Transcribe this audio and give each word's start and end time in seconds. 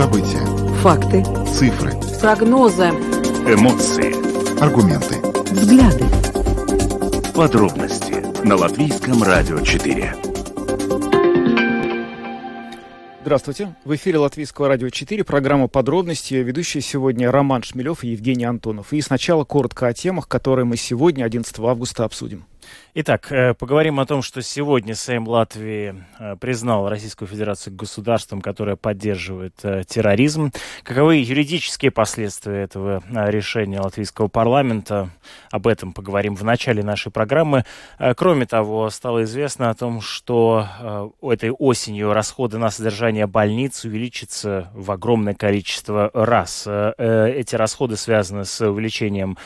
События. 0.00 0.46
Факты. 0.80 1.22
Цифры. 1.44 1.92
Прогнозы. 2.22 2.84
Эмоции. 2.84 4.58
Аргументы. 4.58 5.16
Взгляды. 5.52 6.06
Подробности 7.34 8.24
на 8.42 8.56
Латвийском 8.56 9.22
радио 9.22 9.60
4. 9.60 10.16
Здравствуйте. 13.20 13.74
В 13.84 13.94
эфире 13.94 14.16
Латвийского 14.16 14.68
радио 14.68 14.88
4, 14.88 15.22
программа 15.22 15.68
«Подробности». 15.68 16.32
Ведущие 16.32 16.80
сегодня 16.80 17.30
Роман 17.30 17.62
Шмелев 17.62 18.02
и 18.02 18.08
Евгений 18.08 18.44
Антонов. 18.44 18.94
И 18.94 19.02
сначала 19.02 19.44
коротко 19.44 19.86
о 19.86 19.92
темах, 19.92 20.28
которые 20.28 20.64
мы 20.64 20.78
сегодня, 20.78 21.24
11 21.24 21.58
августа, 21.58 22.04
обсудим. 22.04 22.46
Итак, 22.92 23.30
э, 23.30 23.54
поговорим 23.54 24.00
о 24.00 24.06
том, 24.06 24.20
что 24.20 24.42
сегодня 24.42 24.96
Сейм 24.96 25.28
Латвии 25.28 25.94
э, 26.18 26.34
признал 26.34 26.88
Российскую 26.88 27.28
Федерацию 27.28 27.72
государством, 27.72 28.40
которое 28.40 28.74
поддерживает 28.74 29.54
э, 29.62 29.84
терроризм. 29.86 30.50
Каковы 30.82 31.18
юридические 31.18 31.92
последствия 31.92 32.64
этого 32.64 33.00
решения 33.08 33.80
латвийского 33.80 34.26
парламента? 34.26 35.10
Об 35.52 35.68
этом 35.68 35.92
поговорим 35.92 36.34
в 36.34 36.42
начале 36.42 36.82
нашей 36.82 37.12
программы. 37.12 37.64
Кроме 38.16 38.46
того, 38.46 38.90
стало 38.90 39.22
известно 39.22 39.70
о 39.70 39.74
том, 39.74 40.00
что 40.00 41.12
этой 41.22 41.50
осенью 41.50 42.12
расходы 42.12 42.58
на 42.58 42.70
содержание 42.70 43.26
больниц 43.26 43.84
увеличатся 43.84 44.70
в 44.74 44.90
огромное 44.90 45.34
количество 45.34 46.10
раз. 46.12 46.66
Эти 46.66 47.54
расходы 47.54 47.96
связаны 47.96 48.44
с 48.44 48.60
увеличением 48.60 49.38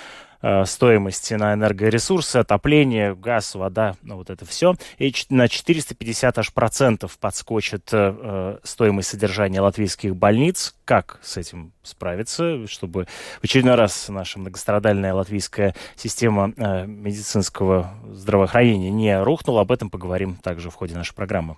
Э, 0.46 0.66
стоимости 0.66 1.32
на 1.32 1.54
энергоресурсы, 1.54 2.36
отопление, 2.36 3.14
газ, 3.14 3.54
вода, 3.54 3.96
ну 4.02 4.16
вот 4.16 4.28
это 4.28 4.44
все. 4.44 4.74
И 4.98 5.10
на 5.30 5.48
450 5.48 6.36
аж 6.38 6.52
процентов 6.52 7.18
подскочит 7.18 7.88
э, 7.94 8.14
э, 8.14 8.58
стоимость 8.62 9.08
содержания 9.08 9.62
латвийских 9.62 10.14
больниц. 10.14 10.74
Как 10.84 11.18
с 11.22 11.38
этим 11.38 11.72
справиться, 11.82 12.66
чтобы 12.66 13.06
в 13.40 13.44
очередной 13.44 13.76
раз 13.76 14.10
наша 14.10 14.38
многострадальная 14.38 15.14
латвийская 15.14 15.74
система 15.96 16.52
э, 16.58 16.84
медицинского 16.84 17.94
здравоохранения 18.10 18.90
не 18.90 19.18
рухнула? 19.22 19.62
Об 19.62 19.72
этом 19.72 19.88
поговорим 19.88 20.36
также 20.36 20.68
в 20.68 20.74
ходе 20.74 20.94
нашей 20.94 21.14
программы. 21.14 21.56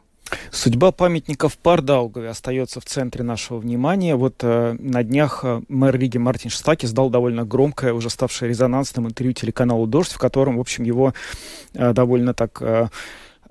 Судьба 0.50 0.92
памятников 0.92 1.56
Пардаугове 1.58 2.28
остается 2.28 2.80
в 2.80 2.84
центре 2.84 3.22
нашего 3.22 3.58
внимания. 3.58 4.16
Вот 4.16 4.36
э, 4.42 4.76
на 4.78 5.02
днях 5.04 5.40
э, 5.44 5.62
мэр 5.68 5.96
Риги 5.96 6.18
Мартин 6.18 6.50
Штаки 6.50 6.86
сдал 6.86 7.10
довольно 7.10 7.44
громкое, 7.44 7.92
уже 7.92 8.10
ставшее 8.10 8.48
резонансным 8.48 9.06
интервью 9.06 9.34
телеканалу 9.34 9.86
«Дождь», 9.86 10.12
в 10.12 10.18
котором, 10.18 10.56
в 10.56 10.60
общем, 10.60 10.84
его 10.84 11.14
э, 11.74 11.92
довольно 11.92 12.34
так... 12.34 12.60
Э, 12.60 12.88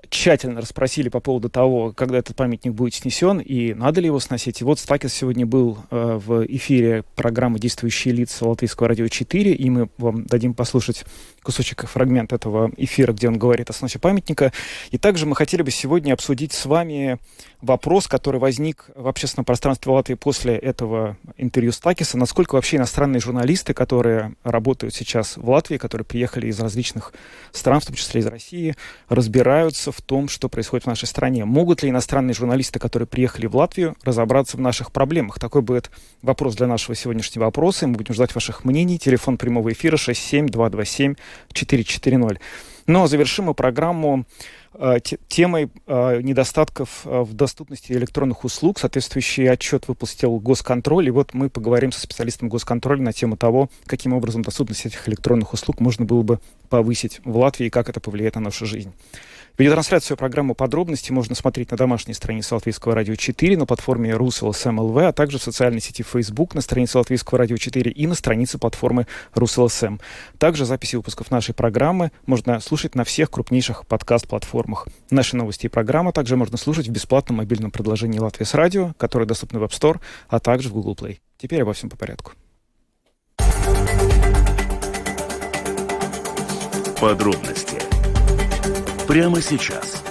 тщательно 0.09 0.61
расспросили 0.61 1.09
по 1.09 1.19
поводу 1.19 1.49
того, 1.49 1.93
когда 1.93 2.17
этот 2.17 2.35
памятник 2.35 2.73
будет 2.73 2.93
снесен 2.93 3.39
и 3.39 3.73
надо 3.73 4.01
ли 4.01 4.07
его 4.07 4.19
сносить. 4.19 4.61
И 4.61 4.63
вот 4.63 4.79
Стакис 4.79 5.13
сегодня 5.13 5.45
был 5.45 5.77
э, 5.91 6.19
в 6.25 6.45
эфире 6.45 7.03
программы 7.15 7.59
«Действующие 7.59 8.13
лица» 8.13 8.47
Латвийского 8.47 8.89
радио 8.89 9.07
4, 9.07 9.53
и 9.53 9.69
мы 9.69 9.89
вам 9.97 10.25
дадим 10.25 10.53
послушать 10.53 11.05
кусочек, 11.43 11.87
фрагмент 11.87 12.33
этого 12.33 12.71
эфира, 12.75 13.13
где 13.13 13.27
он 13.27 13.37
говорит 13.37 13.69
о 13.69 13.73
сносе 13.73 13.99
памятника. 13.99 14.51
И 14.91 14.97
также 14.97 15.25
мы 15.25 15.35
хотели 15.35 15.61
бы 15.61 15.71
сегодня 15.71 16.13
обсудить 16.13 16.53
с 16.53 16.65
вами 16.65 17.19
вопрос, 17.61 18.07
который 18.07 18.39
возник 18.39 18.85
в 18.95 19.07
общественном 19.07 19.45
пространстве 19.45 19.91
Латвии 19.91 20.15
после 20.15 20.55
этого 20.55 21.17
интервью 21.37 21.71
Стакиса. 21.71 22.17
Насколько 22.17 22.55
вообще 22.55 22.77
иностранные 22.77 23.19
журналисты, 23.19 23.73
которые 23.73 24.35
работают 24.43 24.93
сейчас 24.93 25.37
в 25.37 25.49
Латвии, 25.49 25.77
которые 25.77 26.05
приехали 26.05 26.47
из 26.47 26.59
различных 26.59 27.13
стран, 27.51 27.79
в 27.79 27.85
том 27.85 27.95
числе 27.95 28.21
из 28.21 28.25
России, 28.25 28.75
разбираются 29.07 29.91
в 29.95 30.01
том, 30.01 30.27
что 30.27 30.49
происходит 30.49 30.83
в 30.83 30.88
нашей 30.88 31.07
стране. 31.07 31.45
Могут 31.45 31.83
ли 31.83 31.89
иностранные 31.89 32.33
журналисты, 32.33 32.79
которые 32.79 33.07
приехали 33.07 33.45
в 33.47 33.55
Латвию, 33.55 33.95
разобраться 34.03 34.57
в 34.57 34.59
наших 34.59 34.91
проблемах? 34.91 35.39
Такой 35.39 35.61
будет 35.61 35.89
вопрос 36.21 36.55
для 36.55 36.67
нашего 36.67 36.95
сегодняшнего 36.95 37.45
вопроса. 37.45 37.88
Мы 37.88 37.95
будем 37.95 38.13
ждать 38.13 38.35
ваших 38.35 38.66
мнений. 38.66 39.00
Телефон 39.00 39.38
прямого 39.38 39.72
эфира 39.72 39.95
67227-440. 39.95 42.39
Но 42.88 43.00
ну, 43.00 43.06
а 43.06 43.07
завершим 43.07 43.45
мы 43.45 43.56
программу 43.56 44.25
э, 44.73 44.97
темой 45.28 45.72
э, 45.88 46.22
недостатков 46.22 47.01
э, 47.06 47.22
в 47.22 47.33
доступности 47.33 47.94
электронных 47.94 48.44
услуг. 48.44 48.77
Соответствующий 48.77 49.50
отчет 49.50 49.88
выпустил 49.88 50.38
Госконтроль. 50.39 51.07
И 51.07 51.12
вот 51.12 51.33
мы 51.33 51.50
поговорим 51.50 51.91
со 51.91 52.01
специалистом 52.01 52.47
Госконтроля 52.47 53.01
на 53.01 53.12
тему 53.12 53.38
того, 53.38 53.72
каким 53.88 54.13
образом 54.13 54.44
доступность 54.44 54.85
этих 54.85 55.09
электронных 55.09 55.53
услуг 55.53 55.79
можно 55.79 56.06
было 56.06 56.22
бы 56.22 56.39
повысить 56.69 57.22
в 57.23 57.35
Латвии 57.38 57.67
и 57.67 57.72
как 57.72 57.89
это 57.89 58.00
повлияет 58.00 58.35
на 58.35 58.41
нашу 58.41 58.67
жизнь. 58.67 58.94
Видеотрансляцию 59.57 60.17
программы 60.17 60.53
«Подробности» 60.53 61.13
можно 61.13 61.33
смотреть 61.33 61.71
на 61.71 61.77
домашней 61.77 62.13
странице 62.13 62.55
Латвийского 62.55 62.93
радио 62.93 63.16
4, 63.16 63.55
на 63.55 63.66
платформе 63.66 64.11
RusLSM 64.11 64.75
LV, 64.75 65.07
а 65.07 65.13
также 65.13 65.39
в 65.39 65.43
социальной 65.43 65.79
сети 65.79 66.03
Facebook, 66.03 66.55
на 66.55 66.61
странице 66.61 66.97
Латвийского 66.97 67.38
радио 67.38 67.55
4 67.55 67.89
и 67.89 68.05
на 68.05 68.15
странице 68.15 68.57
платформы 68.57 69.07
RusLSM. 69.33 70.01
Также 70.39 70.65
записи 70.65 70.97
выпусков 70.97 71.31
нашей 71.31 71.55
программы 71.55 72.11
можно 72.25 72.59
слушать 72.59 72.95
на 72.95 73.05
всех 73.05 73.31
крупнейших 73.31 73.88
подкаст-платформах. 73.88 74.89
Наши 75.09 75.38
новости 75.38 75.67
и 75.67 75.69
программы 75.69 76.11
также 76.11 76.35
можно 76.35 76.57
слушать 76.57 76.89
в 76.89 76.91
бесплатном 76.91 77.38
мобильном 77.38 77.71
предложении 77.71 78.19
«Латвия 78.19 78.45
с 78.45 78.55
радио», 78.55 78.94
которое 78.97 79.25
доступно 79.25 79.59
в 79.59 79.63
App 79.63 79.71
Store, 79.71 80.01
а 80.27 80.41
также 80.41 80.67
в 80.67 80.73
Google 80.73 80.95
Play. 80.95 81.19
Теперь 81.38 81.61
обо 81.61 81.71
всем 81.71 81.89
по 81.89 81.95
порядку. 81.95 82.33
Подробности 86.99 87.75
прямо 89.07 89.41
сейчас. 89.41 90.03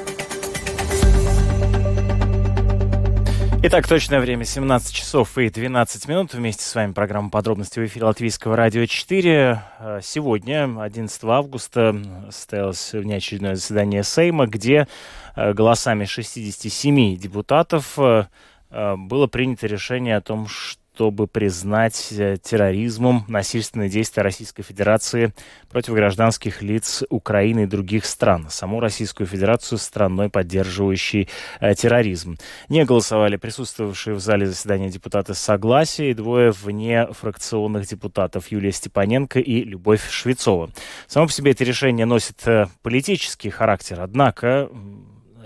Итак, 3.66 3.88
точное 3.88 4.21
время 4.21 4.44
17 4.44 4.94
часов 4.94 5.38
и 5.38 5.49
12 5.49 6.06
минут. 6.06 6.34
Вместе 6.34 6.65
с 6.65 6.75
вами 6.75 6.93
программа 6.93 7.31
«Подробности» 7.31 7.81
в 7.81 7.87
эфире 7.87 8.04
Латвийского 8.04 8.56
радио 8.56 8.84
4. 8.84 9.62
А, 9.78 10.00
сегодня, 10.03 10.83
11 10.83 11.25
августа, 11.25 11.97
состоялось 12.31 12.93
внеочередное 12.93 13.54
заседание 13.54 14.04
Сейма, 14.04 14.47
где 14.47 14.87
а, 15.34 15.54
голосами 15.54 16.04
67 16.04 17.16
депутатов 17.16 17.99
а, 17.99 18.28
было 18.71 19.27
принято 19.28 19.66
решение 19.66 20.16
о 20.16 20.21
том, 20.21 20.47
что 20.47 20.84
чтобы 20.94 21.27
признать 21.27 22.12
э, 22.12 22.37
терроризмом 22.41 23.25
насильственные 23.27 23.88
действия 23.88 24.22
Российской 24.22 24.62
Федерации 24.62 25.34
против 25.69 25.94
гражданских 25.94 26.62
лиц 26.62 27.03
Украины 27.10 27.65
и 27.65 27.66
других 27.66 28.05
стран. 28.05 28.47
Саму 28.49 28.78
Российскую 28.78 29.27
Федерацию 29.27 29.78
страной, 29.78 30.31
поддерживающей 30.31 31.28
э, 31.59 31.75
терроризм. 31.75 32.37
Не 32.69 32.84
голосовали 32.84 33.34
присутствовавшие 33.34 34.15
в 34.15 34.21
зале 34.21 34.47
заседания 34.47 34.88
депутаты 34.88 35.34
согласия 35.34 36.10
и 36.10 36.15
двое 36.15 36.53
вне 36.53 37.09
фракционных 37.10 37.88
депутатов 37.88 38.53
Юлия 38.53 38.71
Степаненко 38.71 39.41
и 39.41 39.65
Любовь 39.65 40.09
Швецова. 40.09 40.71
Само 41.09 41.27
по 41.27 41.33
себе 41.33 41.50
это 41.50 41.65
решение 41.65 42.06
носит 42.06 42.47
э, 42.47 42.66
политический 42.83 43.50
характер, 43.50 44.00
однако 44.00 44.71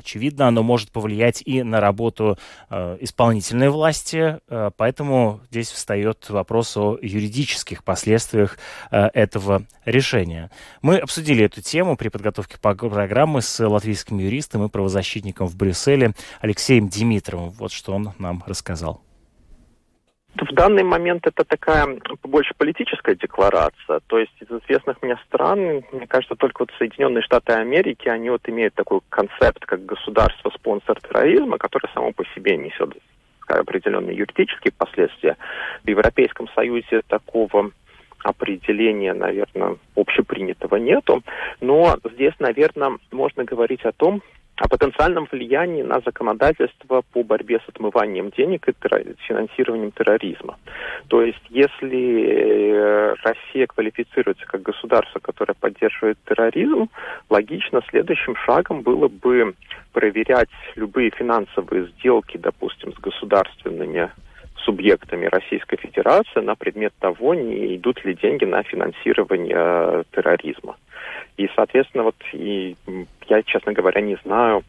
очевидно, 0.08 0.48
оно 0.48 0.62
может 0.62 0.90
повлиять 0.90 1.42
и 1.44 1.62
на 1.62 1.80
работу 1.80 2.38
э, 2.70 2.96
исполнительной 3.00 3.68
власти, 3.68 4.38
э, 4.48 4.70
поэтому 4.74 5.40
здесь 5.50 5.70
встает 5.70 6.30
вопрос 6.30 6.76
о 6.78 6.98
юридических 7.02 7.84
последствиях 7.84 8.58
э, 8.90 9.08
этого 9.12 9.64
решения. 9.84 10.50
Мы 10.80 10.96
обсудили 10.96 11.44
эту 11.44 11.60
тему 11.60 11.96
при 11.96 12.08
подготовке 12.08 12.56
программы 12.58 13.42
с 13.42 13.66
латвийским 13.66 14.18
юристом 14.18 14.64
и 14.64 14.68
правозащитником 14.70 15.46
в 15.46 15.56
Брюсселе 15.56 16.14
Алексеем 16.40 16.88
Димитровым. 16.88 17.50
Вот 17.50 17.72
что 17.72 17.92
он 17.92 18.14
нам 18.18 18.42
рассказал. 18.46 19.07
В 20.34 20.54
данный 20.54 20.84
момент 20.84 21.26
это 21.26 21.44
такая 21.44 21.98
больше 22.22 22.54
политическая 22.56 23.14
декларация. 23.16 24.00
То 24.06 24.18
есть 24.18 24.32
из 24.40 24.48
известных 24.50 25.02
мне 25.02 25.16
стран, 25.26 25.82
мне 25.92 26.06
кажется, 26.06 26.36
только 26.36 26.62
вот 26.62 26.70
Соединенные 26.78 27.22
Штаты 27.22 27.54
Америки, 27.54 28.08
они 28.08 28.30
вот 28.30 28.48
имеют 28.48 28.74
такой 28.74 29.00
концепт, 29.08 29.64
как 29.66 29.84
государство-спонсор 29.84 31.00
терроризма, 31.00 31.58
который 31.58 31.90
само 31.92 32.12
по 32.12 32.24
себе 32.34 32.56
несет 32.56 32.96
определенные 33.46 34.16
юридические 34.16 34.72
последствия. 34.76 35.36
В 35.82 35.88
Европейском 35.88 36.48
Союзе 36.54 37.02
такого 37.08 37.70
определения, 38.22 39.14
наверное, 39.14 39.76
общепринятого 39.96 40.76
нету. 40.76 41.22
Но 41.60 41.98
здесь, 42.14 42.34
наверное, 42.38 42.98
можно 43.10 43.44
говорить 43.44 43.84
о 43.84 43.92
том, 43.92 44.22
о 44.58 44.68
потенциальном 44.68 45.28
влиянии 45.30 45.82
на 45.82 46.00
законодательство 46.00 47.02
по 47.12 47.22
борьбе 47.22 47.60
с 47.64 47.68
отмыванием 47.68 48.30
денег 48.30 48.68
и 48.68 48.74
финансированием 49.26 49.92
терроризма. 49.92 50.56
То 51.08 51.22
есть, 51.22 51.42
если 51.48 52.22
э, 52.22 53.14
Россия 53.22 53.66
квалифицируется 53.66 54.44
как 54.46 54.62
государство, 54.62 55.20
которое 55.20 55.54
поддерживает 55.54 56.18
терроризм, 56.28 56.88
логично 57.30 57.82
следующим 57.88 58.34
шагом 58.36 58.82
было 58.82 59.08
бы 59.08 59.54
проверять 59.92 60.48
любые 60.76 61.10
финансовые 61.10 61.86
сделки, 61.88 62.36
допустим, 62.36 62.92
с 62.92 62.98
государственными 62.98 64.10
субъектами 64.64 65.26
Российской 65.26 65.76
Федерации 65.76 66.40
на 66.40 66.54
предмет 66.54 66.92
того, 67.00 67.34
не 67.34 67.76
идут 67.76 68.04
ли 68.04 68.14
деньги 68.14 68.44
на 68.44 68.62
финансирование 68.62 69.56
э, 69.56 70.04
терроризма. 70.12 70.76
И, 71.36 71.48
соответственно, 71.54 72.04
вот 72.04 72.16
и 72.32 72.76
я, 73.28 73.42
честно 73.42 73.72
говоря, 73.72 74.00
не 74.00 74.16
знаю, 74.24 74.62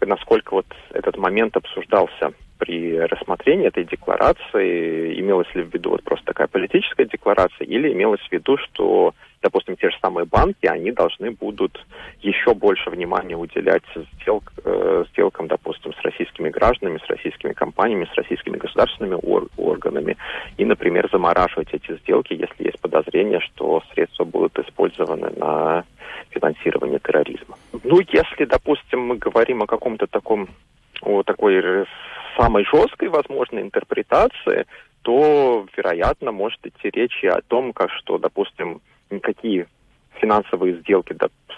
насколько 0.00 0.54
вот 0.54 0.66
этот 0.92 1.16
момент 1.16 1.56
обсуждался 1.56 2.32
при 2.58 2.98
рассмотрении 2.98 3.66
этой 3.66 3.84
декларации, 3.84 5.20
имелось 5.20 5.52
ли 5.54 5.62
в 5.62 5.72
виду 5.72 5.90
вот 5.90 6.02
просто 6.02 6.26
такая 6.26 6.46
политическая 6.46 7.04
декларация, 7.04 7.66
или 7.66 7.92
имелось 7.92 8.20
в 8.20 8.32
виду, 8.32 8.56
что, 8.58 9.14
допустим, 9.42 9.76
те 9.76 9.90
же 9.90 9.96
самые 10.00 10.26
банки, 10.26 10.66
они 10.66 10.92
должны 10.92 11.30
будут 11.30 11.84
еще 12.20 12.54
больше 12.54 12.90
внимания 12.90 13.36
уделять 13.36 13.84
сделк, 13.94 14.52
э, 14.64 15.04
сделкам, 15.12 15.48
допустим, 15.48 15.92
с 15.92 16.02
российскими 16.02 16.48
гражданами, 16.48 16.98
с 17.04 17.08
российскими 17.08 17.52
компаниями, 17.52 18.08
с 18.12 18.14
российскими 18.14 18.56
государственными 18.56 19.18
ор- 19.22 19.48
органами, 19.56 20.16
и, 20.56 20.64
например, 20.64 21.08
замораживать 21.12 21.72
эти 21.72 21.96
сделки, 21.98 22.32
если 22.32 22.64
есть 22.64 22.80
подозрение, 22.80 23.40
что 23.40 23.82
средства 23.92 24.24
будут 24.24 24.58
использованы 24.58 25.30
на 25.36 25.84
финансирование 26.30 26.98
терроризма. 26.98 27.56
Ну, 27.84 28.00
если, 28.00 28.44
допустим, 28.44 29.00
мы 29.00 29.16
говорим 29.16 29.62
о 29.62 29.66
каком-то 29.66 30.06
таком, 30.06 30.48
о 31.02 31.22
такой 31.22 31.86
самой 32.36 32.64
жесткой 32.64 33.08
возможной 33.08 33.62
интерпретации, 33.62 34.66
то, 35.02 35.66
вероятно, 35.76 36.32
может 36.32 36.64
идти 36.66 36.90
речь 36.90 37.22
и 37.22 37.28
о 37.28 37.40
том, 37.40 37.72
как 37.72 37.90
что, 37.90 38.18
допустим, 38.18 38.80
никакие 39.10 39.66
финансовые 40.20 40.80
сделки, 40.80 41.12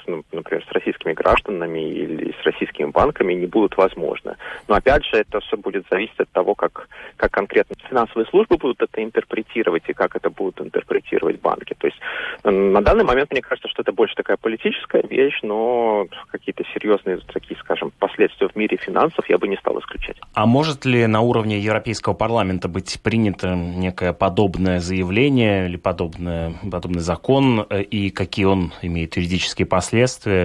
ну, 0.06 0.24
например, 0.32 0.64
с 0.68 0.72
российскими 0.72 1.12
гражданами 1.12 1.80
или 1.80 2.34
с 2.40 2.44
российскими 2.44 2.90
банками 2.90 3.34
не 3.34 3.46
будут 3.46 3.76
возможны. 3.76 4.36
Но 4.66 4.74
опять 4.74 5.04
же, 5.04 5.16
это 5.16 5.40
все 5.40 5.56
будет 5.56 5.84
зависеть 5.90 6.18
от 6.18 6.30
того, 6.30 6.54
как, 6.54 6.88
как 7.16 7.30
конкретно 7.30 7.76
финансовые 7.88 8.26
службы 8.26 8.56
будут 8.56 8.82
это 8.82 9.02
интерпретировать 9.02 9.84
и 9.88 9.92
как 9.92 10.16
это 10.16 10.30
будут 10.30 10.60
интерпретировать 10.60 11.40
банки. 11.40 11.74
То 11.78 11.86
есть 11.86 11.98
на 12.44 12.80
данный 12.80 13.04
момент 13.04 13.30
мне 13.30 13.42
кажется, 13.42 13.68
что 13.68 13.82
это 13.82 13.92
больше 13.92 14.14
такая 14.14 14.36
политическая 14.36 15.02
вещь, 15.02 15.40
но 15.42 16.06
какие-то 16.30 16.64
серьезные 16.74 17.18
такие, 17.32 17.58
скажем, 17.60 17.92
последствия 17.98 18.48
в 18.48 18.56
мире 18.56 18.76
финансов 18.76 19.28
я 19.28 19.38
бы 19.38 19.48
не 19.48 19.56
стал 19.56 19.78
исключать. 19.80 20.16
А 20.34 20.46
может 20.46 20.84
ли 20.84 21.06
на 21.06 21.20
уровне 21.20 21.58
Европейского 21.58 22.14
парламента 22.14 22.68
быть 22.68 23.00
принято 23.02 23.54
некое 23.54 24.12
подобное 24.12 24.80
заявление 24.80 25.66
или 25.68 25.76
подобное, 25.76 26.54
подобный 26.70 27.00
закон 27.00 27.66
э, 27.68 27.82
и 27.82 28.10
какие 28.10 28.46
он 28.46 28.72
имеет 28.82 29.16
юридические 29.16 29.66
последствия, 29.66 29.77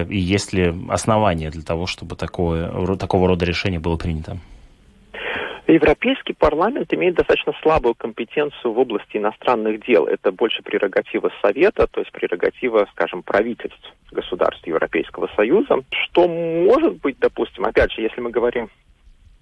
и 0.08 0.16
есть 0.16 0.52
ли 0.52 0.72
основания 0.88 1.50
для 1.50 1.62
того, 1.62 1.86
чтобы 1.86 2.16
такое, 2.16 2.96
такого 2.96 3.28
рода 3.28 3.44
решение 3.44 3.80
было 3.80 3.96
принято? 3.96 4.38
Европейский 5.66 6.34
парламент 6.34 6.92
имеет 6.92 7.14
достаточно 7.14 7.54
слабую 7.62 7.94
компетенцию 7.94 8.72
в 8.72 8.78
области 8.78 9.16
иностранных 9.16 9.84
дел. 9.86 10.04
Это 10.04 10.30
больше 10.30 10.62
прерогатива 10.62 11.30
Совета, 11.40 11.86
то 11.86 12.00
есть 12.00 12.12
прерогатива, 12.12 12.86
скажем, 12.92 13.22
правительств 13.22 13.94
государств 14.12 14.66
Европейского 14.66 15.28
Союза. 15.34 15.78
Что 15.90 16.28
может 16.28 17.00
быть, 17.00 17.18
допустим, 17.18 17.64
опять 17.64 17.92
же, 17.92 18.02
если 18.02 18.20
мы 18.20 18.30
говорим 18.30 18.68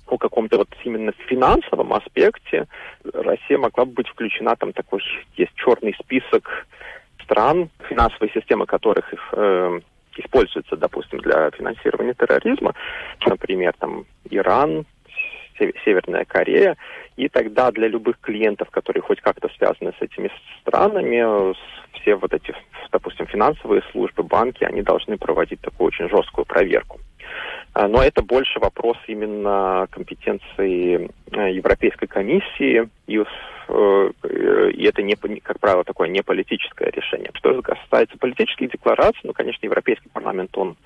о 0.06 0.16
каком-то 0.16 0.58
вот 0.58 0.68
именно 0.84 1.12
финансовом 1.26 1.92
аспекте, 1.92 2.66
Россия 3.12 3.58
могла 3.58 3.84
бы 3.84 3.92
быть 3.92 4.08
включена, 4.08 4.54
там 4.54 4.72
такой 4.72 5.02
есть 5.36 5.52
черный 5.56 5.94
список 5.98 6.66
стран, 7.24 7.70
финансовые 7.88 8.32
системы 8.32 8.66
которых 8.66 9.04
э, 9.32 9.80
используются, 10.16 10.76
допустим, 10.76 11.20
для 11.20 11.50
финансирования 11.50 12.14
терроризма, 12.14 12.74
например, 13.26 13.74
там 13.78 14.04
Иран, 14.30 14.84
Северная 15.84 16.24
Корея, 16.24 16.76
и 17.16 17.28
тогда 17.28 17.70
для 17.70 17.88
любых 17.88 18.18
клиентов, 18.20 18.70
которые 18.70 19.02
хоть 19.02 19.20
как-то 19.20 19.48
связаны 19.56 19.92
с 19.98 20.02
этими 20.02 20.30
странами, 20.60 21.54
все 22.00 22.16
вот 22.16 22.32
эти, 22.32 22.54
допустим, 22.90 23.26
финансовые 23.26 23.82
службы, 23.92 24.22
банки, 24.22 24.64
они 24.64 24.82
должны 24.82 25.18
проводить 25.18 25.60
такую 25.60 25.88
очень 25.88 26.08
жесткую 26.08 26.46
проверку. 26.46 26.98
А, 27.74 27.88
но 27.88 28.02
это 28.02 28.22
больше 28.22 28.58
вопрос 28.58 28.96
именно 29.06 29.86
компетенции 29.90 31.10
э, 31.30 31.52
Европейской 31.52 32.06
комиссии, 32.06 32.88
и, 33.06 33.22
и 33.68 34.84
это, 34.84 35.02
не, 35.02 35.14
как 35.14 35.60
правило, 35.60 35.84
такое 35.84 36.08
не 36.08 36.22
политическое 36.22 36.90
решение. 36.90 37.30
Что 37.34 37.54
же 37.54 37.62
касается 37.62 38.18
политических 38.18 38.70
деклараций, 38.70 39.20
ну, 39.24 39.32
конечно, 39.32 39.64
Европейский 39.66 40.08
парламент, 40.08 40.56
он 40.56 40.76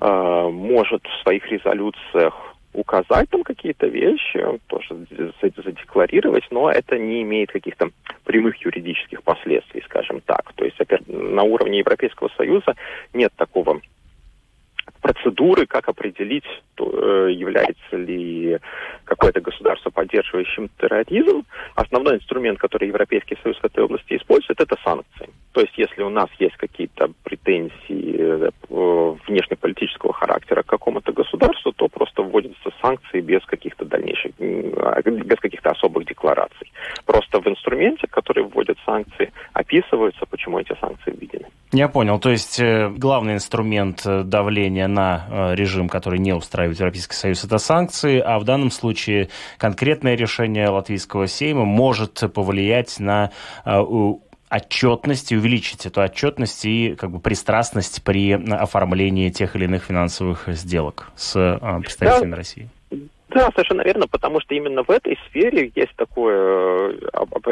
э, 0.00 0.48
может 0.50 1.02
в 1.06 1.22
своих 1.22 1.46
резолюциях 1.50 2.34
указать 2.74 3.28
там 3.28 3.42
какие-то 3.42 3.86
вещи, 3.86 4.42
тоже 4.66 5.06
задекларировать, 5.40 6.44
но 6.50 6.70
это 6.70 6.98
не 6.98 7.22
имеет 7.22 7.50
каких-то 7.52 7.90
прямых 8.24 8.56
юридических 8.64 9.22
последствий, 9.22 9.82
скажем 9.84 10.20
так. 10.22 10.52
То 10.54 10.64
есть, 10.64 10.80
опять, 10.80 11.06
на 11.06 11.42
уровне 11.42 11.80
Европейского 11.80 12.30
Союза 12.36 12.74
нет 13.12 13.32
такого 13.36 13.80
процедуры, 15.00 15.66
как 15.66 15.88
определить, 15.88 16.44
э, 16.78 17.28
является 17.30 17.96
ли 17.96 18.58
какое-то 19.04 19.40
государство 19.40 19.90
поддерживающим 19.90 20.70
терроризм. 20.78 21.44
Основной 21.74 22.16
инструмент, 22.16 22.58
который 22.58 22.88
Европейский 22.88 23.36
Союз 23.42 23.58
в 23.58 23.64
этой 23.64 23.84
области 23.84 24.16
использует, 24.16 24.60
это 24.60 24.76
санкции. 24.84 25.28
То 25.52 25.60
есть, 25.60 25.76
если 25.76 26.02
у 26.02 26.08
нас 26.08 26.28
есть 26.38 26.56
какие-то 26.56 27.10
претензии 27.24 28.16
э, 28.18 28.50
внешнеполитического 29.28 30.12
характера 30.12 30.62
к 30.62 30.66
какому-то 30.66 31.12
государству, 31.12 31.72
то 31.72 31.88
просто 31.88 32.22
вводятся 32.22 32.70
санкции 32.80 33.20
без 33.20 33.44
каких-то 33.44 33.84
дальнейших, 33.84 34.32
а, 34.38 35.02
без 35.02 35.38
каких-то 35.38 35.70
особых 35.70 36.06
деклараций. 36.06 36.72
Просто 37.04 37.40
в 37.40 37.46
инструменте, 37.46 38.06
который 38.06 38.44
вводят 38.44 38.78
санкции, 38.86 39.32
описывается, 39.52 40.24
почему 40.26 40.58
эти 40.58 40.74
санкции 40.80 41.10
введены. 41.10 41.48
Я 41.72 41.88
понял. 41.88 42.18
То 42.18 42.30
есть 42.30 42.60
э, 42.60 42.90
главный 42.90 43.34
инструмент 43.34 44.02
давления 44.04 44.88
на 44.88 45.26
э, 45.28 45.54
режим, 45.54 45.88
который 45.88 46.18
не 46.18 46.34
устраивает 46.34 46.78
Европейский 46.78 47.14
Союз, 47.14 47.44
это 47.44 47.56
санкции, 47.56 48.20
а 48.20 48.38
в 48.38 48.44
данном 48.44 48.70
случае 48.70 49.30
конкретное 49.56 50.14
решение 50.14 50.68
латвийского 50.68 51.26
сейма 51.26 51.64
может 51.64 52.22
повлиять 52.34 53.00
на 53.00 53.30
э, 53.64 53.82
отчетность 54.52 55.32
и 55.32 55.36
увеличить 55.36 55.86
эту 55.86 56.02
отчетность 56.02 56.64
и 56.66 56.94
как 56.94 57.10
бы 57.10 57.20
пристрастность 57.20 58.02
при 58.02 58.32
оформлении 58.32 59.30
тех 59.30 59.56
или 59.56 59.64
иных 59.64 59.84
финансовых 59.84 60.48
сделок 60.48 61.10
с 61.16 61.34
э, 61.36 61.80
представителями 61.80 62.32
да. 62.32 62.36
России. 62.36 62.68
Да, 63.34 63.50
совершенно 63.54 63.82
верно, 63.82 64.06
потому 64.06 64.40
что 64.40 64.54
именно 64.54 64.82
в 64.82 64.90
этой 64.90 65.18
сфере 65.28 65.72
есть 65.74 65.94
такое 65.96 66.96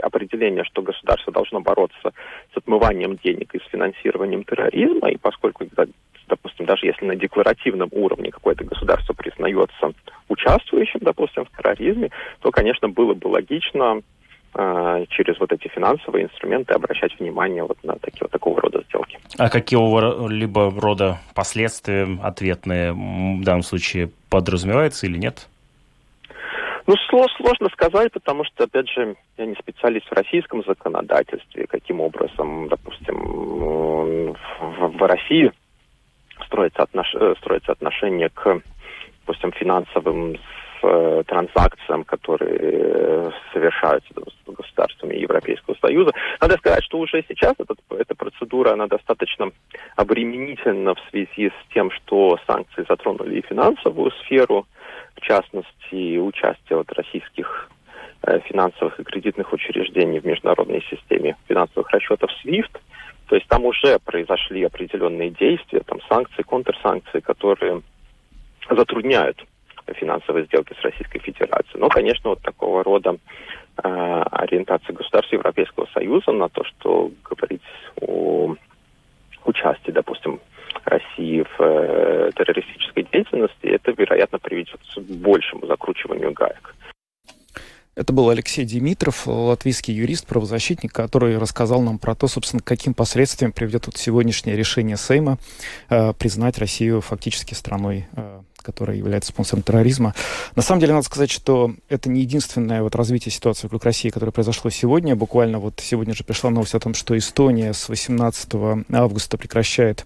определение, 0.03 0.65
что 0.65 0.83
государство 0.83 1.33
должно 1.33 1.61
бороться 1.61 2.13
с 2.53 2.57
отмыванием 2.57 3.17
денег 3.17 3.55
и 3.55 3.61
с 3.61 3.71
финансированием 3.71 4.45
терроризма, 4.45 5.11
и 5.11 5.17
поскольку 5.17 5.65
допустим, 6.31 6.65
даже 6.65 6.87
если 6.87 7.05
на 7.05 7.17
декларативном 7.17 7.89
уровне 7.93 8.31
какое-то 8.31 8.65
государство 8.65 9.13
признается 9.13 9.93
участвующим, 10.29 11.01
допустим, 11.03 11.45
в 11.45 11.57
терроризме, 11.57 12.11
то, 12.41 12.51
конечно, 12.51 12.89
было 12.89 13.15
бы 13.15 13.27
логично 13.27 14.01
э, 14.55 15.05
через 15.11 15.39
вот 15.41 15.53
эти 15.53 15.69
финансовые 15.69 16.27
инструменты 16.27 16.73
обращать 16.73 17.19
внимание 17.19 17.65
вот 17.65 17.83
на 17.83 17.97
такие 17.97 18.21
вот 18.23 18.31
такого 18.31 18.61
рода 18.61 18.83
сделки. 18.89 19.19
А 19.39 19.49
какого-либо 19.51 20.73
рода 20.81 21.19
последствия 21.35 22.07
ответные 22.23 22.93
в 22.93 23.43
данном 23.43 23.63
случае 23.63 24.11
подразумеваются 24.31 25.07
или 25.07 25.19
нет? 25.19 25.49
Ну, 26.91 26.97
сложно 27.37 27.69
сказать, 27.73 28.11
потому 28.11 28.43
что, 28.43 28.65
опять 28.65 28.89
же, 28.89 29.15
я 29.39 29.47
не 29.47 29.55
специалист 29.55 30.09
в 30.09 30.13
российском 30.13 30.65
законодательстве, 30.65 31.69
каким 31.69 32.01
образом, 32.01 32.67
допустим, 32.67 34.35
в, 34.35 35.07
России 35.07 35.53
строится, 36.47 36.83
отнош... 36.83 37.15
Э, 37.15 37.35
строится 37.39 37.71
отношение 37.71 38.29
к, 38.31 38.61
допустим, 39.21 39.53
финансовым 39.53 40.37
э, 40.83 41.23
транзакциям, 41.29 42.03
которые 42.03 42.59
э, 42.61 43.31
совершаются 43.53 44.13
государствами 44.49 45.15
Европейского 45.15 45.77
Союза. 45.81 46.11
Надо 46.41 46.57
сказать, 46.57 46.83
что 46.83 46.99
уже 46.99 47.25
сейчас 47.29 47.55
этот, 47.59 47.79
эта 47.91 48.17
процедура, 48.17 48.73
она 48.73 48.89
достаточно 48.89 49.53
обременительна 49.95 50.97
в 50.97 51.01
связи 51.11 51.51
с 51.51 51.73
тем, 51.73 51.93
что 51.93 52.37
санкции 52.49 52.85
затронули 52.89 53.39
и 53.39 53.47
финансовую 53.47 54.11
сферу, 54.23 54.67
в 55.17 55.21
частности, 55.21 56.19
участие 56.19 56.79
вот 56.79 56.93
российских 56.93 57.69
финансовых 58.45 59.01
и 59.01 59.05
кредитных 59.05 59.53
учреждений 59.53 60.21
в 60.21 60.27
международной 60.27 60.83
системе 60.91 61.37
финансовых 61.49 61.91
расчетов 61.91 62.31
SWIFT– 62.45 62.79
то 63.31 63.37
есть 63.37 63.47
там 63.47 63.65
уже 63.65 64.01
произошли 64.01 64.65
определенные 64.65 65.31
действия, 65.31 65.83
там 65.87 66.01
санкции, 66.09 66.43
контрсанкции, 66.43 67.21
которые 67.21 67.81
затрудняют 68.69 69.41
финансовые 69.87 70.47
сделки 70.47 70.75
с 70.75 70.83
Российской 70.83 71.21
Федерацией. 71.21 71.79
Но, 71.79 71.89
конечно, 71.89 72.31
вот 72.31 72.43
такого 72.43 72.83
рода 72.83 73.19
э, 73.77 73.89
ориентация 74.33 74.97
государств 74.97 75.33
Европейского 75.33 75.87
Союза 75.95 76.33
на 76.33 76.49
то, 76.49 76.65
что 76.65 77.13
говорить 77.23 77.63
о 78.01 78.57
участии, 79.45 79.93
допустим, 79.93 80.41
России 80.85 81.43
в 81.43 81.63
э, 81.63 82.31
террористической 82.37 83.07
деятельности, 83.13 83.67
это, 83.67 83.93
вероятно, 83.93 84.39
приведет 84.39 84.81
к 84.95 85.01
большему 85.01 85.67
закручиванию 85.67 86.33
гаек. 86.33 86.75
Это 87.97 88.13
был 88.13 88.31
Алексей 88.31 88.65
Димитров, 88.65 89.27
латвийский 89.27 89.93
юрист, 89.93 90.27
правозащитник, 90.27 90.93
который 90.93 91.37
рассказал 91.39 91.83
нам 91.83 91.99
про 91.99 92.15
то, 92.15 92.29
собственно, 92.29 92.63
каким 92.65 92.95
последствиям 92.95 93.53
приведет 93.53 93.87
вот 93.87 93.97
сегодняшнее 93.97 94.57
решение 94.57 94.97
Сейма 94.97 95.39
э, 95.89 96.13
признать 96.15 96.59
Россию 96.59 97.01
фактически 97.01 97.55
страной 97.55 98.07
э, 98.17 98.41
которая 98.63 98.97
является 98.97 99.33
спонсором 99.33 99.63
терроризма. 99.63 100.15
На 100.55 100.63
самом 100.63 100.81
деле, 100.81 100.93
надо 100.93 101.07
сказать, 101.07 101.31
что 101.31 101.75
это 101.89 102.09
не 102.11 102.21
единственное 102.21 102.83
вот 102.83 102.95
развитие 102.95 103.33
ситуации 103.33 103.67
вокруг 103.67 103.85
России, 103.85 104.11
которое 104.11 104.33
произошло 104.33 104.71
сегодня. 104.71 105.17
Буквально 105.17 105.59
вот 105.59 105.81
сегодня 105.81 106.15
же 106.15 106.25
пришла 106.25 106.51
новость 106.51 106.75
о 106.75 106.81
том, 106.81 106.95
что 106.95 107.17
Эстония 107.17 107.73
с 107.73 107.89
18 107.89 108.55
августа 108.93 109.39
прекращает 109.39 110.05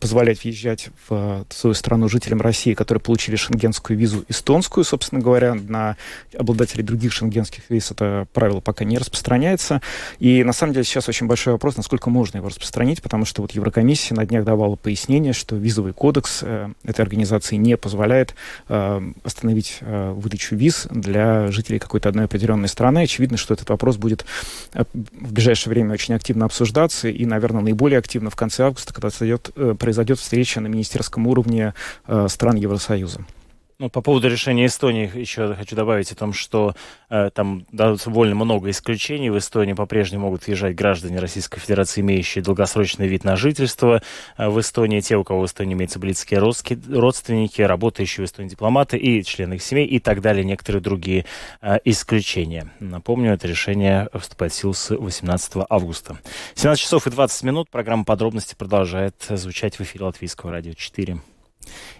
позволять 0.00 0.44
въезжать 0.44 0.88
в 1.08 1.46
свою 1.50 1.74
страну 1.74 2.08
жителям 2.08 2.40
России, 2.40 2.74
которые 2.74 3.00
получили 3.00 3.36
шенгенскую 3.36 3.98
визу 3.98 4.24
эстонскую, 4.28 4.84
собственно 4.84 5.20
говоря, 5.20 5.54
на 5.54 5.96
обладателей 6.36 6.84
других 6.84 7.12
шенгенских 7.12 7.62
виз 7.68 7.90
это 7.90 8.26
правило 8.32 8.60
пока 8.60 8.84
не 8.84 8.98
распространяется. 8.98 9.80
И 10.18 10.44
на 10.44 10.52
самом 10.52 10.72
деле 10.72 10.84
сейчас 10.84 11.08
очень 11.08 11.26
большой 11.26 11.52
вопрос, 11.52 11.76
насколько 11.76 12.10
можно 12.10 12.38
его 12.38 12.48
распространить, 12.48 13.02
потому 13.02 13.24
что 13.24 13.42
вот 13.42 13.52
Еврокомиссия 13.52 14.16
на 14.16 14.26
днях 14.26 14.44
давала 14.44 14.76
пояснение, 14.76 15.32
что 15.32 15.56
визовый 15.56 15.92
кодекс 15.92 16.40
э, 16.42 16.68
этой 16.84 17.00
организации 17.02 17.56
не 17.56 17.76
позволяет 17.76 18.34
э, 18.68 19.00
остановить 19.24 19.78
э, 19.80 20.12
выдачу 20.12 20.56
виз 20.56 20.86
для 20.90 21.50
жителей 21.50 21.78
какой-то 21.78 22.08
одной 22.08 22.26
определенной 22.26 22.68
страны. 22.68 23.02
Очевидно, 23.02 23.36
что 23.36 23.54
этот 23.54 23.68
вопрос 23.70 23.96
будет 23.96 24.24
э, 24.74 24.84
в 24.92 25.32
ближайшее 25.32 25.70
время 25.70 25.94
очень 25.94 26.14
активно 26.14 26.46
обсуждаться 26.46 27.08
и, 27.08 27.24
наверное, 27.26 27.62
наиболее 27.62 27.98
активно 27.98 28.30
в 28.30 28.36
конце 28.36 28.64
августа 28.64 28.89
когда 28.92 29.08
произойдет, 29.08 29.50
э, 29.56 29.74
произойдет 29.78 30.18
встреча 30.18 30.60
на 30.60 30.68
министерском 30.68 31.26
уровне 31.26 31.74
э, 32.06 32.26
стран 32.28 32.56
Евросоюза. 32.56 33.20
Ну, 33.80 33.88
по 33.88 34.02
поводу 34.02 34.28
решения 34.28 34.66
Эстонии 34.66 35.10
еще 35.14 35.54
хочу 35.54 35.74
добавить 35.74 36.12
о 36.12 36.14
том, 36.14 36.34
что 36.34 36.74
э, 37.08 37.30
там 37.32 37.64
довольно 37.72 38.34
много 38.34 38.68
исключений. 38.68 39.30
В 39.30 39.38
Эстонии 39.38 39.72
по-прежнему 39.72 40.26
могут 40.26 40.46
въезжать 40.46 40.74
граждане 40.74 41.18
Российской 41.18 41.60
Федерации, 41.60 42.02
имеющие 42.02 42.44
долгосрочный 42.44 43.08
вид 43.08 43.24
на 43.24 43.36
жительство. 43.36 44.02
Э, 44.36 44.50
в 44.50 44.60
Эстонии 44.60 45.00
те, 45.00 45.16
у 45.16 45.24
кого 45.24 45.40
в 45.40 45.46
Эстонии 45.46 45.72
имеются 45.72 45.98
близкие 45.98 46.40
родственники, 46.40 47.62
работающие 47.62 48.26
в 48.26 48.28
Эстонии 48.28 48.50
дипломаты 48.50 48.98
и 48.98 49.24
члены 49.24 49.54
их 49.54 49.62
семей 49.62 49.86
и 49.86 49.98
так 49.98 50.20
далее, 50.20 50.44
некоторые 50.44 50.82
другие 50.82 51.24
э, 51.62 51.78
исключения. 51.86 52.70
Напомню, 52.80 53.32
это 53.32 53.48
решение 53.48 54.10
вступает 54.12 54.52
в 54.52 54.56
силу 54.56 54.74
с 54.74 54.94
18 54.94 55.52
августа. 55.70 56.18
17 56.54 56.82
часов 56.82 57.06
и 57.06 57.10
20 57.10 57.44
минут. 57.44 57.70
Программа 57.70 58.04
подробности 58.04 58.54
продолжает 58.54 59.14
звучать 59.26 59.76
в 59.76 59.80
эфире 59.80 60.04
Латвийского 60.04 60.52
радио 60.52 60.74
4. 60.74 61.18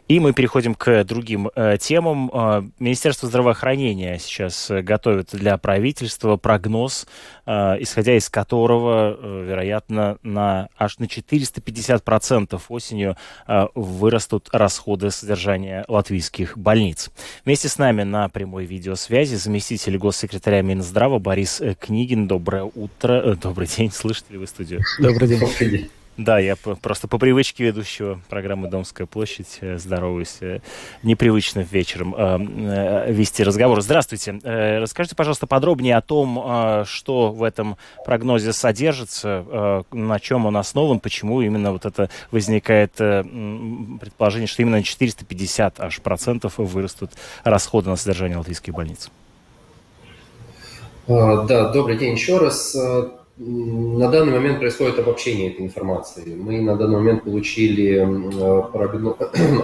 И 0.08 0.18
мы 0.18 0.32
переходим 0.32 0.74
к 0.74 1.04
другим 1.04 1.50
э, 1.54 1.76
темам. 1.78 2.30
Э, 2.32 2.62
Министерство 2.80 3.28
здравоохранения 3.28 4.18
сейчас 4.18 4.68
готовит 4.68 5.28
для 5.32 5.56
правительства 5.56 6.36
прогноз, 6.36 7.06
э, 7.46 7.76
исходя 7.78 8.16
из 8.16 8.28
которого, 8.28 9.16
э, 9.16 9.44
вероятно, 9.48 10.18
на 10.24 10.68
аж 10.76 10.98
на 10.98 11.04
450% 11.04 12.60
осенью 12.68 13.16
э, 13.46 13.66
вырастут 13.76 14.48
расходы 14.52 15.12
содержания 15.12 15.84
латвийских 15.86 16.58
больниц. 16.58 17.10
Вместе 17.44 17.68
с 17.68 17.78
нами 17.78 18.02
на 18.02 18.28
прямой 18.28 18.64
видеосвязи 18.64 19.36
заместитель 19.36 19.96
госсекретаря 19.96 20.62
Минздрава 20.62 21.20
Борис 21.20 21.62
Книгин. 21.78 22.26
Доброе 22.26 22.64
утро. 22.64 23.12
Э, 23.12 23.36
добрый 23.36 23.68
день. 23.68 23.92
Слышите 23.92 24.32
ли 24.32 24.38
вы 24.38 24.48
студию? 24.48 24.80
Добрый 24.98 25.28
день. 25.28 25.90
Да, 26.20 26.38
я 26.38 26.54
просто 26.54 27.08
по 27.08 27.16
привычке 27.16 27.64
ведущего 27.64 28.20
программы 28.28 28.68
«Домская 28.68 29.06
площадь» 29.06 29.56
э, 29.62 29.78
здороваюсь. 29.78 30.36
Э, 30.42 30.60
непривычно 31.02 31.60
вечером 31.60 32.14
э, 32.14 33.10
вести 33.10 33.42
разговор. 33.42 33.80
Здравствуйте. 33.80 34.38
Расскажите, 34.44 35.16
пожалуйста, 35.16 35.46
подробнее 35.46 35.96
о 35.96 36.02
том, 36.02 36.84
что 36.84 37.32
в 37.32 37.42
этом 37.42 37.78
прогнозе 38.04 38.52
содержится, 38.52 39.84
на 39.92 40.20
чем 40.20 40.44
он 40.44 40.58
основан, 40.58 41.00
почему 41.00 41.40
именно 41.40 41.72
вот 41.72 41.86
это 41.86 42.10
возникает 42.30 42.92
предположение, 42.92 44.46
что 44.46 44.60
именно 44.60 44.82
450 44.82 45.80
аж 45.80 46.00
процентов 46.02 46.58
вырастут 46.58 47.12
расходы 47.44 47.88
на 47.88 47.96
содержание 47.96 48.36
латвийских 48.36 48.74
больниц. 48.74 49.10
Да, 51.06 51.72
добрый 51.72 51.96
день 51.96 52.12
еще 52.12 52.36
раз. 52.36 52.76
На 53.42 54.10
данный 54.10 54.32
момент 54.32 54.58
происходит 54.58 54.98
обобщение 54.98 55.50
этой 55.50 55.64
информации. 55.64 56.34
Мы 56.34 56.60
на 56.60 56.76
данный 56.76 56.96
момент 56.98 57.24
получили 57.24 58.06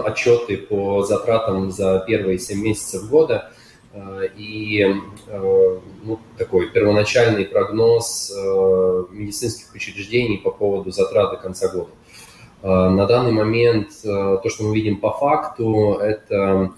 отчеты 0.06 0.56
по 0.56 1.02
затратам 1.02 1.70
за 1.70 2.02
первые 2.06 2.38
7 2.38 2.58
месяцев 2.58 3.10
года 3.10 3.52
э, 3.92 4.28
и 4.34 4.82
э, 5.26 5.78
ну, 6.04 6.18
такой 6.38 6.70
первоначальный 6.70 7.44
прогноз 7.44 8.32
э, 8.34 9.04
медицинских 9.10 9.74
учреждений 9.74 10.38
по 10.38 10.52
поводу 10.52 10.90
затрат 10.90 11.32
до 11.32 11.36
конца 11.36 11.68
года. 11.68 11.90
На 12.62 13.04
данный 13.04 13.32
момент 13.32 13.90
то, 14.02 14.48
что 14.48 14.64
мы 14.64 14.74
видим 14.74 14.96
по 14.96 15.10
факту, 15.10 15.98
это 16.00 16.72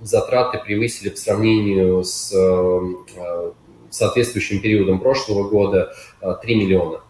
затраты 0.00 0.58
превысили 0.64 1.10
по 1.10 1.16
сравнению 1.18 2.02
с 2.02 2.32
соответствующим 3.96 4.60
периодом 4.60 5.00
прошлого 5.00 5.48
года 5.48 5.92
3 6.20 6.54
э, 6.54 6.56
миллиона. 6.56 7.00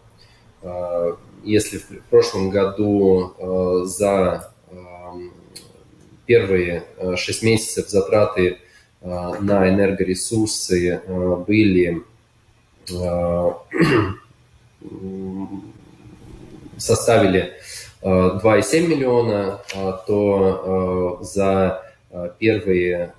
Э, 0.63 1.17
если 1.43 1.79
в 1.79 2.05
прошлом 2.11 2.51
году 2.51 3.35
э, 3.39 3.83
за 3.85 4.53
первые 6.27 6.85
6 7.17 7.43
месяцев 7.45 7.89
затраты 7.89 8.59
на 9.01 9.69
энергоресурсы 9.69 11.01
были 11.47 12.03
составили 16.77 17.53
2,7 18.03 18.89
миллиона, 18.89 19.61
то 20.09 21.21
за 21.23 21.86
первые 22.39 23.15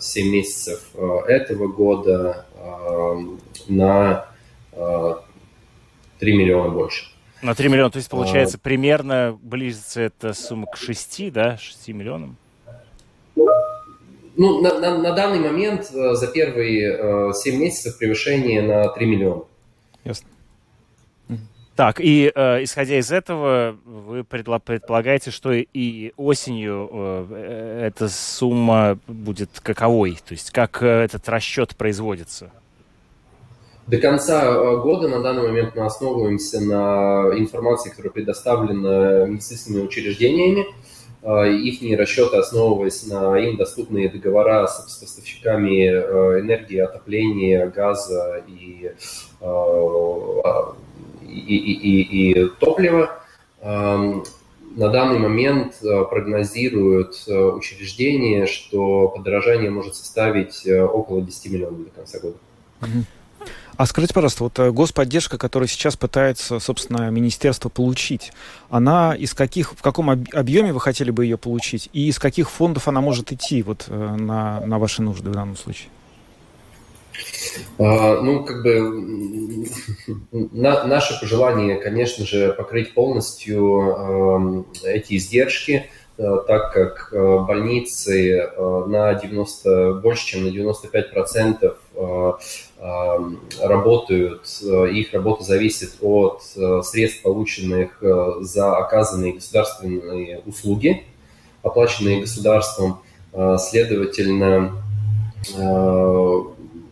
7 0.00 0.30
месяцев 0.30 0.94
этого 1.26 1.68
года 1.68 2.46
на 3.68 4.26
3 6.18 6.32
э, 6.32 6.36
миллиона 6.36 6.70
больше. 6.70 7.04
На 7.42 7.54
3 7.54 7.68
миллиона, 7.68 7.90
то 7.90 7.98
есть 7.98 8.10
получается 8.10 8.56
а, 8.56 8.60
примерно 8.60 9.38
близится 9.40 10.00
эта 10.00 10.32
сумма 10.32 10.66
к 10.66 10.76
6, 10.76 11.32
да, 11.32 11.56
6 11.56 11.88
миллионам? 11.88 12.36
Ну, 13.36 14.60
на, 14.60 14.78
на, 14.78 14.98
на 14.98 15.12
данный 15.12 15.40
момент 15.40 15.90
э, 15.92 16.14
за 16.14 16.26
первые 16.28 17.32
7 17.32 17.54
э, 17.54 17.58
месяцев 17.58 17.98
превышение 17.98 18.62
на 18.62 18.88
3 18.88 19.06
миллиона. 19.06 19.42
Ясно. 20.04 20.28
Так, 21.78 22.00
и 22.00 22.32
э, 22.34 22.64
исходя 22.64 22.98
из 22.98 23.12
этого, 23.12 23.76
вы 23.84 24.24
предполагаете, 24.24 25.30
что 25.30 25.52
и 25.52 26.12
осенью 26.16 26.90
э, 26.90 27.82
эта 27.86 28.08
сумма 28.08 28.98
будет 29.06 29.60
каковой? 29.62 30.18
То 30.26 30.32
есть 30.32 30.50
как 30.50 30.82
э, 30.82 31.04
этот 31.04 31.28
расчет 31.28 31.76
производится? 31.76 32.50
До 33.86 33.96
конца 33.98 34.44
э, 34.44 34.76
года 34.78 35.06
на 35.06 35.22
данный 35.22 35.42
момент 35.46 35.76
мы 35.76 35.84
основываемся 35.84 36.60
на 36.60 37.38
информации, 37.38 37.90
которая 37.90 38.10
предоставлена 38.10 39.26
медицинскими 39.26 39.80
учреждениями. 39.80 40.66
Э, 41.22 41.48
их 41.48 41.80
расчеты, 41.96 42.38
основываясь 42.38 43.06
на 43.06 43.38
им 43.38 43.56
доступные 43.56 44.08
договора 44.08 44.66
с 44.66 44.96
поставщиками 44.98 45.86
энергии, 46.40 46.78
отопления, 46.78 47.68
газа 47.68 48.42
и 48.48 48.90
и, 51.28 51.56
и, 51.56 52.32
и, 52.32 52.48
топлива. 52.60 53.22
Эм, 53.60 54.24
на 54.78 54.88
данный 54.90 55.18
момент 55.18 55.74
э, 55.82 56.04
прогнозируют 56.08 57.24
э, 57.26 57.36
учреждения, 57.36 58.46
что 58.46 59.08
подорожание 59.08 59.70
может 59.70 59.96
составить 59.96 60.66
э, 60.66 60.82
около 60.82 61.22
10 61.22 61.52
миллионов 61.52 61.84
до 61.84 61.90
конца 61.90 62.18
года. 62.20 62.36
А 63.76 63.86
скажите, 63.86 64.12
пожалуйста, 64.12 64.44
вот 64.44 64.58
господдержка, 64.74 65.38
которую 65.38 65.68
сейчас 65.68 65.96
пытается, 65.96 66.58
собственно, 66.58 67.10
министерство 67.10 67.68
получить, 67.68 68.32
она 68.70 69.14
из 69.14 69.34
каких, 69.34 69.72
в 69.72 69.82
каком 69.82 70.10
объеме 70.10 70.72
вы 70.72 70.80
хотели 70.80 71.12
бы 71.12 71.24
ее 71.24 71.38
получить, 71.38 71.88
и 71.92 72.08
из 72.08 72.18
каких 72.18 72.50
фондов 72.50 72.88
она 72.88 73.00
может 73.00 73.30
идти 73.30 73.62
вот, 73.62 73.86
на, 73.88 74.60
на 74.66 74.78
ваши 74.80 75.02
нужды 75.02 75.30
в 75.30 75.32
данном 75.32 75.56
случае? 75.56 75.90
А, 77.78 78.20
ну, 78.20 78.44
как 78.44 78.62
бы 78.62 79.66
на, 80.32 80.84
наше 80.84 81.18
пожелание, 81.20 81.76
конечно 81.76 82.26
же, 82.26 82.52
покрыть 82.52 82.94
полностью 82.94 84.66
э, 84.82 84.94
эти 84.94 85.16
издержки, 85.16 85.88
э, 86.16 86.36
так 86.46 86.72
как 86.72 87.10
э, 87.12 87.38
больницы 87.46 88.38
э, 88.38 88.84
на 88.86 89.14
90, 89.14 90.00
больше, 90.02 90.26
чем 90.26 90.44
на 90.44 90.50
95 90.50 91.12
процентов 91.12 91.78
э, 91.94 92.32
э, 92.78 93.16
работают, 93.62 94.46
их 94.90 95.12
работа 95.12 95.44
зависит 95.44 95.96
от 96.00 96.42
средств, 96.84 97.22
полученных 97.22 98.02
за 98.40 98.76
оказанные 98.76 99.34
государственные 99.34 100.42
услуги, 100.46 101.04
оплаченные 101.62 102.20
государством. 102.20 103.00
Следовательно, 103.58 104.82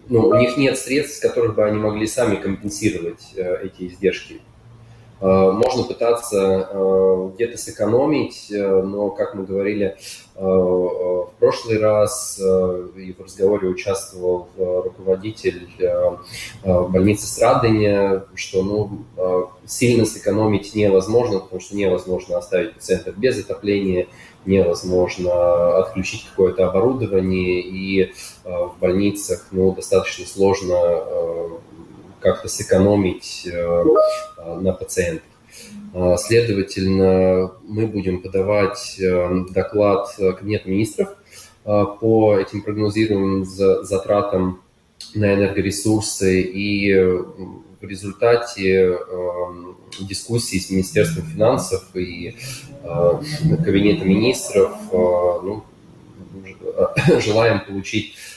ну, 0.08 0.28
у 0.28 0.34
них 0.34 0.56
нет 0.56 0.78
средств, 0.78 1.16
с 1.16 1.20
которых 1.20 1.54
бы 1.54 1.64
они 1.64 1.78
могли 1.78 2.06
сами 2.06 2.36
компенсировать 2.36 3.32
э, 3.36 3.64
эти 3.64 3.88
издержки. 3.88 4.40
Можно 5.18 5.84
пытаться 5.84 6.68
где-то 7.34 7.56
сэкономить, 7.56 8.48
но, 8.50 9.08
как 9.08 9.34
мы 9.34 9.46
говорили 9.46 9.96
в 10.34 11.30
прошлый 11.38 11.78
раз, 11.78 12.38
и 12.38 13.14
в 13.18 13.22
разговоре 13.22 13.66
участвовал 13.68 14.48
руководитель 14.58 15.70
больницы 16.62 17.26
Страдания, 17.26 18.26
что 18.34 18.62
ну, 18.62 19.54
сильно 19.64 20.04
сэкономить 20.04 20.74
невозможно, 20.74 21.38
потому 21.38 21.62
что 21.62 21.76
невозможно 21.76 22.36
оставить 22.36 22.74
пациентов 22.74 23.16
без 23.16 23.42
отопления, 23.42 24.08
невозможно 24.46 25.78
отключить 25.78 26.26
какое-то 26.30 26.68
оборудование, 26.68 27.60
и 27.60 28.02
э, 28.02 28.08
в 28.44 28.76
больницах 28.80 29.46
ну, 29.50 29.74
достаточно 29.74 30.26
сложно 30.26 30.74
э, 30.74 31.48
как-то 32.20 32.48
сэкономить 32.48 33.48
э, 33.50 33.84
на 34.60 34.72
пациентах. 34.72 35.28
Следовательно, 36.18 37.52
мы 37.62 37.86
будем 37.86 38.20
подавать 38.20 39.00
доклад 39.50 40.14
Кабинета 40.16 40.68
министров 40.68 41.16
по 41.64 42.36
этим 42.38 42.60
прогнозируемым 42.60 43.46
затратам 43.46 44.60
на 45.14 45.34
энергоресурсы, 45.34 46.42
и 46.42 46.94
в 46.94 47.82
результате 47.82 48.98
дискуссии 50.00 50.58
с 50.58 50.70
Министерством 50.70 51.24
финансов 51.26 51.84
и 51.94 52.36
э, 52.82 53.20
Кабинетом 53.64 54.08
министров 54.08 54.72
э, 54.92 54.96
ну, 54.96 55.64
желаем 57.20 57.60
получить 57.60 58.14
э, 58.14 58.35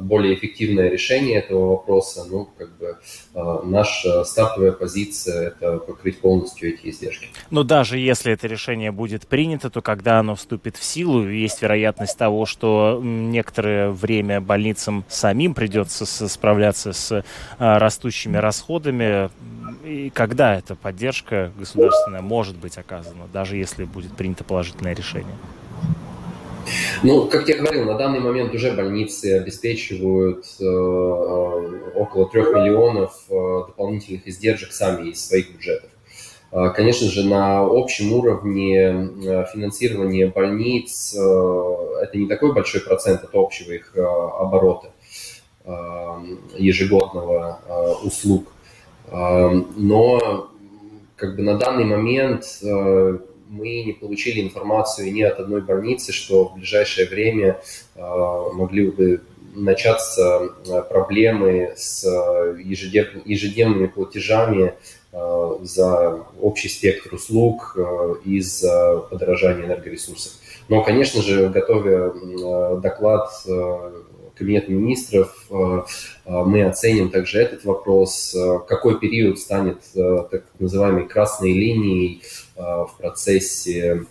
более 0.00 0.34
эффективное 0.34 0.88
решение 0.88 1.38
этого 1.38 1.68
вопроса. 1.68 2.24
Ну, 2.28 2.48
как 2.58 2.76
бы 2.76 2.98
наша 3.64 4.24
стартовая 4.24 4.72
позиция– 4.72 5.48
это 5.60 5.78
покрыть 5.78 6.20
полностью 6.20 6.74
эти 6.74 6.90
издержки. 6.90 7.28
Но 7.50 7.62
даже 7.62 7.98
если 7.98 8.32
это 8.32 8.46
решение 8.46 8.90
будет 8.90 9.26
принято, 9.28 9.70
то 9.70 9.80
когда 9.82 10.18
оно 10.18 10.34
вступит 10.34 10.76
в 10.76 10.82
силу, 10.82 11.28
есть 11.28 11.62
вероятность 11.62 12.18
того, 12.18 12.46
что 12.46 13.00
некоторое 13.02 13.90
время 13.90 14.40
больницам 14.40 15.04
самим 15.08 15.54
придется 15.54 16.06
справляться 16.28 16.92
с 16.92 17.24
растущими 17.58 18.36
расходами 18.38 19.30
и 19.84 20.10
когда 20.10 20.56
эта 20.56 20.74
поддержка 20.74 21.52
государственная 21.58 22.22
может 22.22 22.56
быть 22.56 22.78
оказана, 22.78 23.26
даже 23.32 23.56
если 23.56 23.84
будет 23.84 24.16
принято 24.16 24.42
положительное 24.42 24.94
решение? 24.94 25.34
Ну, 27.02 27.26
как 27.28 27.48
я 27.48 27.58
говорил, 27.58 27.84
на 27.84 27.94
данный 27.94 28.20
момент 28.20 28.54
уже 28.54 28.72
больницы 28.72 29.38
обеспечивают 29.38 30.44
э, 30.60 30.64
около 30.64 32.28
трех 32.28 32.52
миллионов 32.54 33.24
э, 33.28 33.34
дополнительных 33.66 34.26
издержек 34.26 34.72
сами 34.72 35.10
из 35.10 35.26
своих 35.26 35.52
бюджетов. 35.52 35.90
Э, 36.52 36.70
конечно 36.74 37.08
же, 37.08 37.24
на 37.26 37.60
общем 37.60 38.12
уровне 38.12 38.78
э, 38.78 39.44
финансирования 39.52 40.28
больниц 40.28 41.14
э, 41.14 42.02
это 42.02 42.18
не 42.18 42.26
такой 42.26 42.52
большой 42.54 42.80
процент 42.80 43.24
от 43.24 43.30
общего 43.34 43.72
их 43.72 43.92
э, 43.94 44.02
оборота 44.02 44.90
ежегодного 46.58 47.58
услуг. 48.04 48.52
Но 49.10 50.50
как 51.16 51.36
бы 51.36 51.42
на 51.42 51.56
данный 51.56 51.84
момент 51.84 52.44
э, 52.62 53.18
мы 53.54 53.84
не 53.84 53.92
получили 53.92 54.40
информацию 54.40 55.12
ни 55.12 55.22
от 55.22 55.38
одной 55.38 55.60
больницы, 55.62 56.12
что 56.12 56.48
в 56.48 56.56
ближайшее 56.56 57.08
время 57.08 57.60
э, 57.94 58.00
могли 58.52 58.90
бы 58.90 59.20
начаться 59.54 60.50
э, 60.66 60.82
проблемы 60.82 61.74
с 61.76 62.04
ежедневными 62.04 63.86
платежами 63.86 64.74
за 65.62 66.24
общий 66.40 66.68
спектр 66.68 67.14
услуг 67.14 67.78
из-за 68.24 68.98
подорожания 69.08 69.64
энергоресурсов. 69.64 70.32
Но, 70.68 70.82
конечно 70.82 71.22
же, 71.22 71.48
готовя 71.48 72.12
доклад 72.80 73.30
Кабинет 74.36 74.68
министров, 74.68 75.46
э, 75.50 75.82
э, 76.26 76.42
мы 76.44 76.64
оценим 76.64 77.10
также 77.10 77.38
этот 77.38 77.64
вопрос, 77.64 78.34
э, 78.34 78.58
какой 78.66 78.98
период 78.98 79.38
станет 79.38 79.78
так 79.94 80.44
называемой 80.58 81.06
красной 81.06 81.52
линией 81.52 82.22
в 82.56 82.90
процессе 82.98 84.04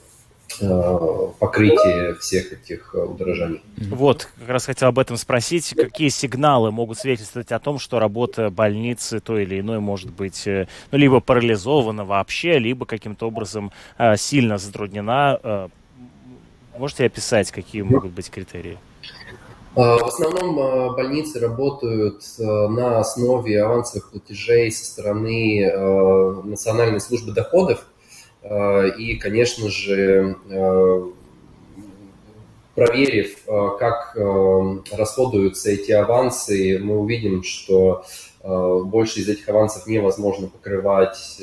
покрытия 1.39 2.13
всех 2.16 2.54
этих 2.54 2.94
удорожаний. 2.94 3.62
Вот, 3.78 4.30
как 4.38 4.50
раз 4.50 4.66
хотел 4.66 4.89
об 4.89 5.00
этом 5.00 5.18
спросить. 5.18 5.74
Какие 5.76 6.10
сигналы 6.10 6.72
могут 6.72 7.00
свидетельствовать 7.00 7.52
о 7.52 7.60
том, 7.60 7.80
что 7.80 7.98
работа 7.98 8.52
больницы 8.52 9.20
той 9.20 9.44
или 9.44 9.62
иной 9.62 9.80
может 9.80 10.12
быть 10.12 10.44
ну, 10.46 10.98
либо 10.98 11.22
парализована 11.22 12.06
вообще, 12.06 12.60
либо 12.60 12.86
каким-то 12.86 13.28
образом 13.28 13.72
сильно 14.16 14.58
затруднена? 14.60 15.70
Можете 16.78 17.06
описать, 17.06 17.52
какие 17.52 17.84
могут 17.84 18.12
быть 18.12 18.30
критерии? 18.30 18.78
А, 19.76 19.98
в 19.98 20.06
основном 20.06 20.60
а, 20.60 20.94
больницы 20.94 21.40
работают 21.40 22.24
а, 22.40 22.68
на 22.68 23.00
основе 23.00 23.64
авансовых 23.64 24.12
платежей 24.12 24.72
со 24.72 24.86
стороны 24.86 25.72
Национальной 26.44 27.02
службы 27.02 27.32
доходов. 27.32 27.86
И, 28.98 29.16
конечно 29.22 29.70
же, 29.70 30.36
проверив, 32.76 33.38
как 33.80 34.18
расходуются 34.92 35.72
эти 35.72 35.94
авансы, 35.94 36.78
мы 36.84 37.00
увидим, 37.00 37.44
что 37.44 38.04
больше 38.44 39.22
из 39.22 39.30
этих 39.30 39.48
авансов 39.48 39.88
невозможно 39.88 40.50
покрывать 40.50 41.38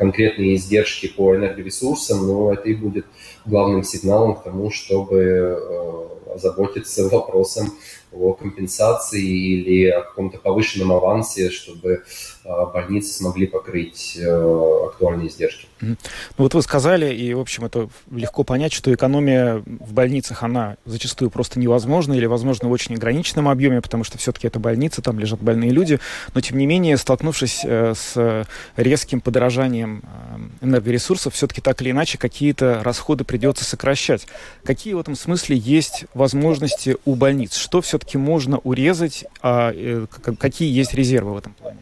конкретные 0.00 0.56
издержки 0.56 1.08
по 1.08 1.36
энергоресурсам, 1.36 2.26
но 2.26 2.54
это 2.54 2.70
и 2.70 2.74
будет 2.74 3.04
главным 3.44 3.84
сигналом 3.84 4.34
к 4.34 4.42
тому, 4.42 4.70
чтобы 4.70 6.18
озаботиться 6.34 7.08
вопросом 7.08 7.72
о 8.12 8.32
компенсации 8.32 9.22
или 9.22 9.86
о 9.88 10.02
каком-то 10.02 10.38
повышенном 10.38 10.92
авансе, 10.92 11.50
чтобы 11.50 12.02
а, 12.44 12.66
больницы 12.66 13.12
смогли 13.12 13.46
покрыть 13.46 14.16
э, 14.18 14.84
актуальные 14.86 15.28
издержки. 15.28 15.68
Ну 15.80 15.96
вот 16.36 16.54
вы 16.54 16.62
сказали, 16.62 17.14
и, 17.14 17.32
в 17.34 17.40
общем, 17.40 17.66
это 17.66 17.88
легко 18.10 18.44
понять, 18.44 18.72
что 18.72 18.92
экономия 18.92 19.62
в 19.66 19.92
больницах, 19.92 20.42
она 20.42 20.76
зачастую 20.84 21.30
просто 21.30 21.60
невозможна 21.60 22.14
или, 22.14 22.26
возможно, 22.26 22.68
в 22.68 22.72
очень 22.72 22.96
ограниченном 22.96 23.48
объеме, 23.48 23.80
потому 23.80 24.04
что 24.04 24.18
все-таки 24.18 24.46
это 24.46 24.58
больница, 24.58 25.02
там 25.02 25.18
лежат 25.18 25.40
больные 25.40 25.70
люди. 25.70 26.00
Но, 26.34 26.40
тем 26.40 26.58
не 26.58 26.66
менее, 26.66 26.96
столкнувшись 26.96 27.60
э, 27.64 27.94
с 27.94 28.46
резким 28.76 29.20
подорожанием 29.20 30.02
э, 30.60 30.64
энергоресурсов, 30.66 31.34
все-таки 31.34 31.60
так 31.60 31.80
или 31.82 31.90
иначе 31.90 32.18
какие-то 32.18 32.82
расходы 32.82 33.24
придется 33.24 33.64
сокращать. 33.64 34.26
Какие 34.64 34.94
в 34.94 34.98
этом 34.98 35.14
смысле 35.14 35.56
есть 35.56 36.06
возможности 36.20 36.96
у 37.04 37.14
больниц? 37.14 37.56
Что 37.56 37.80
все 37.80 37.90
все-таки 37.90 38.18
можно 38.18 38.58
урезать, 38.58 39.24
а 39.42 39.72
э, 39.74 40.06
какие 40.38 40.70
есть 40.72 40.94
резервы 40.94 41.34
в 41.34 41.38
этом 41.38 41.54
плане? 41.54 41.78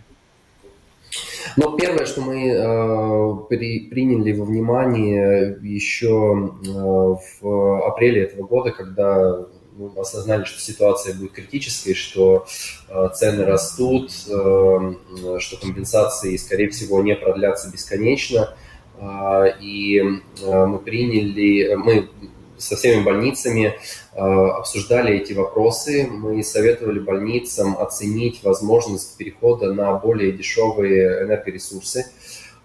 Ну, 1.58 1.76
первое, 1.76 2.06
что 2.06 2.22
мы 2.22 2.48
э, 2.48 3.46
при, 3.50 3.80
приняли 3.90 4.32
во 4.32 4.46
внимание 4.46 5.58
еще 5.62 6.54
э, 6.64 7.16
в 7.40 7.86
апреле 7.86 8.22
этого 8.22 8.46
года, 8.46 8.70
когда 8.70 9.46
ну, 9.76 9.92
осознали, 10.00 10.44
что 10.44 10.60
ситуация 10.60 11.14
будет 11.14 11.32
критической, 11.32 11.94
что 11.94 12.46
э, 12.88 13.08
цены 13.14 13.44
растут, 13.44 14.10
э, 14.30 15.40
что 15.40 15.56
компенсации, 15.60 16.36
скорее 16.36 16.70
всего, 16.70 17.02
не 17.02 17.14
продлятся 17.14 17.70
бесконечно. 17.70 18.54
Э, 18.98 19.44
и 19.60 20.00
э, 20.00 20.66
мы 20.66 20.78
приняли, 20.78 21.74
мы 21.74 22.08
со 22.58 22.76
всеми 22.76 23.02
больницами 23.02 23.78
э, 24.14 24.20
обсуждали 24.20 25.16
эти 25.16 25.32
вопросы. 25.32 26.06
Мы 26.10 26.42
советовали 26.42 26.98
больницам 26.98 27.78
оценить 27.78 28.42
возможность 28.42 29.16
перехода 29.16 29.72
на 29.72 29.94
более 29.94 30.32
дешевые 30.32 31.22
энергоресурсы. 31.24 32.06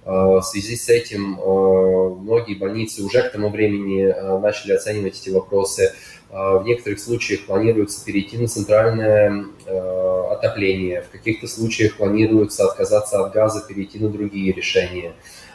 Э, 0.05 0.09
в 0.09 0.41
связи 0.41 0.75
с 0.75 0.89
этим 0.89 1.39
э, 1.39 2.15
многие 2.21 2.55
больницы 2.55 3.03
уже 3.03 3.21
к 3.21 3.31
тому 3.31 3.49
времени 3.49 4.13
начали 4.41 4.73
оценивать 4.73 5.19
эти 5.21 5.29
вопросы. 5.29 5.93
В 6.29 6.63
некоторых 6.65 6.99
случаях 6.99 7.45
планируется 7.45 8.03
перейти 8.03 8.39
на 8.39 8.47
центральное 8.47 9.45
отопление, 10.31 11.03
в 11.03 11.09
каких-то 11.11 11.47
случаях 11.47 11.97
планируется 11.97 12.65
отказаться 12.65 13.23
от 13.23 13.33
газа, 13.33 13.63
перейти 13.67 13.99
на 13.99 14.09
другие 14.09 14.51
решения. 14.51 15.13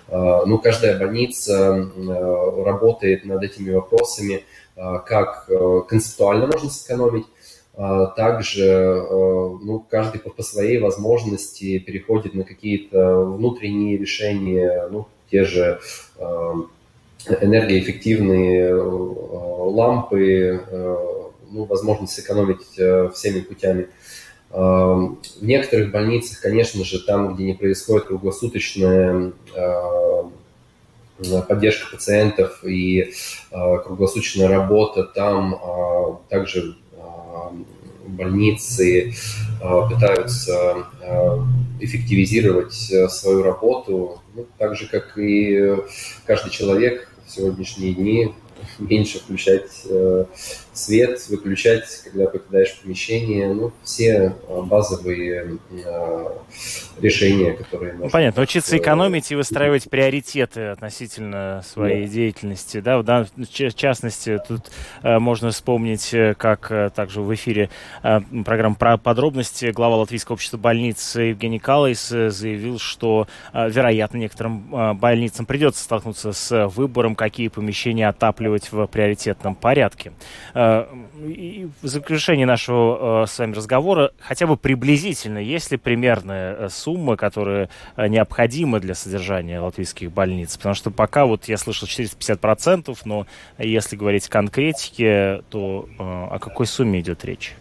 Э, 0.08 0.42
ну, 0.46 0.58
каждая 0.58 0.98
больница 0.98 1.90
э, 1.94 2.62
работает 2.64 3.24
над 3.24 3.42
этими 3.42 3.72
вопросами, 3.72 4.44
э, 4.76 4.98
как 5.06 5.48
концептуально 5.88 6.46
можно 6.46 6.70
сэкономить, 6.70 7.26
также 8.16 9.06
ну, 9.08 9.86
каждый 9.88 10.20
по, 10.20 10.30
по 10.30 10.42
своей 10.42 10.78
возможности 10.80 11.78
переходит 11.78 12.34
на 12.34 12.42
какие-то 12.42 13.22
внутренние 13.22 13.96
решения, 13.96 14.88
ну, 14.90 15.06
те 15.30 15.44
же 15.44 15.78
энергоэффективные 17.28 18.74
лампы, 18.74 20.60
ну, 21.52 21.64
возможность 21.66 22.14
сэкономить 22.14 23.12
всеми 23.14 23.42
путями. 23.42 23.86
В 24.50 25.16
некоторых 25.42 25.90
больницах, 25.90 26.40
конечно 26.40 26.84
же, 26.84 27.00
там, 27.04 27.34
где 27.34 27.44
не 27.44 27.54
происходит 27.54 28.06
круглосуточная 28.06 29.32
поддержка 31.48 31.90
пациентов 31.90 32.64
и 32.64 33.12
круглосуточная 33.50 34.48
работа, 34.48 35.04
там 35.04 36.20
также 36.28 36.76
больницы 38.06 39.12
пытаются 39.60 40.86
эффективизировать 41.80 42.72
свою 42.72 43.42
работу, 43.42 44.22
ну, 44.34 44.46
так 44.56 44.76
же, 44.76 44.88
как 44.88 45.18
и 45.18 45.76
каждый 46.24 46.50
человек 46.50 47.08
в 47.26 47.30
сегодняшние 47.30 47.92
дни 47.94 48.34
меньше 48.78 49.18
включать 49.18 49.70
э, 49.88 50.24
свет, 50.72 51.28
выключать, 51.28 51.84
когда 52.04 52.26
покидаешь 52.26 52.78
помещение. 52.80 53.52
Ну, 53.52 53.72
все 53.82 54.34
э, 54.48 54.62
базовые 54.62 55.58
э, 55.70 56.24
решения, 57.00 57.52
которые... 57.52 57.94
Ну, 57.94 58.08
понятно. 58.10 58.42
Учиться 58.42 58.76
экономить 58.76 59.30
и 59.30 59.36
выстраивать 59.36 59.90
приоритеты 59.90 60.68
относительно 60.68 61.62
своей 61.66 62.06
да. 62.06 62.12
деятельности. 62.12 62.80
Да? 62.80 62.98
В, 62.98 63.28
в 63.36 63.74
частности, 63.74 64.40
тут 64.46 64.70
можно 65.02 65.50
вспомнить, 65.50 66.14
как 66.36 66.92
также 66.94 67.20
в 67.20 67.34
эфире 67.34 67.70
программы 68.02 68.76
про 68.76 68.98
подробности 68.98 69.66
глава 69.66 69.96
Латвийского 69.96 70.34
общества 70.34 70.56
больниц 70.56 71.16
Евгений 71.16 71.58
Калайс 71.58 72.08
заявил, 72.08 72.78
что, 72.78 73.26
вероятно, 73.52 74.18
некоторым 74.18 74.98
больницам 74.98 75.46
придется 75.46 75.82
столкнуться 75.82 76.32
с 76.32 76.68
выбором, 76.68 77.14
какие 77.14 77.48
помещения 77.48 78.08
отапливать 78.08 78.57
в 78.70 78.86
приоритетном 78.86 79.54
порядке. 79.54 80.12
Э, 80.54 80.86
и 81.24 81.68
в 81.82 81.86
завершении 81.86 82.44
нашего 82.44 83.22
э, 83.22 83.26
с 83.26 83.38
вами 83.38 83.54
разговора 83.54 84.12
хотя 84.20 84.46
бы 84.46 84.56
приблизительно, 84.56 85.38
есть 85.38 85.70
ли 85.70 85.76
примерная 85.76 86.54
э, 86.54 86.68
сумма, 86.68 87.16
которая 87.16 87.68
необходима 87.96 88.80
для 88.80 88.94
содержания 88.94 89.60
латвийских 89.60 90.12
больниц? 90.12 90.56
Потому 90.56 90.74
что 90.74 90.90
пока 90.90 91.26
вот 91.26 91.46
я 91.46 91.56
слышал 91.56 91.88
450%, 91.88 92.96
но 93.04 93.26
если 93.58 93.96
говорить 93.96 94.28
конкретике, 94.28 95.42
то 95.50 95.88
о 95.98 96.38
какой 96.38 96.66
сумме 96.66 97.00
идет 97.00 97.24
речь? 97.24 97.54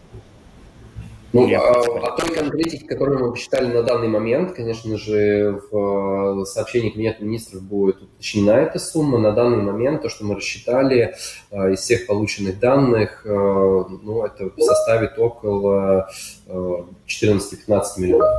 Ну, 1.37 1.47
о, 1.53 1.59
а, 1.59 2.07
о 2.07 2.17
той 2.17 2.33
конкретике, 2.33 2.87
которую 2.87 3.19
мы 3.19 3.31
посчитали 3.31 3.71
на 3.71 3.83
данный 3.83 4.07
момент, 4.07 4.53
конечно 4.53 4.97
же, 4.97 5.61
в 5.71 6.45
сообщении 6.45 6.89
Кабинета 6.89 7.23
министров 7.23 7.61
будет 7.61 8.01
уточнена 8.01 8.51
эта 8.51 8.79
сумма. 8.79 9.19
На 9.19 9.33
данный 9.33 9.61
момент 9.61 10.01
то, 10.01 10.09
что 10.09 10.25
мы 10.25 10.35
рассчитали 10.35 11.13
а, 11.51 11.69
из 11.69 11.79
всех 11.79 12.07
полученных 12.07 12.59
данных, 12.59 13.23
а, 13.25 13.29
ну, 13.29 14.25
это 14.25 14.51
составит 14.57 15.19
около 15.19 16.09
14-15 16.47 17.83
миллионов. 17.97 18.29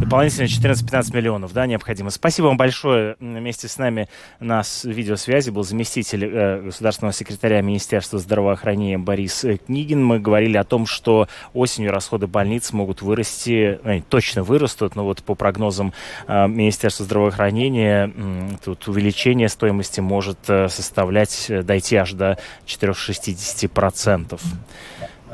Дополнительно 0.00 0.46
14-15 0.46 1.16
миллионов, 1.16 1.52
да, 1.52 1.66
необходимо. 1.66 2.10
Спасибо 2.10 2.46
вам 2.46 2.56
большое. 2.56 3.16
Вместе 3.20 3.68
с 3.68 3.78
нами 3.78 4.08
на 4.38 4.62
видеосвязи 4.84 5.50
был 5.50 5.64
заместитель 5.64 6.24
э, 6.24 6.62
государственного 6.62 7.12
секретаря 7.12 7.60
Министерства 7.60 8.18
здравоохранения 8.18 8.96
Борис 8.96 9.44
Книгин. 9.66 10.04
Мы 10.04 10.20
говорили 10.20 10.56
о 10.56 10.64
том, 10.64 10.86
что 10.86 11.26
осенью 11.52 11.90
расходы 11.90 12.28
больниц 12.38 12.72
могут 12.72 13.02
вырасти, 13.02 13.80
э, 13.82 14.00
точно 14.08 14.44
вырастут, 14.44 14.94
но 14.94 15.02
вот 15.02 15.24
по 15.24 15.34
прогнозам 15.34 15.92
э, 16.28 16.46
Министерства 16.46 17.04
здравоохранения 17.04 18.12
тут 18.64 18.86
увеличение 18.86 19.48
стоимости 19.48 19.98
может 19.98 20.38
э, 20.46 20.68
составлять, 20.68 21.50
дойти 21.64 21.96
аж 21.96 22.12
до 22.12 22.38
4-60% 22.64 24.40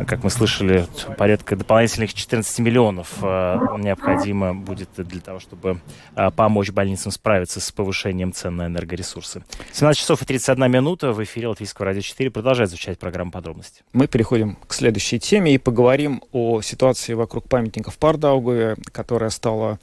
как 0.06 0.24
мы 0.24 0.30
слышали, 0.30 0.86
порядка 1.16 1.56
дополнительных 1.56 2.14
14 2.14 2.58
миллионов 2.58 3.08
э, 3.22 3.58
необходимо 3.78 4.54
будет 4.54 4.88
для 4.96 5.20
того, 5.20 5.38
чтобы 5.38 5.80
э, 6.16 6.30
помочь 6.30 6.70
больницам 6.70 7.12
справиться 7.12 7.60
с 7.60 7.70
повышением 7.70 8.32
цен 8.32 8.56
на 8.56 8.66
энергоресурсы. 8.66 9.44
17 9.72 10.00
часов 10.00 10.22
и 10.22 10.24
31 10.24 10.70
минута 10.70 11.12
в 11.12 11.22
эфире 11.22 11.48
Латвийского 11.48 11.86
радио 11.86 12.00
4 12.00 12.30
продолжает 12.30 12.70
звучать 12.70 12.98
программа 12.98 13.30
подробности. 13.30 13.82
Мы 13.92 14.06
переходим 14.06 14.56
к 14.66 14.74
следующей 14.74 15.18
теме 15.20 15.54
и 15.54 15.58
поговорим 15.58 16.22
о 16.32 16.60
ситуации 16.60 17.14
вокруг 17.14 17.48
памятников 17.48 17.96
Пардаугаве, 17.98 18.76
которая 18.92 19.30
стала 19.30 19.78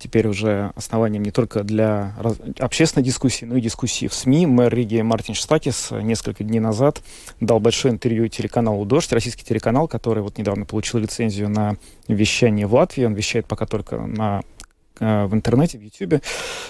теперь 0.00 0.26
уже 0.26 0.72
основанием 0.74 1.22
не 1.22 1.30
только 1.30 1.62
для 1.62 2.14
общественной 2.58 3.04
дискуссии, 3.04 3.44
но 3.44 3.56
и 3.56 3.60
дискуссии 3.60 4.08
в 4.08 4.14
СМИ. 4.14 4.46
Мэр 4.46 4.74
Риги 4.74 5.00
Мартин 5.02 5.34
Штакис 5.34 5.90
несколько 5.90 6.42
дней 6.42 6.58
назад 6.58 7.02
дал 7.40 7.60
большое 7.60 7.94
интервью 7.94 8.28
телеканалу 8.28 8.84
«Дождь», 8.84 9.12
российский 9.12 9.44
телеканал, 9.44 9.86
который 9.86 10.22
вот 10.22 10.38
недавно 10.38 10.64
получил 10.64 11.00
лицензию 11.00 11.48
на 11.50 11.76
вещание 12.08 12.66
в 12.66 12.74
Латвии. 12.74 13.04
Он 13.04 13.14
вещает 13.14 13.46
пока 13.46 13.66
только 13.66 13.98
на 13.98 14.40
Э, 14.40 14.59
в 15.00 15.34
интернете, 15.34 15.78
в 15.78 15.82
Ютьюбе. 15.82 16.20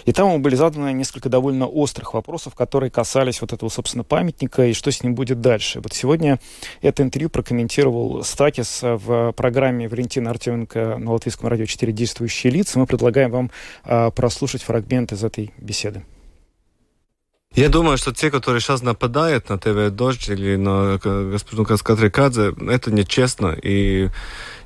И 0.05 0.13
там 0.13 0.29
ему 0.29 0.39
были 0.39 0.55
заданы 0.55 0.93
несколько 0.93 1.29
довольно 1.29 1.67
острых 1.67 2.15
вопросов, 2.15 2.55
которые 2.55 2.91
касались 2.91 3.41
вот 3.41 3.53
этого, 3.53 3.69
собственно, 3.69 4.05
памятника 4.05 4.67
и 4.67 4.73
что 4.73 4.91
с 4.91 5.03
ним 5.03 5.15
будет 5.15 5.41
дальше. 5.41 5.81
Вот 5.81 5.93
сегодня 5.93 6.39
это 6.81 7.03
интервью 7.03 7.29
прокомментировал 7.29 8.23
Стакис 8.23 8.81
в 8.83 9.33
программе 9.33 9.89
Валентина 9.89 10.31
Артеменко 10.31 10.97
на 10.99 11.13
Латвийском 11.13 11.49
радио 11.49 11.67
«Четыре 11.67 11.93
действующие 11.93 12.53
лица». 12.53 12.79
Мы 12.79 12.87
предлагаем 12.87 13.31
вам 13.31 13.51
а, 13.85 14.11
прослушать 14.11 14.63
фрагмент 14.63 15.13
из 15.13 15.25
этой 15.25 15.53
беседы. 15.59 16.05
Я 17.55 17.69
думаю, 17.69 17.99
что 17.99 18.13
те, 18.13 18.31
которые 18.31 18.61
сейчас 18.61 18.81
нападают 18.81 19.49
на 19.49 19.59
ТВ 19.59 19.91
«Дождь» 19.91 20.29
или 20.29 20.55
на 20.55 20.99
господину 20.99 21.65
Каскатрикадзе, 21.65 22.55
это 22.69 22.93
нечестно. 22.93 23.57
И 23.61 24.09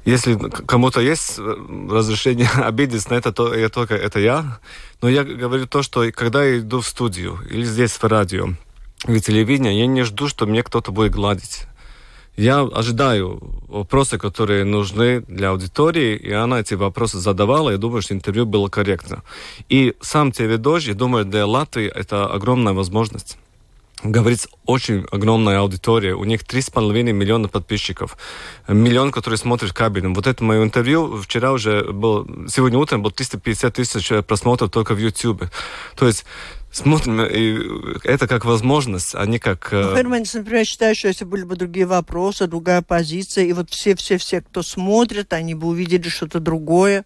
если 0.04 0.36
кому-то 0.36 1.00
есть 1.00 1.38
э, 1.38 1.56
разрешение 1.90 2.48
обидеться 2.56 3.10
на 3.10 3.14
это, 3.14 3.32
то 3.32 3.54
я 3.54 3.68
только 3.68 3.94
это 3.94 4.20
я. 4.20 4.58
Но 5.00 5.08
я 5.08 5.24
говорю 5.24 5.66
то, 5.66 5.82
что 5.82 6.10
когда 6.12 6.44
я 6.44 6.58
иду 6.58 6.80
в 6.80 6.86
студию 6.86 7.38
или 7.50 7.64
здесь 7.64 7.92
в 7.92 8.04
радио, 8.04 8.48
или 9.06 9.18
телевидение, 9.18 9.78
я 9.78 9.86
не 9.86 10.02
жду, 10.02 10.28
что 10.28 10.46
мне 10.46 10.62
кто-то 10.62 10.92
будет 10.92 11.12
гладить. 11.12 11.66
Я 12.36 12.62
ожидаю 12.62 13.40
вопросы, 13.68 14.18
которые 14.18 14.64
нужны 14.64 15.20
для 15.20 15.50
аудитории, 15.50 16.16
и 16.16 16.32
она 16.32 16.60
эти 16.60 16.74
вопросы 16.74 17.18
задавала. 17.18 17.70
Я 17.70 17.78
думаю, 17.78 18.02
что 18.02 18.14
интервью 18.14 18.44
было 18.44 18.68
корректно. 18.68 19.22
И 19.68 19.94
сам 20.00 20.32
«Дождь», 20.32 20.88
я 20.88 20.94
думаю, 20.94 21.24
для 21.24 21.46
Латвии 21.46 21.86
это 21.86 22.26
огромная 22.26 22.72
возможность 22.72 23.38
говорит 24.04 24.46
очень 24.66 25.06
огромная 25.10 25.60
аудитория. 25.60 26.14
У 26.14 26.24
них 26.24 26.42
3,5 26.42 27.12
миллиона 27.12 27.48
подписчиков. 27.48 28.16
Миллион, 28.68 29.10
который 29.10 29.38
смотрит 29.38 29.72
кабелем. 29.72 30.14
Вот 30.14 30.26
это 30.26 30.44
мое 30.44 30.62
интервью 30.62 31.20
вчера 31.20 31.52
уже 31.52 31.90
был, 31.92 32.48
сегодня 32.48 32.78
утром 32.78 33.02
был 33.02 33.10
350 33.10 33.74
тысяч 33.74 34.12
просмотров 34.26 34.70
только 34.70 34.94
в 34.94 34.98
YouTube. 34.98 35.44
То 35.96 36.06
есть 36.06 36.24
смотрим, 36.70 37.22
и 37.22 37.98
это 38.04 38.26
как 38.26 38.44
возможность, 38.44 39.14
а 39.14 39.24
не 39.26 39.38
как... 39.38 39.68
Ну, 39.72 39.96
Херманис, 39.96 40.34
например, 40.34 40.66
считает, 40.66 40.96
что 40.96 41.08
если 41.08 41.24
были 41.24 41.44
бы 41.44 41.56
другие 41.56 41.86
вопросы, 41.86 42.46
другая 42.46 42.82
позиция, 42.82 43.44
и 43.44 43.52
вот 43.52 43.70
все-все-все, 43.70 44.42
кто 44.42 44.62
смотрит, 44.62 45.32
они 45.32 45.54
бы 45.54 45.68
увидели 45.68 46.08
что-то 46.08 46.40
другое. 46.40 47.04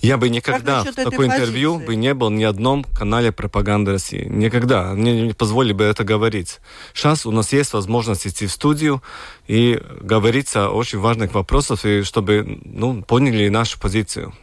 Я 0.00 0.18
бы 0.18 0.28
никогда 0.28 0.82
в 0.84 0.92
такой 0.92 1.26
интервью 1.26 1.78
бы 1.78 1.94
не 1.94 2.14
был 2.14 2.30
ни 2.30 2.44
одном 2.44 2.84
канале 2.84 3.32
пропаганды 3.32 3.92
России. 3.92 4.24
Никогда. 4.24 4.92
Мне 4.94 5.22
не 5.22 5.32
позволили 5.32 5.72
бы 5.72 5.84
это 5.84 6.04
говорить. 6.04 6.60
Сейчас 6.92 7.24
у 7.26 7.30
нас 7.30 7.52
есть 7.52 7.72
возможность 7.72 8.26
идти 8.26 8.46
в 8.46 8.52
студию 8.52 9.02
и 9.46 9.80
говорить 10.00 10.54
о 10.56 10.70
очень 10.70 10.98
важных 10.98 11.34
вопросах, 11.34 11.84
и 11.84 12.02
чтобы 12.02 12.60
ну, 12.64 13.02
поняли 13.02 13.48
нашу 13.48 13.78
позицию 13.78 14.34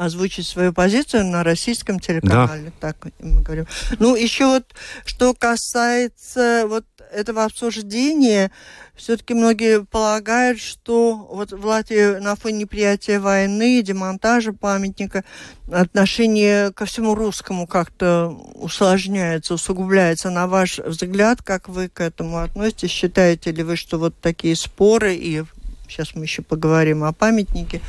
озвучить 0.00 0.46
свою 0.46 0.72
позицию 0.72 1.26
на 1.26 1.44
российском 1.44 2.00
телеканале. 2.00 2.72
Да. 2.80 2.92
Так 2.92 3.12
мы 3.20 3.42
говорим. 3.42 3.66
Ну, 3.98 4.16
еще 4.16 4.46
вот, 4.46 4.64
что 5.04 5.34
касается 5.34 6.64
вот 6.66 6.86
этого 7.12 7.44
обсуждения, 7.44 8.50
все-таки 8.94 9.34
многие 9.34 9.84
полагают, 9.84 10.60
что 10.60 11.28
вот 11.30 11.52
в 11.52 11.64
Латвии 11.64 12.18
на 12.18 12.36
фоне 12.36 12.58
неприятия 12.58 13.18
войны, 13.18 13.82
демонтажа 13.82 14.52
памятника, 14.52 15.24
отношение 15.70 16.72
ко 16.72 16.84
всему 16.84 17.14
русскому 17.14 17.66
как-то 17.66 18.28
усложняется, 18.54 19.54
усугубляется. 19.54 20.30
На 20.30 20.46
ваш 20.46 20.78
взгляд, 20.78 21.42
как 21.42 21.68
вы 21.68 21.88
к 21.88 22.00
этому 22.00 22.38
относитесь? 22.38 22.90
Считаете 22.90 23.52
ли 23.52 23.62
вы, 23.62 23.76
что 23.76 23.98
вот 23.98 24.14
такие 24.20 24.56
споры, 24.56 25.14
и 25.14 25.44
сейчас 25.88 26.14
мы 26.14 26.24
еще 26.24 26.42
поговорим 26.42 27.04
о 27.04 27.12
памятнике, 27.12 27.80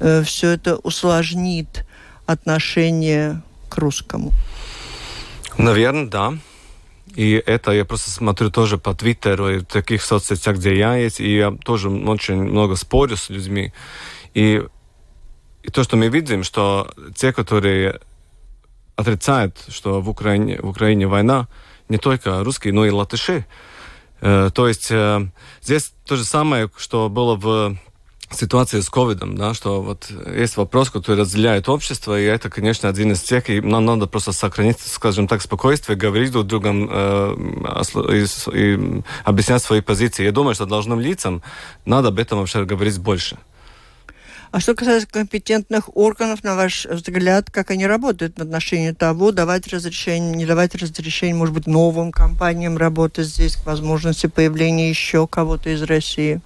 э, 0.00 0.22
все 0.22 0.50
это 0.50 0.76
усложнит 0.76 1.84
отношение 2.26 3.42
к 3.68 3.78
русскому? 3.78 4.32
Наверное, 5.58 6.06
да. 6.06 6.34
И 7.20 7.34
это 7.34 7.72
я 7.72 7.84
просто 7.84 8.10
смотрю 8.10 8.50
тоже 8.50 8.78
по 8.78 8.94
Твиттеру 8.94 9.50
и 9.50 9.60
таких 9.60 10.02
соцсетях, 10.02 10.56
где 10.56 10.74
я 10.74 10.96
есть, 10.96 11.20
и 11.20 11.36
я 11.36 11.50
тоже 11.50 11.90
очень 11.90 12.42
много 12.42 12.76
спорю 12.76 13.18
с 13.18 13.28
людьми. 13.28 13.74
И, 14.32 14.64
и 15.62 15.70
то, 15.70 15.84
что 15.84 15.98
мы 15.98 16.08
видим, 16.08 16.44
что 16.44 16.90
те, 17.14 17.34
которые 17.34 18.00
отрицают, 18.96 19.58
что 19.68 20.00
в 20.00 20.08
Украине, 20.08 20.60
в 20.62 20.70
Украине 20.70 21.06
война, 21.08 21.46
не 21.90 21.98
только 21.98 22.42
русские, 22.42 22.72
но 22.72 22.86
и 22.86 22.90
латыши. 22.90 23.44
Э, 24.22 24.48
то 24.54 24.66
есть 24.66 24.90
э, 24.90 25.20
здесь 25.60 25.92
то 26.06 26.16
же 26.16 26.24
самое, 26.24 26.70
что 26.78 27.10
было 27.10 27.36
в 27.36 27.76
ситуации 28.32 28.80
с 28.80 28.88
ковидом, 28.88 29.36
да, 29.36 29.54
что 29.54 29.82
вот 29.82 30.10
есть 30.34 30.56
вопрос, 30.56 30.90
который 30.90 31.20
разделяет 31.20 31.68
общество, 31.68 32.18
и 32.18 32.24
это, 32.24 32.50
конечно, 32.50 32.88
один 32.88 33.12
из 33.12 33.20
тех, 33.20 33.50
и 33.50 33.60
нам 33.60 33.84
надо 33.84 34.06
просто 34.06 34.32
сохранить, 34.32 34.80
скажем 34.80 35.26
так, 35.26 35.42
спокойствие, 35.42 35.98
говорить 35.98 36.32
друг 36.32 36.46
другом 36.46 36.88
э, 36.90 38.24
и, 38.54 38.56
и 38.56 39.02
объяснять 39.24 39.62
свои 39.62 39.80
позиции. 39.80 40.24
Я 40.24 40.32
думаю, 40.32 40.54
что 40.54 40.66
должным 40.66 41.00
лицам 41.00 41.42
надо 41.84 42.08
об 42.08 42.18
этом 42.18 42.38
вообще 42.38 42.64
говорить 42.64 42.98
больше. 42.98 43.38
А 44.52 44.58
что 44.58 44.74
касается 44.74 45.08
компетентных 45.08 45.96
органов, 45.96 46.42
на 46.42 46.56
ваш 46.56 46.84
взгляд, 46.86 47.50
как 47.52 47.70
они 47.70 47.86
работают 47.86 48.36
в 48.36 48.42
отношении 48.42 48.90
того, 48.90 49.30
давать 49.30 49.68
разрешение, 49.68 50.34
не 50.34 50.44
давать 50.44 50.74
разрешение, 50.74 51.36
может 51.36 51.54
быть, 51.54 51.68
новым 51.68 52.10
компаниям 52.10 52.76
работать 52.76 53.28
здесь, 53.28 53.54
к 53.54 53.64
возможности 53.64 54.26
появления 54.26 54.90
еще 54.90 55.28
кого-то 55.28 55.70
из 55.70 55.82
России? 55.82 56.40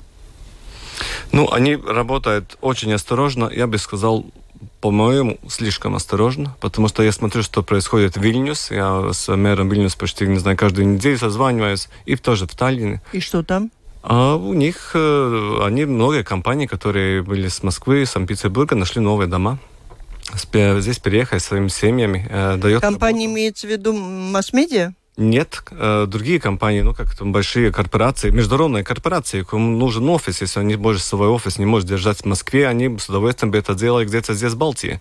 Ну, 1.32 1.50
они 1.52 1.76
работают 1.76 2.56
очень 2.60 2.92
осторожно, 2.92 3.50
я 3.54 3.66
бы 3.66 3.78
сказал, 3.78 4.26
по-моему, 4.80 5.38
слишком 5.48 5.94
осторожно, 5.94 6.56
потому 6.60 6.88
что 6.88 7.02
я 7.02 7.12
смотрю, 7.12 7.42
что 7.42 7.62
происходит 7.62 8.16
в 8.16 8.20
Вильнюс. 8.20 8.70
Я 8.70 9.12
с 9.12 9.34
мэром 9.34 9.68
Вильнюс 9.68 9.96
почти, 9.96 10.26
не 10.26 10.38
знаю, 10.38 10.56
каждую 10.56 10.86
неделю 10.86 11.18
созваниваюсь, 11.18 11.88
и 12.04 12.16
тоже 12.16 12.46
в 12.46 12.54
Таллине. 12.54 13.00
И 13.12 13.20
что 13.20 13.42
там? 13.42 13.70
А 14.02 14.36
у 14.36 14.52
них, 14.52 14.90
э, 14.92 15.58
они 15.62 15.86
много 15.86 16.22
компаний, 16.22 16.66
которые 16.66 17.22
были 17.22 17.48
с 17.48 17.62
Москвы, 17.62 18.04
Санкт-Петербурга, 18.04 18.76
нашли 18.76 19.00
новые 19.00 19.26
дома. 19.26 19.58
Здесь 20.52 20.98
переехали 20.98 21.38
своими 21.38 21.68
семьями. 21.68 22.26
Э, 22.28 22.56
дает 22.56 22.82
Компания 22.82 23.24
имеется 23.24 23.66
в 23.66 23.70
виду 23.70 23.94
масс-медиа? 23.94 24.92
Нет, 25.16 25.62
э, 25.70 26.06
другие 26.08 26.40
компании, 26.40 26.80
ну 26.80 26.92
как 26.92 27.16
там 27.16 27.32
большие 27.32 27.70
корпорации, 27.72 28.30
международные 28.30 28.82
корпорации, 28.82 29.42
кому 29.42 29.76
нужен 29.78 30.08
офис, 30.08 30.40
если 30.40 30.58
они 30.60 30.74
больше 30.74 31.02
свой 31.02 31.28
офис 31.28 31.58
не 31.58 31.66
может 31.66 31.88
держать 31.88 32.18
в 32.18 32.24
Москве, 32.24 32.66
они 32.66 32.98
с 32.98 33.08
удовольствием 33.08 33.52
бы 33.52 33.58
это 33.58 33.74
делали 33.74 34.06
где-то 34.06 34.34
здесь, 34.34 34.52
в 34.52 34.56
Балтии. 34.56 35.00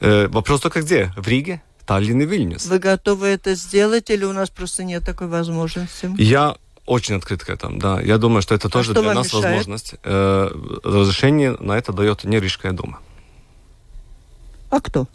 Вопрос 0.00 0.60
только 0.60 0.82
где? 0.82 1.12
В 1.16 1.26
Риге? 1.26 1.62
Таллин 1.88 2.20
и 2.20 2.26
Вильнюс. 2.26 2.66
Вы 2.66 2.78
готовы 2.78 3.28
это 3.28 3.54
сделать 3.54 4.10
или 4.10 4.24
у 4.24 4.34
нас 4.34 4.50
просто 4.50 4.84
нет 4.84 5.04
такой 5.04 5.26
возможности? 5.26 6.10
Я 6.18 6.56
очень 6.84 7.14
открыт 7.14 7.42
к 7.44 7.48
этому, 7.48 7.78
да. 7.78 8.00
Я 8.00 8.18
думаю, 8.18 8.42
что 8.42 8.54
это 8.54 8.68
а 8.68 8.70
тоже 8.70 8.92
а 8.92 9.00
для 9.00 9.14
нас 9.14 9.26
мешает? 9.26 9.44
возможность. 9.44 9.94
Э, 10.04 10.50
разрешение 10.84 11.56
на 11.60 11.78
это 11.78 11.92
дает 11.94 12.24
не 12.24 12.40
Рижская 12.40 12.72
дума. 12.72 12.98
А 14.70 14.80
кто? 14.80 15.06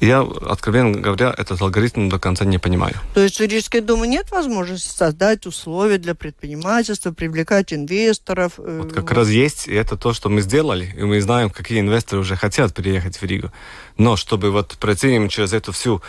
Я, 0.00 0.20
откровенно 0.22 0.98
говоря, 0.98 1.34
этот 1.36 1.60
алгоритм 1.60 2.08
до 2.08 2.18
конца 2.18 2.46
не 2.46 2.58
понимаю. 2.58 2.94
То 3.12 3.20
есть 3.20 3.38
у 3.40 3.44
Рижской 3.44 3.80
думы 3.80 4.06
нет 4.06 4.30
возможности 4.30 4.96
создать 4.96 5.46
условия 5.46 5.98
для 5.98 6.14
предпринимательства, 6.14 7.12
привлекать 7.12 7.72
инвесторов? 7.74 8.54
Э, 8.58 8.80
вот 8.82 8.94
как 8.94 9.12
раз 9.12 9.28
есть, 9.28 9.68
и 9.68 9.74
это 9.74 9.96
то, 9.96 10.14
что 10.14 10.30
мы 10.30 10.40
сделали, 10.40 10.94
и 10.96 11.02
мы 11.02 11.20
знаем, 11.20 11.50
какие 11.50 11.80
инвесторы 11.80 12.22
уже 12.22 12.34
хотят 12.36 12.74
переехать 12.74 13.18
в 13.18 13.22
Ригу. 13.22 13.52
Но 13.98 14.16
чтобы 14.16 14.50
вот 14.50 14.76
пройти 14.78 15.28
через 15.28 15.52
эту 15.52 15.72
всю 15.72 16.02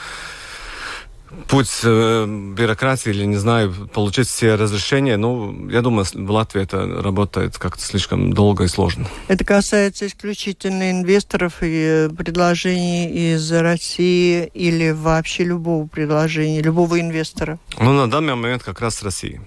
путь 1.48 1.82
э, 1.84 2.26
бюрократии 2.56 3.10
или, 3.10 3.26
не 3.26 3.38
знаю, 3.38 3.74
получить 3.94 4.28
все 4.28 4.56
разрешения, 4.56 5.18
ну, 5.18 5.70
я 5.70 5.82
думаю, 5.82 6.06
в 6.12 6.32
Латвии 6.32 6.62
это 6.62 7.02
работает 7.02 7.58
как-то 7.58 7.84
слишком 7.84 8.34
долго 8.34 8.66
и 8.66 8.68
сложно. 8.68 9.08
Это 9.28 9.44
касается 9.44 10.08
исключительно 10.08 10.92
инвесторов 10.92 11.58
и 11.62 12.10
предложений 12.18 13.34
из 13.34 13.52
России 13.52 14.50
или 14.54 14.92
вообще 14.92 15.44
любого 15.44 15.88
предложения, 15.88 16.62
любого 16.62 17.00
инвестора? 17.00 17.60
Ну, 17.80 17.94
на 17.94 18.10
данный 18.10 18.36
момент 18.36 18.64
как 18.64 18.82
раз 18.82 19.04
России. 19.04 19.42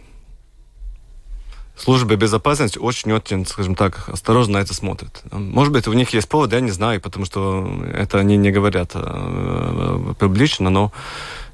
Служба 1.76 2.14
безопасности 2.14 2.78
очень-очень, 2.78 3.46
скажем 3.46 3.74
так, 3.74 4.08
осторожно 4.08 4.54
на 4.54 4.62
это 4.62 4.72
смотрит. 4.72 5.22
Может 5.32 5.72
быть, 5.72 5.88
у 5.88 5.92
них 5.92 6.10
есть 6.10 6.28
повод, 6.28 6.52
я 6.52 6.60
не 6.60 6.70
знаю, 6.70 7.00
потому 7.00 7.24
что 7.24 7.82
это 7.92 8.20
они 8.20 8.36
не 8.36 8.52
говорят 8.52 8.92
э, 8.94 10.14
публично, 10.18 10.70
но 10.70 10.92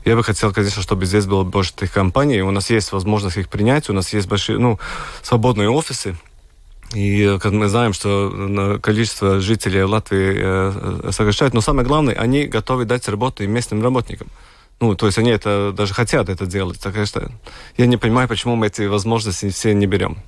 я 0.04 0.16
бы 0.16 0.22
хотел, 0.22 0.52
конечно, 0.52 0.82
чтобы 0.82 1.06
здесь 1.06 1.24
было 1.24 1.42
больше 1.42 1.72
таких 1.72 1.92
компаний. 1.92 2.42
У 2.42 2.50
нас 2.50 2.68
есть 2.68 2.92
возможность 2.92 3.38
их 3.38 3.48
принять, 3.48 3.88
у 3.88 3.94
нас 3.94 4.12
есть 4.12 4.28
большие, 4.28 4.58
ну, 4.58 4.78
свободные 5.22 5.70
офисы. 5.70 6.16
И 6.94 7.38
как 7.40 7.52
мы 7.52 7.68
знаем, 7.68 7.92
что 7.92 8.78
количество 8.82 9.40
жителей 9.40 9.84
Латвии 9.84 10.34
э, 10.36 11.00
э, 11.04 11.12
сокращает, 11.12 11.54
но 11.54 11.60
самое 11.60 11.86
главное, 11.86 12.14
они 12.14 12.44
готовы 12.44 12.84
дать 12.84 13.08
работу 13.08 13.44
и 13.44 13.46
местным 13.46 13.82
работникам. 13.82 14.28
Ну, 14.80 14.94
то 14.94 15.06
есть 15.06 15.18
они 15.18 15.30
это 15.30 15.72
даже 15.76 15.92
хотят 15.92 16.28
это 16.30 16.46
делать. 16.46 16.80
Так 16.80 17.06
что 17.06 17.30
я 17.76 17.86
не 17.86 17.98
понимаю, 17.98 18.28
почему 18.28 18.56
мы 18.56 18.68
эти 18.68 18.82
возможности 18.82 19.50
все 19.50 19.74
не 19.74 19.86
берем. 19.86 20.18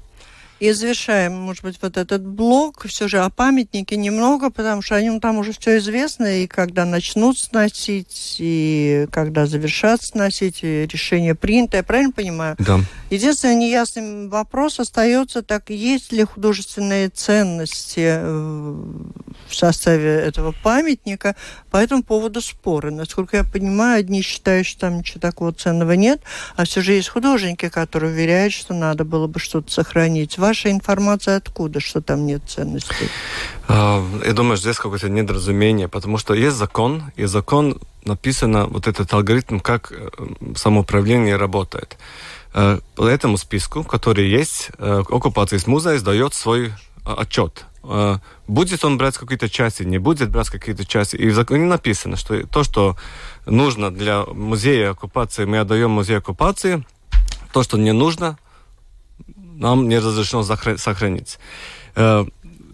И 0.63 0.71
завершаем, 0.71 1.33
может 1.33 1.65
быть, 1.65 1.77
вот 1.83 1.97
этот 1.97 2.25
блок 2.25 2.87
все 2.87 3.09
же 3.09 3.19
о 3.19 3.31
памятнике 3.31 3.97
немного, 3.97 4.49
потому 4.49 4.81
что 4.81 4.95
о 4.95 5.03
нем 5.03 5.19
там 5.19 5.39
уже 5.39 5.51
все 5.51 5.79
известно, 5.79 6.41
и 6.41 6.47
когда 6.47 6.85
начнут 6.85 7.37
сносить, 7.37 8.37
и 8.39 9.09
когда 9.11 9.47
завершат 9.47 10.05
сносить, 10.05 10.61
и 10.63 10.87
решение 10.87 11.35
принято, 11.35 11.79
я 11.79 11.83
правильно 11.83 12.13
понимаю? 12.13 12.55
Да. 12.61 12.79
Единственный 13.11 13.57
неясный 13.57 14.29
вопрос 14.29 14.79
остается, 14.79 15.43
так 15.43 15.69
есть 15.69 16.13
ли 16.13 16.23
художественные 16.23 17.09
ценности 17.09 18.21
э, 18.21 18.77
в 19.49 19.55
составе 19.55 20.15
этого 20.15 20.55
памятника, 20.63 21.35
по 21.73 21.79
этому 21.79 22.03
поводу 22.03 22.41
споры. 22.41 22.91
Насколько 22.91 23.39
я 23.39 23.45
понимаю, 23.45 24.01
одни 24.01 24.23
считают, 24.23 24.67
что 24.67 24.83
там 24.83 24.99
ничего 24.99 25.21
такого 25.21 25.53
ценного 25.53 25.93
нет, 25.93 26.21
а 26.55 26.65
все 26.65 26.83
же 26.83 26.93
есть 26.93 27.09
художники, 27.09 27.69
которые 27.69 28.13
уверяют, 28.13 28.53
что 28.53 28.75
надо 28.75 29.05
было 29.05 29.27
бы 29.27 29.41
что-то 29.41 29.73
сохранить 29.73 30.39
ваша 30.53 30.71
информация 30.71 31.39
откуда, 31.39 31.81
что 31.81 32.03
там 32.03 32.27
нет 32.27 32.43
ценностей? 32.47 33.09
А, 33.69 34.05
я 34.27 34.33
думаю, 34.33 34.57
что 34.57 34.65
здесь 34.65 34.77
какое-то 34.77 35.09
недоразумение, 35.09 35.89
потому 35.89 36.19
что 36.19 36.35
есть 36.35 36.57
закон, 36.57 37.05
и 37.17 37.25
закон 37.25 37.79
написано 38.05 38.67
вот 38.67 38.87
этот 38.87 39.15
алгоритм, 39.15 39.61
как 39.61 39.93
э, 39.93 40.11
самоуправление 40.55 41.37
работает. 41.37 41.97
Э, 42.53 42.81
по 42.97 43.07
этому 43.07 43.39
списку, 43.39 43.83
который 43.83 44.29
есть, 44.29 44.71
э, 44.79 45.03
оккупации 45.09 45.59
музей 45.67 45.97
сдает 45.99 46.35
свой 46.35 46.73
отчет. 47.05 47.65
Будет 48.47 48.85
он 48.85 48.97
брать 48.99 49.19
какие-то 49.19 49.49
части, 49.49 49.83
не 49.83 49.99
будет 49.99 50.31
брать 50.31 50.51
какие-то 50.51 50.85
части. 50.85 51.17
И 51.17 51.31
в 51.31 51.35
законе 51.35 51.65
написано, 51.65 52.17
что 52.17 52.47
то, 52.47 52.63
что 52.63 52.97
нужно 53.47 53.91
для 53.91 54.25
музея 54.25 54.91
оккупации, 54.91 55.47
мы 55.47 55.59
отдаем 55.59 55.91
музею 55.91 56.19
оккупации. 56.19 56.85
То, 57.53 57.65
что 57.65 57.79
не 57.79 57.93
нужно, 57.93 58.39
нам 59.63 59.89
не 59.89 59.99
разрешено 59.99 60.43
сохранить. 60.43 61.39
Э, 61.95 62.25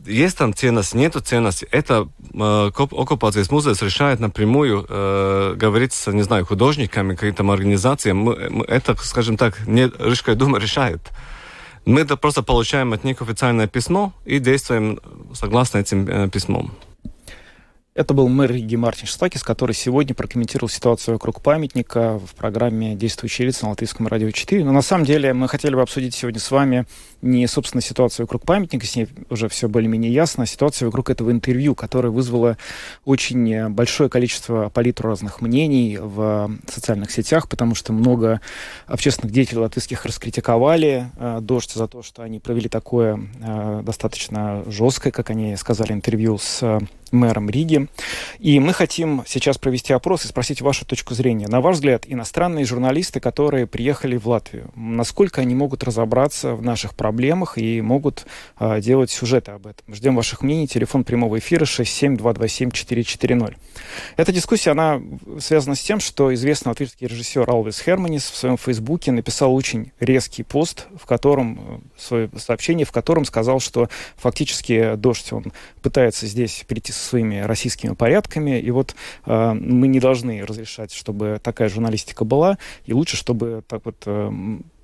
есть 0.07 0.38
там 0.38 0.55
ценность, 0.55 0.94
нету 0.94 1.20
ценности. 1.20 1.68
Это 1.70 2.09
э, 2.35 2.70
оккупация 2.74 3.44
музея 3.51 3.74
решает 3.81 4.20
напрямую 4.20 4.87
э, 4.88 5.55
говорить 5.55 5.92
с, 5.92 6.11
не 6.12 6.22
знаю, 6.22 6.46
художниками. 6.46 7.14
Мы, 8.12 8.48
мы, 8.51 8.64
это, 8.64 8.96
скажем 8.96 9.37
так, 9.37 9.66
не 9.66 9.90
Рижская 9.98 10.35
дума 10.35 10.59
решает. 10.59 11.01
Мы 11.85 12.01
это 12.01 12.16
просто 12.16 12.42
получаем 12.42 12.92
от 12.92 13.05
них 13.05 13.22
официальное 13.22 13.66
письмо 13.66 14.12
и 14.24 14.38
действуем 14.38 14.98
согласно 15.35 15.79
этим 15.79 16.09
э, 16.09 16.29
письмом. 16.29 16.72
Это 17.98 18.14
был 18.14 18.28
мэр 18.28 18.52
Риги 18.52 18.76
Мартин 18.76 19.08
Штакис, 19.08 19.42
который 19.42 19.72
сегодня 19.72 20.14
прокомментировал 20.14 20.68
ситуацию 20.68 21.14
вокруг 21.16 21.42
памятника 21.42 22.20
в 22.20 22.37
программе 22.37 22.94
«Действующие 22.94 23.48
лица» 23.48 23.64
на 23.64 23.70
Латвийском 23.70 24.06
радио 24.06 24.30
4. 24.30 24.64
Но 24.64 24.70
на 24.70 24.82
самом 24.82 25.04
деле 25.04 25.32
мы 25.32 25.48
хотели 25.48 25.74
бы 25.74 25.82
обсудить 25.82 26.14
сегодня 26.14 26.38
с 26.38 26.48
вами 26.52 26.87
не, 27.22 27.44
собственно, 27.48 27.80
ситуацию 27.82 28.26
вокруг 28.26 28.44
памятника, 28.44 28.87
с 28.87 28.94
ней 28.94 29.08
уже 29.30 29.48
все 29.48 29.68
более-менее 29.68 30.12
ясно, 30.12 30.44
а 30.44 30.46
ситуацию 30.46 30.87
вокруг 30.87 31.11
этого 31.11 31.32
интервью, 31.32 31.74
которое 31.74 32.11
вызвало 32.11 32.56
очень 33.04 33.68
большое 33.70 34.08
количество 34.08 34.68
палитру 34.68 35.08
разных 35.08 35.40
мнений 35.40 35.98
в 36.00 36.52
социальных 36.68 37.11
сетях, 37.11 37.48
потому 37.48 37.74
что 37.74 37.92
много 37.92 38.40
общественных 38.87 39.32
деятелей 39.32 39.58
латвийских 39.58 40.04
раскритиковали 40.04 41.11
э, 41.16 41.38
«Дождь» 41.42 41.72
за 41.72 41.88
то, 41.88 42.04
что 42.04 42.22
они 42.22 42.38
провели 42.38 42.68
такое 42.68 43.18
э, 43.40 43.82
достаточно 43.84 44.62
жесткое, 44.68 45.11
как 45.11 45.30
они 45.30 45.56
сказали, 45.56 45.92
интервью 45.92 46.38
с 46.38 46.78
мэром 47.12 47.51
Риги. 47.51 47.88
И 48.38 48.61
мы 48.61 48.73
хотим 48.73 49.23
сейчас 49.27 49.59
провести 49.59 49.92
опрос 49.92 50.25
и 50.25 50.29
спросить 50.29 50.61
вашу 50.61 50.85
точку 50.85 51.14
зрения. 51.14 51.49
На 51.49 51.61
ваш 51.61 51.77
взгляд, 51.77 52.05
иностранные 52.07 52.64
журналисты, 52.64 53.21
которые 53.21 53.66
приехали 53.66 54.16
в 54.16 54.27
Латвию, 54.29 54.71
насколько 54.75 55.40
они 55.40 55.55
могут 55.55 55.85
разобраться 55.85 56.55
в 56.55 56.62
наших 56.62 56.94
проблемах 56.94 57.59
и 57.59 57.81
могут 57.81 58.27
э, 58.59 58.81
делать 58.81 59.11
сюжеты 59.11 59.53
об 59.53 59.66
этом? 59.66 59.94
Ждем 59.94 60.16
ваших 60.16 60.42
мнений. 60.42 60.66
Телефон 60.68 61.05
прямого 61.05 61.38
эфира 61.38 61.64
67227-440. 61.64 63.57
Эта 64.16 64.33
дискуссия, 64.33 64.71
она 64.71 65.01
связана 65.40 65.75
с 65.75 65.81
тем, 65.81 66.01
что 66.01 66.33
известный 66.35 66.68
латвийский 66.71 67.07
режиссер 67.07 67.49
Алвис 67.49 67.81
Херманис 67.81 68.25
в 68.25 68.37
своем 68.37 68.57
фейсбуке 68.57 69.12
написал 69.12 69.55
очень 69.55 69.92
резкий 70.01 70.42
пост, 70.42 70.87
в 70.97 71.07
котором, 71.07 71.59
э, 71.59 71.79
свое 71.99 72.31
сообщение, 72.37 72.85
в 72.87 72.92
котором 72.92 73.25
сказал, 73.25 73.61
что 73.61 73.88
фактически 74.16 74.94
дождь, 74.97 75.33
он 75.33 75.53
пытается 75.83 76.27
здесь 76.27 76.64
перейти 76.66 76.92
со 76.98 77.08
своими 77.11 77.40
российскими 77.40 77.94
порядками, 77.94 78.61
и 78.61 78.70
вот 78.70 78.94
э, 79.26 79.52
мы 79.54 79.88
не 79.88 80.00
должны 80.00 80.44
разрешать, 80.44 80.92
чтобы 80.92 81.40
такая 81.42 81.68
журналистика 81.68 82.24
была, 82.24 82.58
и 82.84 82.92
лучше, 82.92 83.16
чтобы 83.16 83.62
так 83.66 83.84
вот 83.84 84.02
э, 84.06 84.30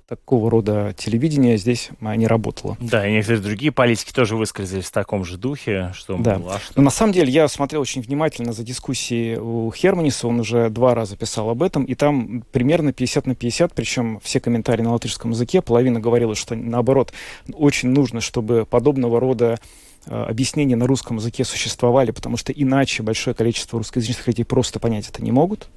такого 0.07 0.51
рода 0.51 0.93
телевидение 0.95 1.57
здесь 1.57 1.89
не 1.99 2.27
работало. 2.27 2.77
Да, 2.79 3.07
и 3.07 3.11
некоторые 3.11 3.41
другие 3.41 3.71
политики 3.71 4.11
тоже 4.13 4.35
высказались 4.35 4.85
в 4.85 4.91
таком 4.91 5.25
же 5.25 5.37
духе, 5.37 5.91
что... 5.95 6.17
Да. 6.17 6.37
Мол, 6.37 6.51
а 6.51 6.59
что... 6.59 6.73
Но 6.75 6.83
на 6.83 6.91
самом 6.91 7.13
деле 7.13 7.31
я 7.31 7.47
смотрел 7.47 7.81
очень 7.81 8.01
внимательно 8.01 8.53
за 8.53 8.63
дискуссией 8.63 9.37
у 9.37 9.71
Херманиса, 9.71 10.27
он 10.27 10.39
уже 10.39 10.69
два 10.69 10.93
раза 10.93 11.17
писал 11.17 11.49
об 11.49 11.63
этом, 11.63 11.83
и 11.85 11.95
там 11.95 12.43
примерно 12.51 12.93
50 12.93 13.25
на 13.25 13.35
50, 13.35 13.73
причем 13.73 14.19
все 14.23 14.39
комментарии 14.39 14.83
на 14.83 14.91
латышском 14.91 15.31
языке, 15.31 15.61
половина 15.61 15.99
говорила, 15.99 16.35
что 16.35 16.55
наоборот, 16.55 17.11
очень 17.53 17.89
нужно, 17.89 18.21
чтобы 18.21 18.65
подобного 18.69 19.19
рода 19.19 19.59
объяснения 20.05 20.75
на 20.75 20.87
русском 20.87 21.17
языке 21.17 21.45
существовали, 21.45 22.11
потому 22.11 22.37
что 22.37 22.51
иначе 22.51 23.03
большое 23.03 23.35
количество 23.35 23.79
русскоязычных 23.79 24.27
людей 24.27 24.45
просто 24.45 24.79
понять 24.79 25.09
это 25.09 25.23
не 25.23 25.31
могут. 25.31 25.69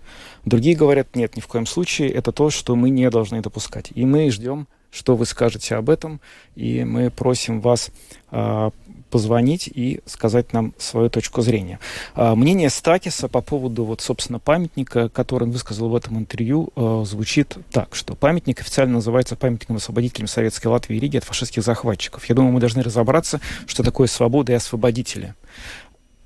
Другие 0.44 0.76
говорят, 0.76 1.16
нет, 1.16 1.36
ни 1.36 1.40
в 1.40 1.46
коем 1.46 1.66
случае, 1.66 2.10
это 2.10 2.32
то, 2.32 2.50
что 2.50 2.76
мы 2.76 2.90
не 2.90 3.08
должны 3.10 3.40
допускать. 3.40 3.90
И 3.94 4.04
мы 4.04 4.30
ждем, 4.30 4.68
что 4.90 5.16
вы 5.16 5.26
скажете 5.26 5.74
об 5.74 5.90
этом, 5.90 6.20
и 6.54 6.84
мы 6.84 7.10
просим 7.10 7.60
вас 7.60 7.90
э, 8.30 8.70
позвонить 9.08 9.68
и 9.68 10.00
сказать 10.06 10.52
нам 10.52 10.74
свою 10.78 11.10
точку 11.10 11.42
зрения. 11.42 11.78
Э, 12.14 12.34
мнение 12.34 12.70
Стакиса 12.70 13.28
по 13.28 13.40
поводу, 13.40 13.84
вот, 13.84 14.00
собственно, 14.00 14.38
памятника, 14.38 15.08
который 15.08 15.44
он 15.44 15.50
высказал 15.50 15.88
в 15.88 15.96
этом 15.96 16.18
интервью, 16.18 16.70
э, 16.76 17.02
звучит 17.04 17.56
так, 17.70 17.94
что 17.94 18.14
памятник 18.14 18.60
официально 18.60 18.94
называется 18.94 19.36
памятником 19.36 19.76
освободителям 19.76 20.28
Советской 20.28 20.68
Латвии 20.68 20.96
и 20.96 21.00
Риги 21.00 21.16
от 21.16 21.24
фашистских 21.24 21.62
захватчиков. 21.62 22.24
Я 22.26 22.34
думаю, 22.34 22.52
мы 22.52 22.60
должны 22.60 22.82
разобраться, 22.82 23.40
что 23.66 23.82
такое 23.82 24.06
свобода 24.06 24.52
и 24.52 24.56
освободители. 24.56 25.34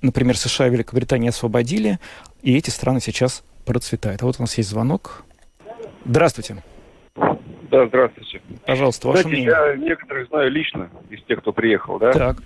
Например, 0.01 0.37
США 0.37 0.66
и 0.66 0.71
Великобритания 0.71 1.29
освободили, 1.29 1.99
и 2.42 2.57
эти 2.57 2.71
страны 2.71 3.01
сейчас 3.01 3.45
процветает. 3.64 4.23
А 4.23 4.27
вот 4.27 4.37
у 4.38 4.42
нас 4.42 4.59
есть 4.59 4.71
звонок. 4.71 5.25
Здравствуйте. 6.05 6.62
Да, 7.73 7.87
здравствуйте. 7.87 8.42
Пожалуйста, 8.66 9.09
ваше 9.09 9.23
Знаете, 9.23 9.42
мнение. 9.42 9.66
я 9.71 9.77
некоторых 9.77 10.29
знаю 10.29 10.51
лично 10.51 10.90
из 11.09 11.23
тех, 11.25 11.38
кто 11.38 11.53
приехал, 11.53 11.99
да? 11.99 12.12
Так. 12.12 12.37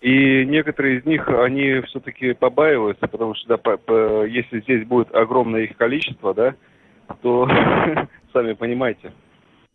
И 0.00 0.46
некоторые 0.46 0.98
из 0.98 1.04
них, 1.04 1.28
они 1.28 1.80
все-таки 1.82 2.32
побаиваются, 2.32 3.06
потому 3.06 3.34
что 3.34 3.48
да, 3.48 3.56
по, 3.58 3.76
по, 3.76 4.24
если 4.24 4.60
здесь 4.60 4.86
будет 4.86 5.14
огромное 5.14 5.62
их 5.62 5.76
количество, 5.76 6.32
да, 6.32 6.54
то 7.20 7.46
сами 8.32 8.54
понимаете, 8.54 9.12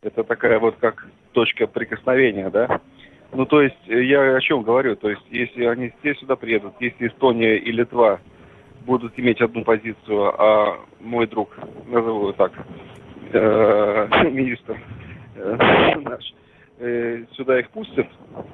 это 0.02 0.24
такая 0.24 0.60
вот 0.60 0.76
как 0.80 1.08
точка 1.34 1.68
прикосновения, 1.68 2.50
да. 2.50 2.82
Ну, 3.34 3.46
то 3.46 3.62
есть, 3.62 3.78
я 3.86 4.36
о 4.36 4.42
чем 4.42 4.64
говорю? 4.64 4.96
То 4.96 5.10
есть, 5.10 5.24
если 5.30 5.66
они 5.66 5.92
все 6.00 6.16
сюда 6.16 6.36
приедут, 6.36 6.74
если 6.80 7.08
Эстония 7.08 7.58
и 7.58 7.72
Литва 7.72 8.20
будут 8.86 9.14
иметь 9.18 9.42
одну 9.42 9.64
позицию, 9.64 10.42
а 10.42 10.80
мой 11.02 11.28
друг, 11.28 11.56
назову 11.88 12.22
его 12.22 12.32
так, 12.32 12.52
э, 13.32 14.08
министр 14.32 14.80
э, 15.36 15.96
наш, 16.02 16.34
э, 16.80 17.26
сюда 17.34 17.60
их 17.60 17.70
пустят, 17.72 18.08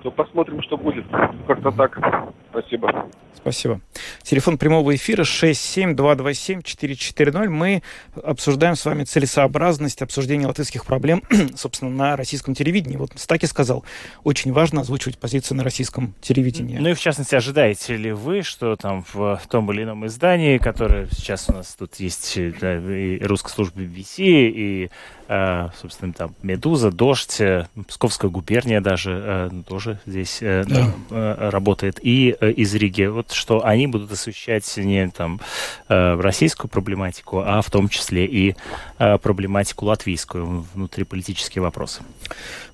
то 0.03 0.11
посмотрим, 0.11 0.61
что 0.63 0.77
будет. 0.77 1.05
Как-то 1.47 1.71
так. 1.71 2.33
Спасибо. 2.51 3.09
Спасибо. 3.41 3.81
Телефон 4.21 4.59
прямого 4.59 4.95
эфира 4.95 5.23
67227-440. 5.23 7.47
Мы 7.47 7.81
обсуждаем 8.23 8.75
с 8.75 8.85
вами 8.85 9.03
целесообразность 9.03 10.03
обсуждения 10.03 10.45
латышских 10.45 10.85
проблем, 10.85 11.23
собственно, 11.55 11.89
на 11.89 12.15
российском 12.15 12.53
телевидении. 12.53 12.97
Вот 12.97 13.13
Стаки 13.15 13.47
сказал, 13.47 13.83
очень 14.23 14.53
важно 14.53 14.81
озвучивать 14.81 15.17
позицию 15.17 15.57
на 15.57 15.63
российском 15.63 16.13
телевидении. 16.21 16.77
Ну 16.77 16.89
и 16.89 16.93
в 16.93 16.99
частности, 16.99 17.33
ожидаете 17.33 17.97
ли 17.97 18.11
вы, 18.11 18.43
что 18.43 18.75
там 18.75 19.03
в 19.11 19.41
том 19.49 19.71
или 19.71 19.81
ином 19.83 20.05
издании, 20.05 20.59
которое 20.59 21.07
сейчас 21.07 21.49
у 21.49 21.53
нас 21.53 21.73
тут 21.73 21.95
есть 21.95 22.37
да, 22.59 22.77
и 22.77 23.23
русская 23.23 23.53
служба 23.53 23.81
BBC, 23.81 24.19
и 24.19 24.91
Э, 25.33 25.69
собственно, 25.79 26.11
там 26.11 26.35
Медуза, 26.43 26.91
Дождь, 26.91 27.39
э, 27.39 27.65
Псковская 27.87 28.29
губерния 28.29 28.81
даже 28.81 29.11
э, 29.11 29.49
тоже 29.65 29.97
здесь 30.05 30.39
да. 30.41 31.49
работает, 31.49 31.99
и 32.01 32.35
из 32.41 32.73
Риги. 32.75 33.05
Вот 33.05 33.31
что 33.31 33.65
они 33.65 33.87
будут 33.87 34.11
освещать 34.11 34.71
не 34.77 35.07
там 35.09 35.39
российскую 35.87 36.69
проблематику, 36.69 37.43
а 37.45 37.61
в 37.61 37.69
том 37.69 37.87
числе 37.87 38.25
и 38.25 38.55
проблематику 38.97 39.85
латвийскую, 39.85 40.65
внутриполитические 40.73 41.61
вопросы. 41.61 42.03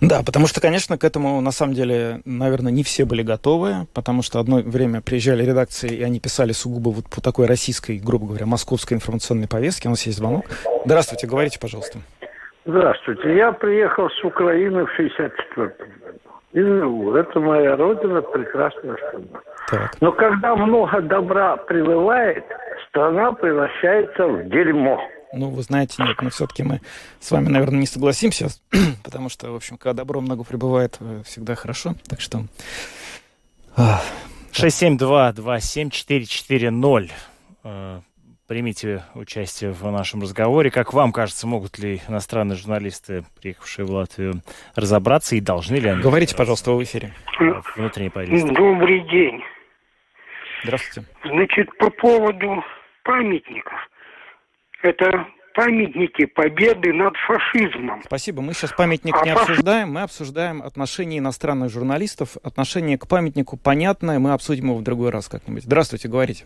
Да, 0.01 0.23
потому 0.23 0.47
что, 0.47 0.61
конечно, 0.61 0.97
к 0.97 1.03
этому, 1.03 1.41
на 1.41 1.51
самом 1.51 1.73
деле, 1.73 2.21
наверное, 2.25 2.71
не 2.71 2.83
все 2.83 3.05
были 3.05 3.23
готовы, 3.23 3.87
потому 3.93 4.21
что 4.21 4.39
одно 4.39 4.57
время 4.57 5.01
приезжали 5.01 5.43
редакции, 5.43 5.89
и 5.89 6.03
они 6.03 6.19
писали 6.19 6.51
сугубо 6.51 6.89
вот 6.89 7.09
по 7.09 7.21
такой 7.21 7.47
российской, 7.47 7.97
грубо 7.97 8.27
говоря, 8.27 8.45
московской 8.45 8.95
информационной 8.95 9.47
повестке. 9.47 9.87
У 9.87 9.91
нас 9.91 10.05
есть 10.05 10.17
звонок. 10.17 10.45
Здравствуйте, 10.85 11.27
говорите, 11.27 11.59
пожалуйста. 11.59 11.99
Здравствуйте. 12.65 13.35
Я 13.35 13.51
приехал 13.53 14.09
с 14.09 14.23
Украины 14.25 14.85
в 14.85 14.89
64 14.95 15.67
году. 15.67 16.19
И 16.53 16.61
живу. 16.61 17.15
Это 17.15 17.39
моя 17.39 17.75
родина, 17.75 18.21
прекрасная 18.21 18.95
страна. 18.95 19.41
Так. 19.69 19.97
Но 20.01 20.11
когда 20.13 20.55
много 20.55 21.01
добра 21.01 21.57
прилывает, 21.57 22.45
страна 22.89 23.33
превращается 23.33 24.27
в 24.27 24.49
дерьмо. 24.49 24.99
Ну, 25.33 25.49
вы 25.49 25.61
знаете, 25.61 26.01
нет, 26.03 26.21
но 26.21 26.29
все-таки 26.29 26.63
мы 26.63 26.79
с 27.19 27.29
вами, 27.31 27.49
наверное, 27.49 27.81
не 27.81 27.85
согласимся, 27.85 28.47
потому 29.03 29.27
что, 29.29 29.51
в 29.51 29.55
общем, 29.55 29.77
когда 29.77 30.03
добро 30.03 30.21
много 30.21 30.45
прибывает, 30.45 30.95
э, 31.01 31.21
всегда 31.25 31.55
хорошо. 31.55 31.95
Так 32.09 32.21
что... 32.21 32.43
672-27-440 34.53 37.11
примите 38.47 39.03
участие 39.13 39.71
в 39.71 39.83
нашем 39.91 40.21
разговоре. 40.21 40.71
Как 40.71 40.93
вам 40.93 41.11
кажется, 41.11 41.45
могут 41.47 41.77
ли 41.77 42.01
иностранные 42.07 42.55
журналисты, 42.55 43.25
приехавшие 43.41 43.85
в 43.85 43.91
Латвию, 43.91 44.41
разобраться 44.75 45.35
и 45.35 45.41
должны 45.41 45.75
ли 45.75 45.89
они? 45.89 46.01
Говорите, 46.01 46.35
пожалуйста, 46.35 46.71
в 46.71 46.81
эфире. 46.83 47.13
Внутренней 47.75 48.09
повестки. 48.09 48.53
Добрый 48.53 49.01
день. 49.09 49.43
Здравствуйте. 50.63 51.07
Значит, 51.23 51.77
по 51.77 51.89
поводу 51.89 52.63
памятников. 53.03 53.77
Это 54.81 55.27
памятники 55.53 56.25
победы 56.25 56.93
над 56.93 57.15
фашизмом. 57.17 58.01
Спасибо. 58.05 58.41
Мы 58.41 58.53
сейчас 58.53 58.71
памятник 58.73 59.15
а 59.15 59.25
не 59.25 59.33
фаш... 59.33 59.49
обсуждаем, 59.49 59.91
мы 59.91 60.01
обсуждаем 60.01 60.61
отношение 60.61 61.19
иностранных 61.19 61.71
журналистов. 61.71 62.37
Отношение 62.43 62.97
к 62.97 63.07
памятнику 63.07 63.57
понятное, 63.57 64.19
мы 64.19 64.33
обсудим 64.33 64.65
его 64.65 64.75
в 64.75 64.83
другой 64.83 65.09
раз 65.09 65.27
как-нибудь. 65.27 65.63
Здравствуйте, 65.63 66.07
говорите. 66.07 66.45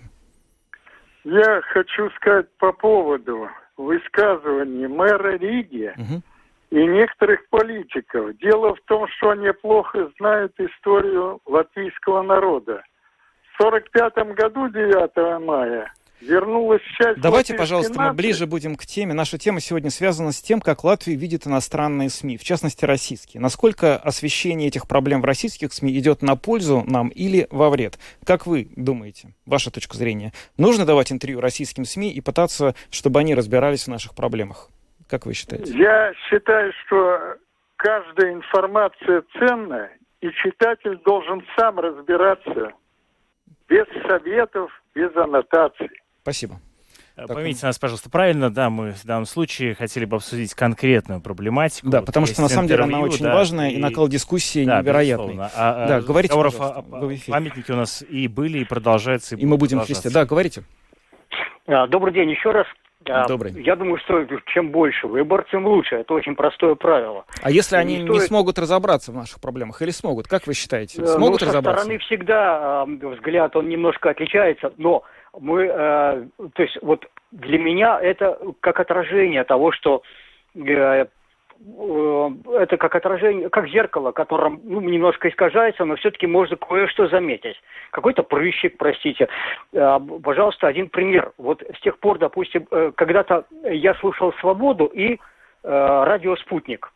Я 1.24 1.62
хочу 1.62 2.10
сказать 2.12 2.48
по 2.58 2.72
поводу 2.72 3.50
высказываний 3.78 4.88
мэра 4.88 5.38
Риги 5.38 5.94
угу. 5.96 6.22
и 6.72 6.86
некоторых 6.86 7.48
политиков. 7.50 8.36
Дело 8.38 8.76
в 8.76 8.82
том, 8.86 9.08
что 9.08 9.32
они 9.32 9.52
плохо 9.54 10.12
знают 10.18 10.54
историю 10.58 11.40
латвийского 11.46 12.24
народа. 12.24 12.84
В 13.54 13.64
1945 13.64 14.36
году, 14.36 14.70
9 14.70 15.46
мая, 15.46 15.94
вернулась 16.22 16.82
часть... 16.98 17.20
Давайте, 17.20 17.56
пожалуйста, 17.56 17.94
нации. 17.94 18.10
мы 18.10 18.14
ближе 18.16 18.46
будем 18.46 18.76
к 18.76 18.86
теме. 18.86 19.14
Наша 19.14 19.38
тема 19.38 19.60
сегодня 19.60 19.90
связана 19.90 20.32
с 20.32 20.42
тем, 20.42 20.62
как 20.62 20.84
Латвию 20.84 21.18
видят 21.18 21.48
иностранные 21.48 22.10
СМИ, 22.10 22.38
в 22.38 22.44
частности, 22.44 22.86
российские. 22.86 23.42
Насколько 23.42 23.98
освещение 23.98 24.68
этих 24.68 24.88
проблем 24.88 25.22
в 25.22 25.26
российских 25.26 25.74
СМИ 25.74 25.98
идет 25.98 26.22
на 26.22 26.36
пользу 26.36 26.84
нам 26.86 27.10
или 27.10 27.48
во 27.50 27.70
вред? 27.70 28.00
Как 28.26 28.46
вы 28.46 28.70
думаете, 28.76 29.34
ваша 29.46 29.72
точка 29.72 29.98
зрения? 29.98 30.32
Нужно 30.58 30.86
давать 30.86 31.12
интервью 31.12 31.42
российским 31.42 31.86
СМИ 31.86 32.12
и 32.12 32.22
пытаться, 32.22 32.76
чтобы 32.90 33.20
они 33.20 33.36
разбирались 33.36 33.86
в 33.86 33.88
наших 33.90 34.16
проблемах? 34.16 34.70
Как 35.10 35.26
вы 35.26 35.34
считаете? 35.34 35.74
Я 35.78 36.14
считаю, 36.30 36.72
что 36.86 37.36
каждая 37.76 38.34
информация 38.34 39.24
ценная, 39.38 39.92
и 40.22 40.30
читатель 40.32 40.98
должен 41.04 41.44
сам 41.58 41.80
разбираться 41.80 42.74
без 43.68 43.86
советов, 44.08 44.70
без 44.94 45.16
аннотаций. 45.16 45.90
Спасибо. 46.22 46.60
Э, 47.18 47.28
поймите 47.28 47.66
нас, 47.66 47.78
пожалуйста, 47.78 48.10
правильно, 48.10 48.50
да, 48.50 48.70
мы 48.70 48.92
в 48.92 49.06
данном 49.06 49.26
случае 49.26 49.76
хотели 49.76 50.06
бы 50.06 50.18
обсудить 50.18 50.54
конкретную 50.54 51.22
проблематику. 51.22 51.90
Да, 51.90 52.00
вот 52.00 52.06
потому 52.06 52.26
что 52.26 52.42
на 52.42 52.48
самом 52.48 52.68
деле 52.68 52.84
она 52.84 53.00
очень 53.00 53.26
да, 53.26 53.34
важная, 53.34 53.70
и, 53.70 53.76
и 53.76 53.78
накал 53.78 54.08
дискуссии 54.08 54.66
да, 54.66 54.82
невероятный. 54.82 55.38
А, 55.40 55.50
а, 55.56 55.88
да, 55.88 56.02
говорите, 56.02 56.34
о, 56.34 56.42
о, 56.42 56.84
памятники 57.28 57.72
у 57.72 57.76
нас 57.76 58.04
и 58.08 58.28
были, 58.28 58.60
и 58.60 58.66
продолжаются. 58.66 59.36
И, 59.36 59.42
и 59.42 59.46
мы 59.46 59.58
будем 59.58 59.80
вместе. 59.80 60.10
Да, 60.10 60.26
говорите. 60.26 60.64
А, 61.68 61.88
добрый 61.88 62.14
день 62.14 62.30
еще 62.30 62.52
раз. 62.52 62.68
Добрый. 63.28 63.52
Я 63.64 63.76
думаю, 63.76 63.98
что 64.06 64.24
чем 64.54 64.70
больше 64.70 65.08
выбор, 65.08 65.44
тем 65.50 65.66
лучше. 65.66 65.96
Это 65.96 66.14
очень 66.14 66.36
простое 66.36 66.76
правило. 66.76 67.26
А 67.42 67.50
если 67.50 67.76
они 67.76 67.96
не, 67.96 68.04
стоит... 68.04 68.14
не 68.14 68.28
смогут 68.28 68.60
разобраться 68.60 69.12
в 69.12 69.16
наших 69.16 69.42
проблемах, 69.42 69.82
или 69.82 69.90
смогут? 69.90 70.28
Как 70.28 70.46
вы 70.46 70.54
считаете? 70.54 71.04
Смогут 71.08 71.42
ну, 71.42 71.48
разобраться? 71.48 71.80
Со 71.80 71.86
стороны 71.86 71.98
всегда 72.00 72.86
взгляд, 72.86 73.56
он 73.56 73.70
немножко 73.70 74.12
отличается, 74.12 74.72
но 74.78 75.04
мы, 75.40 75.64
э, 75.64 76.26
то 76.54 76.64
есть 76.64 76.78
вот 76.82 77.06
для 77.32 77.58
меня 77.58 78.00
это 78.00 78.38
как 78.60 78.80
отражение 78.80 79.44
того, 79.44 79.72
что 79.72 80.04
э, 80.56 81.06
э, 81.06 82.30
это 82.54 82.78
как 82.78 82.96
отражение, 82.96 83.50
как 83.50 83.70
зеркало, 83.70 84.12
которым 84.12 84.60
ну, 84.64 84.82
немножко 84.82 85.30
искажается, 85.30 85.86
но 85.86 85.96
все-таки 85.96 86.28
можно 86.28 86.58
кое-что 86.58 87.08
заметить. 87.08 87.56
Какой-то 87.92 88.24
прыщик, 88.24 88.78
простите. 88.78 89.30
Э, 89.74 90.00
пожалуйста, 90.24 90.68
один 90.68 90.90
пример. 90.90 91.32
Вот 91.38 91.64
с 91.64 91.82
тех 91.82 91.98
пор, 92.00 92.20
допустим, 92.20 92.68
э, 92.72 92.92
когда-то 92.96 93.46
я 93.64 93.96
слушал 93.96 94.34
«Свободу» 94.40 94.86
и 94.86 95.20
радио 95.64 96.36
«Спутник». 96.38 96.92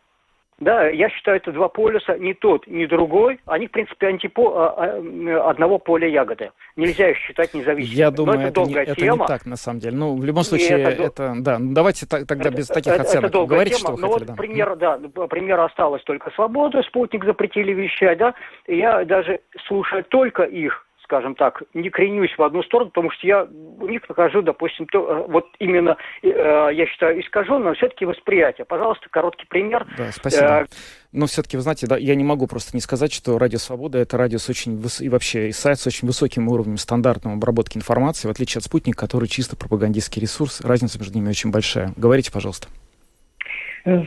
Да, 0.58 0.88
я 0.88 1.10
считаю, 1.10 1.38
это 1.38 1.51
два 1.51 1.68
полюса, 1.68 2.18
ни 2.18 2.32
тот, 2.32 2.66
ни 2.66 2.86
другой. 2.86 3.41
Они, 3.45 3.68
в 3.68 3.72
принципе, 3.72 4.08
антипо 4.08 4.53
а, 4.56 4.74
а, 4.78 5.49
одного 5.49 5.80
поля 5.80 6.08
ягоды. 6.08 6.51
Нельзя 6.78 7.10
их 7.10 7.18
считать 7.18 7.53
независимыми. 7.53 7.97
Я 7.97 8.10
думаю, 8.10 8.39
это, 8.39 8.62
это, 8.62 8.70
не, 8.70 8.76
это 8.76 9.01
не 9.01 9.26
так, 9.28 9.45
на 9.45 9.58
самом 9.58 9.80
деле. 9.80 9.97
Ну, 9.97 10.16
в 10.16 10.24
любом 10.24 10.43
случае, 10.43 10.80
это, 10.82 11.03
это 11.03 11.34
да. 11.39 11.60
Ну, 11.60 11.74
давайте 11.74 12.06
тогда 12.06 12.49
без 12.51 12.68
таких 12.68 12.93
это, 12.93 13.01
оценок. 13.01 13.32
Это 13.32 13.45
Говорите, 13.45 13.76
тема. 13.76 13.88
что 13.88 13.91
вы 13.95 14.01
ну, 14.01 14.14
хотели. 14.14 14.28
Вот 14.28 14.36
да. 14.36 14.41
пример, 14.41 14.76
да, 14.78 15.28
пример 15.28 15.60
осталось 15.60 16.03
только 16.03 16.32
свобода, 16.32 16.82
спутник 16.84 17.26
запретили 17.26 17.74
вещать, 17.74 18.18
да. 18.18 18.34
Я 18.66 19.03
даже 19.03 19.41
слушаю 19.68 20.06
только 20.06 20.43
их, 20.43 20.84
скажем 21.06 21.36
так, 21.36 21.64
не 21.74 21.89
кренюсь 21.89 22.36
в 22.38 22.43
одну 22.43 22.64
сторону, 22.64 22.89
потому 22.89 23.12
что 23.12 23.26
я 23.26 23.47
у 23.80 23.88
них 23.88 24.08
нахожу, 24.10 24.41
допустим, 24.41 24.88
то, 24.88 24.99
э, 24.99 25.32
вот 25.32 25.45
именно, 25.60 25.97
э, 26.22 26.70
я 26.74 26.86
считаю, 26.88 27.22
искаженное, 27.22 27.70
но 27.70 27.74
все-таки 27.76 28.06
восприятие. 28.06 28.66
Пожалуйста, 28.66 29.08
короткий 29.10 29.45
пример. 29.45 29.86
Да, 29.97 30.12
спасибо. 30.12 30.45
Э, 30.45 30.66
но 31.12 31.28
все-таки, 31.28 31.56
вы 31.56 31.64
знаете, 31.64 31.88
да, 31.88 31.95
я 31.97 32.16
не 32.16 32.24
могу 32.24 32.47
просто 32.47 32.76
не 32.76 32.82
сказать, 32.82 33.14
что 33.14 33.38
Радио 33.38 33.60
Свобода 33.60 33.99
это 33.99 34.18
радио 34.18 34.38
с 34.38 34.49
очень 34.49 34.78
выс... 34.78 34.99
и 34.99 35.08
вообще 35.08 35.49
и 35.49 35.51
сайт 35.51 35.80
с 35.80 35.88
очень 35.88 36.08
высоким 36.08 36.49
уровнем 36.49 36.78
стандартной 36.78 37.34
обработки 37.34 37.78
информации, 37.78 38.28
в 38.28 38.32
отличие 38.32 38.60
от 38.60 38.66
спутника, 38.66 38.99
который 38.99 39.30
чисто 39.30 39.56
пропагандистский 39.56 40.22
ресурс. 40.22 40.62
Разница 40.62 40.99
между 40.99 41.18
ними 41.18 41.30
очень 41.30 41.51
большая. 41.51 41.93
Говорите, 41.95 42.32
пожалуйста. 42.32 42.68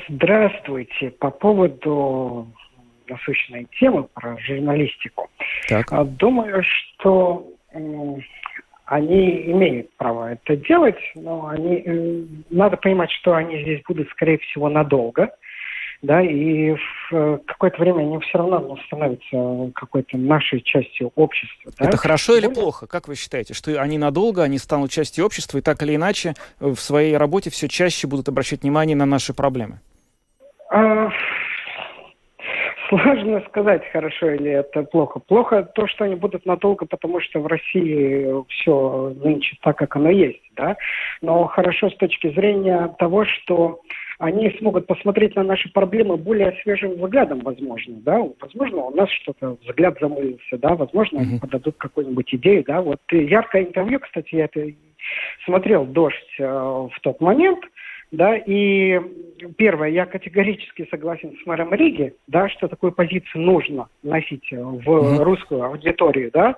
Здравствуйте. 0.08 1.10
По 1.10 1.30
поводу 1.30 2.48
насущной 3.08 3.66
темы 3.78 4.04
про 4.14 4.36
журналистику. 4.38 5.28
Так. 5.68 5.92
А, 5.92 6.04
думаю, 6.04 6.62
что 6.62 7.46
они 8.88 9.42
имеют 9.52 9.94
право 9.96 10.32
это 10.32 10.56
делать, 10.56 10.98
но 11.14 11.48
они, 11.48 11.82
э, 11.84 12.22
надо 12.50 12.76
понимать, 12.78 13.10
что 13.10 13.34
они 13.34 13.62
здесь 13.62 13.82
будут, 13.86 14.08
скорее 14.10 14.38
всего, 14.38 14.68
надолго. 14.68 15.30
Да, 16.00 16.22
и 16.22 16.74
в 16.74 17.12
э, 17.12 17.38
какое-то 17.44 17.82
время 17.82 18.02
они 18.02 18.20
все 18.20 18.38
равно 18.38 18.78
становятся 18.86 19.72
какой-то 19.74 20.16
нашей 20.16 20.60
частью 20.60 21.10
общества. 21.16 21.72
Да? 21.76 21.86
Это 21.86 21.96
хорошо 21.96 22.36
или 22.36 22.46
плохо? 22.46 22.86
Как 22.86 23.08
вы 23.08 23.16
считаете, 23.16 23.52
что 23.52 23.82
они 23.82 23.98
надолго, 23.98 24.44
они 24.44 24.58
станут 24.58 24.92
частью 24.92 25.26
общества 25.26 25.58
и 25.58 25.60
так 25.60 25.82
или 25.82 25.96
иначе 25.96 26.34
в 26.60 26.76
своей 26.76 27.16
работе 27.16 27.50
все 27.50 27.66
чаще 27.68 28.06
будут 28.06 28.28
обращать 28.28 28.62
внимание 28.62 28.96
на 28.96 29.06
наши 29.06 29.34
проблемы? 29.34 29.80
Сложно 32.88 33.42
сказать, 33.48 33.82
хорошо 33.92 34.30
или 34.30 34.50
это 34.50 34.82
плохо. 34.82 35.20
Плохо 35.20 35.62
то, 35.62 35.86
что 35.86 36.04
они 36.04 36.14
будут 36.14 36.46
надолго, 36.46 36.86
потому 36.86 37.20
что 37.20 37.40
в 37.40 37.46
России 37.46 38.26
все 38.48 39.14
нынче 39.22 39.56
так, 39.62 39.76
как 39.76 39.96
оно 39.96 40.10
есть, 40.10 40.40
да. 40.56 40.76
Но 41.20 41.44
хорошо 41.46 41.90
с 41.90 41.96
точки 41.96 42.32
зрения 42.32 42.94
того, 42.98 43.24
что 43.26 43.80
они 44.18 44.50
смогут 44.58 44.86
посмотреть 44.86 45.36
на 45.36 45.42
наши 45.42 45.70
проблемы 45.70 46.16
более 46.16 46.56
свежим 46.62 46.92
взглядом, 46.92 47.40
возможно, 47.40 47.94
да. 47.98 48.22
Возможно, 48.40 48.78
у 48.84 48.94
нас 48.94 49.10
что-то, 49.10 49.58
взгляд 49.62 49.98
замылился, 50.00 50.56
да. 50.56 50.74
Возможно, 50.74 51.20
они 51.20 51.38
подадут 51.38 51.76
какую-нибудь 51.76 52.34
идею, 52.36 52.64
да. 52.66 52.80
Вот 52.80 53.00
яркое 53.10 53.64
интервью, 53.64 54.00
кстати, 54.00 54.34
я 54.34 54.46
это 54.46 54.66
смотрел 55.44 55.84
«Дождь» 55.84 56.36
э, 56.38 56.44
в 56.44 57.00
тот 57.02 57.20
момент– 57.20 57.60
да, 58.10 58.36
и 58.36 59.00
первое, 59.56 59.88
я 59.88 60.06
категорически 60.06 60.88
согласен 60.90 61.36
с 61.42 61.46
мэром 61.46 61.74
Риги, 61.74 62.14
да, 62.26 62.48
что 62.48 62.68
такую 62.68 62.92
позицию 62.92 63.42
нужно 63.42 63.88
носить 64.02 64.50
в 64.50 64.54
mm-hmm. 64.54 65.22
русскую 65.22 65.64
аудиторию, 65.64 66.30
да. 66.32 66.56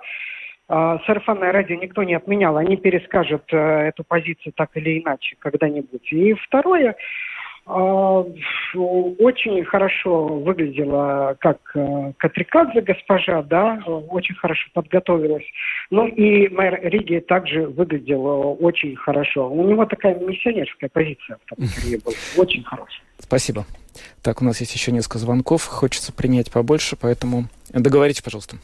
А, 0.73 1.01
сарафанное 1.05 1.51
радио 1.51 1.75
никто 1.75 2.05
не 2.05 2.15
отменял, 2.15 2.57
они 2.57 2.77
перескажут 2.77 3.43
э, 3.53 3.57
эту 3.57 4.05
позицию 4.05 4.53
так 4.55 4.71
или 4.77 5.01
иначе 5.01 5.35
когда-нибудь. 5.41 6.13
И 6.13 6.35
второе, 6.35 6.95
очень 7.71 9.65
хорошо 9.65 10.27
выглядела 10.27 11.37
как 11.41 11.59
э, 11.75 12.13
Катрикадзе 12.19 12.81
госпожа, 12.81 13.43
да, 13.43 13.81
очень 13.87 14.35
хорошо 14.35 14.69
подготовилась. 14.75 15.45
Ну 15.91 16.07
и 16.07 16.49
мэр 16.49 16.81
Риги 16.83 17.21
также 17.21 17.67
выглядел 17.67 18.57
очень 18.61 18.97
хорошо. 18.97 19.49
У 19.49 19.67
него 19.69 19.87
такая 19.87 20.15
миссионерская 20.19 20.91
позиция 20.93 21.39
в 21.45 21.55
том 21.55 21.65
интервью 21.65 22.01
была, 22.05 22.15
очень 22.37 22.65
хорошая. 22.65 23.03
Спасибо. 23.19 23.65
Так, 24.23 24.43
у 24.43 24.45
нас 24.45 24.61
есть 24.61 24.75
еще 24.75 24.93
несколько 24.93 25.19
звонков, 25.19 25.67
хочется 25.67 26.13
принять 26.13 26.51
побольше, 26.51 26.97
поэтому 27.01 27.45
договорите, 27.73 28.23
пожалуйста. 28.23 28.57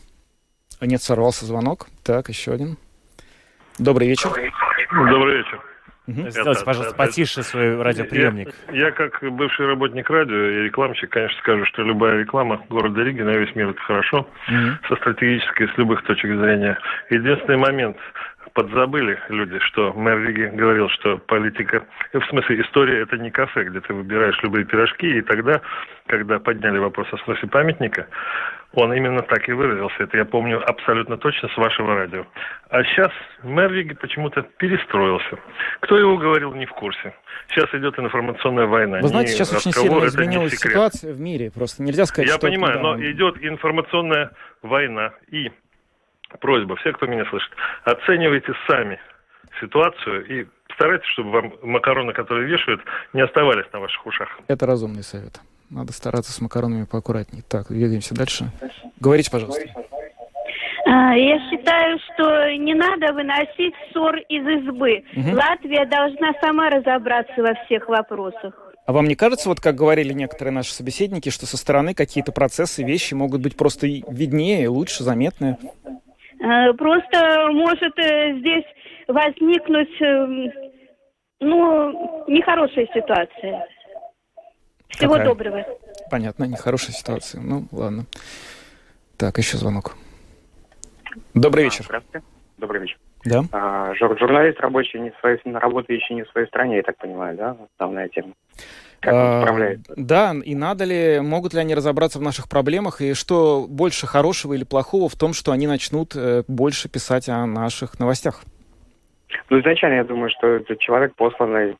Нет, 0.81 1.03
сорвался 1.03 1.47
звонок. 1.47 1.87
Так, 2.05 2.29
еще 2.29 2.53
один. 2.53 2.77
Добрый 3.79 4.09
вечер. 4.09 4.31
Добрый 4.31 5.39
вечер. 5.39 5.76
Угу. 6.07 6.31
Сделайте, 6.31 6.65
пожалуйста, 6.65 6.95
это, 6.95 6.97
потише 6.97 7.43
свой 7.43 7.83
радиоприемник. 7.83 8.55
Я, 8.71 8.87
я, 8.87 8.91
как 8.93 9.21
бывший 9.23 9.67
работник 9.67 10.09
радио 10.09 10.37
и 10.37 10.65
рекламщик, 10.65 11.11
конечно, 11.11 11.39
скажу, 11.41 11.65
что 11.67 11.83
любая 11.83 12.19
реклама 12.19 12.63
города 12.69 13.03
Риги 13.03 13.23
на 13.23 13.37
весь 13.37 13.55
мир 13.57 13.71
это 13.71 13.81
хорошо, 13.81 14.19
угу. 14.19 14.89
со 14.89 14.97
стратегической, 14.97 15.69
с 15.69 15.79
любых 15.79 16.03
точек 16.05 16.37
зрения. 16.37 16.79
Единственный 17.11 17.59
момент, 17.59 17.97
подзабыли 18.57 19.19
люди, 19.29 19.59
что 19.61 19.93
мэр 19.93 20.19
Риги 20.23 20.57
говорил, 20.57 20.89
что 20.89 21.19
политика, 21.19 21.85
в 22.13 22.25
смысле 22.31 22.63
история 22.63 23.03
это 23.03 23.19
не 23.19 23.31
кафе, 23.31 23.65
где 23.65 23.81
ты 23.81 23.93
выбираешь 23.93 24.39
любые 24.43 24.65
пирожки, 24.65 25.07
и 25.07 25.21
тогда, 25.21 25.61
когда 26.07 26.39
подняли 26.39 26.79
вопрос 26.79 27.07
о 27.13 27.19
сносе 27.19 27.47
памятника, 27.49 28.07
он 28.77 28.93
именно 28.93 29.23
так 29.23 29.49
и 29.49 29.53
выразился. 29.53 30.03
Это 30.03 30.19
я 30.19 30.25
помню 30.25 30.63
абсолютно 30.69 31.17
точно 31.17 31.49
с 31.49 31.57
вашего 31.57 31.95
радио. 31.95 32.27
А 32.69 32.85
сейчас 32.85 33.11
мэр 33.43 33.73
Риги 33.73 33.95
почему-то 33.95 34.43
перестроился. 34.43 35.39
Кто 35.81 35.99
его 35.99 36.17
говорил, 36.19 36.53
не 36.53 36.67
в 36.67 36.73
курсе. 36.73 37.15
Сейчас 37.49 37.73
идет 37.75 37.99
информационная 37.99 38.67
война. 38.67 39.01
Вы 39.01 39.09
знаете, 39.09 39.33
сейчас 39.33 39.53
очень 39.53 39.73
сильно 39.73 40.05
изменилась 40.07 40.59
ситуация 40.59 41.13
в 41.13 41.21
мире. 41.21 41.51
Просто 41.51 41.83
нельзя 41.83 42.05
сказать, 42.05 42.29
я 42.29 42.37
что... 42.37 42.47
Я 42.47 42.53
понимаю, 42.53 42.81
но 42.81 43.01
идет 43.01 43.43
информационная 43.43 44.33
война. 44.63 45.13
И 45.31 45.51
просьба, 46.41 46.77
все, 46.77 46.93
кто 46.93 47.07
меня 47.07 47.25
слышит, 47.27 47.51
оценивайте 47.85 48.53
сами 48.69 49.01
ситуацию 49.61 50.27
и 50.27 50.47
старайтесь, 50.75 51.09
чтобы 51.09 51.31
вам 51.31 51.53
макароны, 51.63 52.13
которые 52.13 52.47
вешают, 52.47 52.83
не 53.15 53.23
оставались 53.23 53.67
на 53.73 53.81
ваших 53.81 54.05
ушах. 54.05 54.29
Это 54.49 54.67
разумный 54.67 55.03
совет. 55.03 55.41
Надо 55.71 55.93
стараться 55.93 56.33
с 56.33 56.41
макаронами 56.41 56.85
поаккуратнее. 56.85 57.43
Так, 57.49 57.69
двигаемся 57.69 58.15
дальше. 58.15 58.51
Говорите, 59.01 59.31
пожалуйста. 59.31 59.65
А, 60.87 61.17
я 61.17 61.39
считаю, 61.51 61.99
что 61.99 62.57
не 62.57 62.75
надо 62.75 63.13
выносить 63.13 63.75
ссор 63.93 64.17
из 64.29 64.47
избы. 64.47 65.03
Угу. 65.17 65.37
Латвия 65.37 65.85
должна 65.87 66.33
сама 66.41 66.71
разобраться 66.71 67.43
во 67.43 67.55
всех 67.65 67.89
вопросах. 67.89 68.55
А 68.87 68.93
вам 68.93 69.09
не 69.09 69.17
кажется, 69.17 69.49
вот 69.49 69.59
как 69.61 69.75
говорили 69.75 70.13
некоторые 70.13 70.55
наши 70.55 70.73
собеседники, 70.73 71.29
что 71.31 71.45
со 71.45 71.57
стороны 71.57 71.93
какие-то 71.93 72.31
процессы, 72.31 72.85
вещи 72.85 73.15
могут 73.15 73.43
быть 73.43 73.57
просто 73.57 73.89
виднее, 73.89 74.69
лучше, 74.69 75.03
заметные? 75.03 75.59
А, 76.41 76.73
просто 76.75 77.49
может 77.51 77.99
э, 77.99 78.39
здесь 78.39 78.65
возникнуть, 79.09 80.01
эм, 80.01 80.53
ну, 81.41 82.25
нехорошая 82.29 82.87
ситуация. 82.95 83.67
Всего 84.89 85.13
Какая? 85.15 85.29
доброго. 85.29 85.65
Понятно, 86.11 86.45
нехорошая 86.45 86.93
ситуация. 86.93 87.41
Ну, 87.41 87.67
ладно. 87.73 88.07
Так, 89.17 89.39
еще 89.39 89.57
звонок. 89.57 89.97
Добрый 91.35 91.65
вечер. 91.65 91.85
Здравствуйте. 91.85 92.27
Добрый 92.59 92.81
вечер. 92.83 92.99
Да. 93.25 93.43
А, 93.53 93.95
жур 93.95 94.17
журналист 94.19 94.61
рабочий 94.61 95.01
не 95.01 95.13
своей, 95.21 95.39
работающий 95.45 96.15
не 96.15 96.23
в 96.23 96.29
своей 96.31 96.47
стране, 96.47 96.77
я 96.77 96.83
так 96.83 96.97
понимаю, 96.97 97.37
да, 97.37 97.57
основная 97.77 98.09
тема. 98.09 98.35
Как 99.01 99.15
он 99.15 99.43
справляется? 99.43 99.93
Да, 99.97 100.35
и 100.45 100.55
надо 100.55 100.85
ли, 100.85 101.21
могут 101.21 101.53
ли 101.53 101.61
они 101.61 101.75
разобраться 101.75 102.19
в 102.19 102.23
наших 102.23 102.49
проблемах, 102.49 103.01
и 103.01 103.15
что 103.15 103.67
больше 103.69 104.07
хорошего 104.07 104.55
или 104.55 104.65
плохого 104.65 105.09
в 105.09 105.17
том, 105.17 105.33
что 105.33 105.53
они 105.53 105.67
начнут 105.67 106.15
э, 106.15 106.45
больше 106.47 106.89
писать 106.89 107.29
о 107.29 107.47
наших 107.47 107.99
новостях? 107.99 108.43
Ну, 109.51 109.61
изначально 109.61 109.97
я 109.97 110.05
думаю, 110.05 110.31
что 110.31 110.47
это 110.47 110.77
человек, 110.77 111.15
посланный 111.17 111.77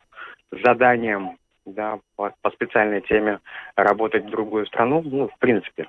заданием 0.65 1.39
да, 1.67 1.99
по, 2.17 2.33
по 2.41 2.51
специальной 2.51 3.01
теме 3.03 3.41
работать 3.75 4.25
в 4.25 4.31
другую 4.31 4.67
страну, 4.67 5.03
ну, 5.05 5.29
в 5.29 5.39
принципе, 5.39 5.89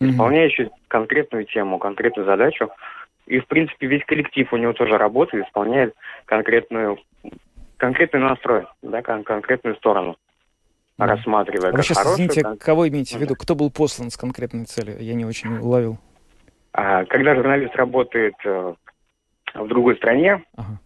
mm-hmm. 0.00 0.10
исполняющий 0.10 0.70
конкретную 0.88 1.46
тему, 1.46 1.78
конкретную 1.78 2.26
задачу. 2.26 2.70
И, 3.26 3.38
в 3.38 3.46
принципе, 3.46 3.86
весь 3.86 4.04
коллектив 4.04 4.52
у 4.52 4.56
него 4.56 4.72
тоже 4.72 4.98
работает, 4.98 5.46
исполняет 5.46 5.94
конкретную, 6.26 6.98
конкретный 7.76 8.20
настрой, 8.20 8.66
да, 8.82 9.02
кон- 9.02 9.24
конкретную 9.24 9.76
сторону, 9.76 10.16
mm-hmm. 10.98 11.06
рассматривая. 11.06 11.70
А 11.70 11.76
вы 11.76 11.82
сейчас, 11.82 11.98
хорошую, 11.98 12.16
извините, 12.16 12.42
кон... 12.42 12.58
кого 12.58 12.88
имеете 12.88 13.18
в 13.18 13.20
виду? 13.20 13.34
Кто 13.36 13.54
был 13.54 13.70
послан 13.70 14.10
с 14.10 14.16
конкретной 14.16 14.64
целью? 14.64 14.98
Я 15.00 15.14
не 15.14 15.24
очень 15.24 15.58
уловил. 15.58 15.98
А, 16.72 17.04
когда 17.06 17.34
журналист 17.34 17.74
работает 17.74 18.34
э, 18.44 18.74
в 19.54 19.68
другой 19.68 19.96
стране, 19.96 20.44
ага. 20.56 20.78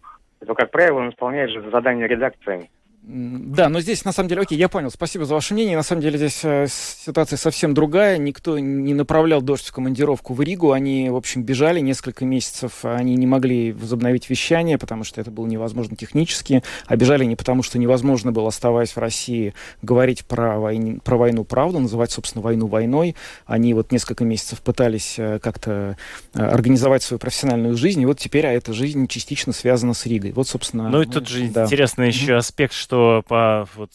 то, 0.45 0.55
как 0.55 0.71
правило, 0.71 0.99
он 0.99 1.09
исполняет 1.09 1.51
же 1.51 1.69
задание 1.69 2.07
редакции 2.07 2.69
Да, 3.07 3.69
но 3.69 3.81
здесь, 3.81 4.03
на 4.03 4.11
самом 4.11 4.29
деле, 4.29 4.41
окей, 4.41 4.57
я 4.57 4.67
понял, 4.67 4.89
спасибо 4.89 5.25
за 5.25 5.35
ваше 5.35 5.53
мнение. 5.53 5.77
На 5.77 5.83
самом 5.83 6.01
деле 6.01 6.17
здесь 6.17 6.39
э, 6.43 6.65
ситуация 6.67 7.37
совсем 7.37 7.75
другая. 7.75 8.17
Никто 8.17 8.57
не 8.57 8.95
направлял 8.95 9.43
дождь 9.43 9.67
в 9.67 9.71
командировку 9.71 10.33
в 10.33 10.41
Ригу. 10.41 10.71
Они, 10.71 11.11
в 11.11 11.15
общем, 11.15 11.43
бежали 11.43 11.81
несколько 11.81 12.25
месяцев. 12.25 12.83
Они 12.83 13.15
не 13.15 13.27
могли 13.27 13.73
возобновить 13.73 14.27
вещание, 14.27 14.79
потому 14.79 15.03
что 15.03 15.21
это 15.21 15.29
было 15.29 15.45
невозможно 15.45 15.95
технически. 15.95 16.63
А 16.87 16.95
бежали 16.95 17.25
не 17.25 17.35
потому, 17.35 17.61
что 17.61 17.77
невозможно 17.77 18.31
было, 18.31 18.47
оставаясь 18.47 18.95
в 18.95 18.97
России, 18.97 19.53
говорить 19.83 20.25
про, 20.25 20.59
войне, 20.59 20.99
про 21.03 21.17
войну 21.17 21.43
правду, 21.43 21.77
называть, 21.77 22.11
собственно, 22.11 22.41
войну 22.41 22.65
войной. 22.65 23.15
Они 23.45 23.75
вот 23.75 23.91
несколько 23.91 24.23
месяцев 24.23 24.61
пытались 24.61 25.19
э, 25.19 25.37
как-то 25.37 25.95
э, 26.33 26.41
организовать 26.41 27.03
свою 27.03 27.19
профессиональную 27.19 27.77
жизнь. 27.77 28.01
И 28.01 28.05
вот 28.07 28.17
теперь 28.17 28.47
а 28.47 28.51
эта 28.51 28.73
жизнь 28.73 29.05
частично 29.07 29.53
связана 29.53 29.93
с 29.93 30.07
Ригой. 30.07 30.31
Вот, 30.31 30.47
собственно... 30.47 30.89
Ну 30.89 31.03
и 31.03 31.05
тут 31.05 31.27
же 31.27 31.47
да. 31.49 31.65
интересный 31.65 32.07
еще 32.07 32.35
аспект, 32.35 32.73
что 32.73 32.94
что 32.95 33.23
по, 33.27 33.67
вот, 33.75 33.91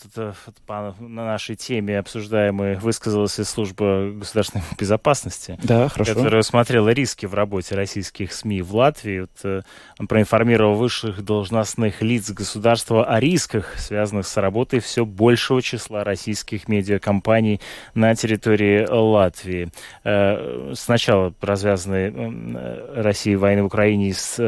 по 0.66 0.94
на 1.00 1.24
нашей 1.24 1.56
теме 1.56 1.98
обсуждаемой 1.98 2.76
высказалась 2.76 3.38
и 3.38 3.44
служба 3.44 4.10
государственной 4.10 4.62
безопасности, 4.78 5.58
да, 5.62 5.88
хорошо. 5.88 6.14
которая 6.14 6.40
усмотрела 6.40 6.90
риски 6.90 7.24
в 7.24 7.32
работе 7.32 7.74
российских 7.74 8.34
СМИ 8.34 8.60
в 8.60 8.76
Латвии. 8.76 9.20
Вот, 9.20 9.30
э, 9.44 9.62
он 9.98 10.06
проинформировал 10.06 10.74
высших 10.74 11.24
должностных 11.24 12.02
лиц 12.02 12.30
государства 12.30 13.06
о 13.06 13.20
рисках, 13.20 13.74
связанных 13.78 14.26
с 14.26 14.36
работой 14.36 14.80
все 14.80 15.06
большего 15.06 15.62
числа 15.62 16.04
российских 16.04 16.68
медиакомпаний 16.68 17.62
на 17.94 18.14
территории 18.14 18.86
Латвии. 18.86 19.70
Э, 20.04 20.74
сначала 20.74 21.32
развязанные 21.40 22.12
э, 22.14 23.02
Россией 23.02 23.36
войны 23.36 23.62
в 23.62 23.66
Украине 23.66 24.10
из 24.10 24.38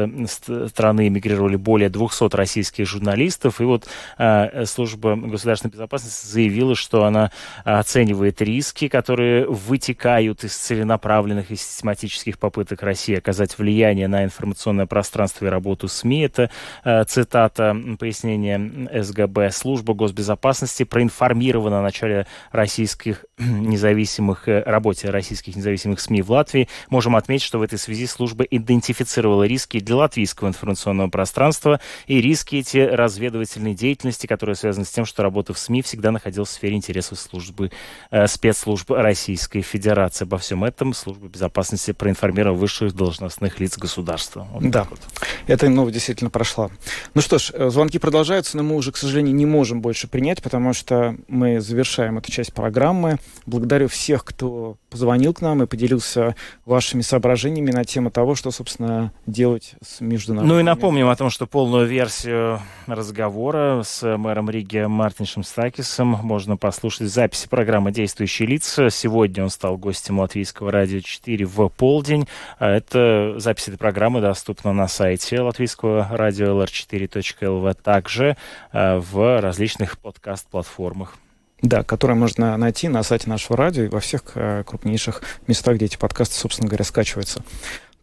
страны 0.69 1.07
эмигрировали 1.07 1.55
более 1.55 1.89
200 1.89 2.35
российских 2.35 2.87
журналистов, 2.87 3.59
и 3.59 3.63
вот 3.63 3.87
служба 4.65 5.15
государственной 5.15 5.71
безопасности 5.71 6.27
заявила, 6.27 6.75
что 6.75 7.05
она 7.05 7.31
оценивает 7.63 8.41
риски, 8.41 8.87
которые 8.87 9.45
вытекают 9.47 10.43
из 10.43 10.55
целенаправленных 10.55 11.51
и 11.51 11.55
систематических 11.55 12.37
попыток 12.37 12.83
России 12.83 13.15
оказать 13.15 13.57
влияние 13.57 14.07
на 14.07 14.23
информационное 14.23 14.85
пространство 14.85 15.45
и 15.45 15.49
работу 15.49 15.87
СМИ. 15.87 16.21
Это 16.21 16.49
э, 16.83 17.03
цитата 17.05 17.75
пояснения 17.99 19.03
СГБ. 19.03 19.51
Служба 19.51 19.93
госбезопасности 19.93 20.83
проинформирована 20.83 21.79
о 21.79 21.81
начале 21.81 22.27
российских 22.51 23.25
независимых, 23.37 24.47
э, 24.47 24.63
работе 24.63 25.09
российских 25.09 25.55
независимых 25.55 25.99
СМИ 25.99 26.21
в 26.21 26.31
Латвии. 26.31 26.67
Можем 26.89 27.15
отметить, 27.15 27.45
что 27.45 27.59
в 27.59 27.61
этой 27.61 27.79
связи 27.79 28.07
служба 28.07 28.43
идентифицировала 28.43 29.43
риски 29.43 29.79
для 29.79 29.95
латвийского 29.97 30.47
информационного 30.49 31.09
пространства 31.09 31.79
и 32.07 32.21
риски 32.21 32.57
эти 32.57 32.77
разведывательной 32.77 33.73
деятельности, 33.73 34.27
которая 34.33 34.55
связана 34.55 34.85
с 34.85 34.89
тем, 34.89 35.05
что 35.05 35.21
работа 35.21 35.53
в 35.53 35.59
СМИ 35.59 35.83
всегда 35.83 36.11
находилась 36.11 36.49
в 36.49 36.51
сфере 36.53 36.75
интересов 36.75 37.19
службы, 37.19 37.71
э, 38.09 38.27
спецслужб 38.27 38.89
Российской 38.91 39.61
Федерации. 39.61 40.23
Обо 40.23 40.37
всем 40.39 40.63
этом 40.63 40.93
служба 40.93 41.27
безопасности 41.27 41.91
проинформировала 41.91 42.57
высших 42.57 42.93
должностных 42.93 43.59
лиц 43.59 43.77
государства. 43.77 44.47
Вот 44.51 44.69
да, 44.69 44.85
вот. 44.89 44.99
эта 45.45 45.69
новость 45.69 45.93
действительно 45.93 46.29
прошла. 46.29 46.71
Ну 47.13 47.21
что 47.21 47.37
ж, 47.37 47.51
э, 47.53 47.69
звонки 47.69 47.99
продолжаются, 47.99 48.57
но 48.57 48.63
мы 48.63 48.75
уже, 48.75 48.91
к 48.91 48.97
сожалению, 48.97 49.35
не 49.35 49.45
можем 49.45 49.81
больше 49.81 50.07
принять, 50.07 50.41
потому 50.41 50.73
что 50.73 51.15
мы 51.27 51.61
завершаем 51.61 52.17
эту 52.17 52.31
часть 52.31 52.53
программы. 52.53 53.19
Благодарю 53.45 53.87
всех, 53.87 54.25
кто 54.25 54.77
позвонил 54.93 55.33
к 55.33 55.41
нам 55.41 55.63
и 55.63 55.65
поделился 55.65 56.35
вашими 56.65 57.01
соображениями 57.01 57.71
на 57.71 57.83
тему 57.83 58.11
того, 58.11 58.35
что, 58.35 58.51
собственно, 58.51 59.11
делать 59.25 59.73
с 59.83 60.01
международными... 60.01 60.53
Ну 60.53 60.59
и 60.59 60.63
напомним 60.63 61.09
о 61.09 61.15
том, 61.15 61.31
что 61.31 61.47
полную 61.47 61.87
версию 61.87 62.61
разговора 62.85 63.81
с 63.83 64.17
мэром 64.17 64.51
Риги 64.51 64.85
Мартиншем 64.85 65.41
Стакисом 65.41 66.09
можно 66.09 66.57
послушать 66.57 67.07
в 67.07 67.11
записи 67.11 67.47
программы 67.49 67.91
«Действующие 67.91 68.47
лица». 68.47 68.91
Сегодня 68.91 69.43
он 69.43 69.49
стал 69.49 69.77
гостем 69.77 70.19
Латвийского 70.19 70.71
радио 70.71 70.99
4 70.99 71.43
в 71.43 71.69
полдень. 71.69 72.27
А 72.59 72.69
это 72.69 73.33
запись 73.39 73.69
этой 73.69 73.77
программы 73.77 74.21
доступна 74.21 74.73
на 74.73 74.87
сайте 74.87 75.41
латвийского 75.41 76.07
радио 76.11 76.61
lr4.lv, 76.61 77.73
также 77.81 78.37
а, 78.71 78.99
в 78.99 79.41
различных 79.41 79.97
подкаст-платформах. 79.97 81.17
Да, 81.63 81.81
которые 81.81 82.17
можно 82.17 82.57
найти 82.57 82.89
на 82.89 83.03
сайте 83.03 83.29
нашего 83.29 83.55
радио 83.55 83.83
и 83.85 83.87
во 83.87 84.01
всех 84.01 84.23
э, 84.35 84.65
крупнейших 84.67 85.21
местах, 85.47 85.77
где 85.77 85.85
эти 85.85 85.95
подкасты, 85.95 86.35
собственно 86.35 86.67
говоря, 86.67 86.83
скачиваются. 86.83 87.41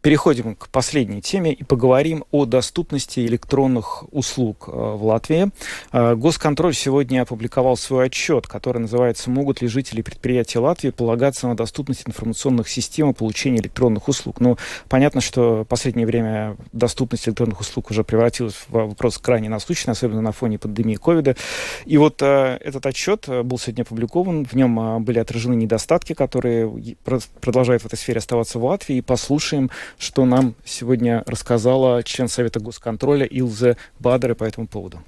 Переходим 0.03 0.55
к 0.55 0.71
последней 0.71 1.21
теме 1.21 1.53
и 1.53 1.63
поговорим 1.63 2.25
о 2.31 2.47
доступности 2.47 3.21
электронных 3.21 4.05
услуг 4.15 4.65
э, 4.67 4.71
в 4.71 5.05
Латвии. 5.05 5.51
Э, 5.93 6.15
Госконтроль 6.15 6.73
сегодня 6.73 7.21
опубликовал 7.21 7.77
свой 7.77 8.07
отчет, 8.07 8.47
который 8.47 8.79
называется 8.79 9.29
«Могут 9.29 9.61
ли 9.61 9.69
жители 9.69 10.01
предприятия 10.01 10.59
Латвии 10.59 10.89
полагаться 10.89 11.49
на 11.49 11.55
доступность 11.55 12.09
информационных 12.09 12.71
систем 12.71 13.11
и 13.11 13.13
получения 13.13 13.59
электронных 13.59 14.09
услуг?». 14.09 14.41
Ну, 14.41 14.57
понятно, 14.89 15.21
что 15.21 15.65
в 15.65 15.67
последнее 15.67 16.07
время 16.07 16.57
доступность 16.73 17.29
электронных 17.29 17.61
услуг 17.61 17.91
уже 17.91 18.03
превратилась 18.03 18.55
в 18.55 18.71
вопрос 18.71 19.19
крайне 19.19 19.51
насущный, 19.51 19.93
особенно 19.93 20.23
на 20.23 20.33
фоне 20.33 20.59
пандемии 20.59 20.95
ковида. 20.95 21.37
И 21.85 21.99
вот 21.99 22.23
э, 22.23 22.57
этот 22.63 22.87
отчет 22.87 23.29
был 23.29 23.59
сегодня 23.59 23.83
опубликован, 23.83 24.47
в 24.47 24.55
нем 24.55 25.05
были 25.05 25.19
отражены 25.19 25.57
недостатки, 25.57 26.15
которые 26.15 26.97
продолжают 27.43 27.83
в 27.83 27.87
этой 27.87 27.99
сфере 27.99 28.21
оставаться 28.21 28.59
в 28.59 28.65
Латвии, 28.65 28.97
и 28.97 29.03
послушаем, 29.03 29.71
что 29.99 30.25
нам 30.25 30.55
сегодня 30.65 31.23
рассказала 31.27 32.03
член 32.03 32.29
Совета 32.29 32.61
госконтроля 32.61 33.27
Илзе 33.27 33.77
Бадер 33.99 34.35
по 34.35 34.45
этому 34.45 34.67
поводу. 34.67 35.01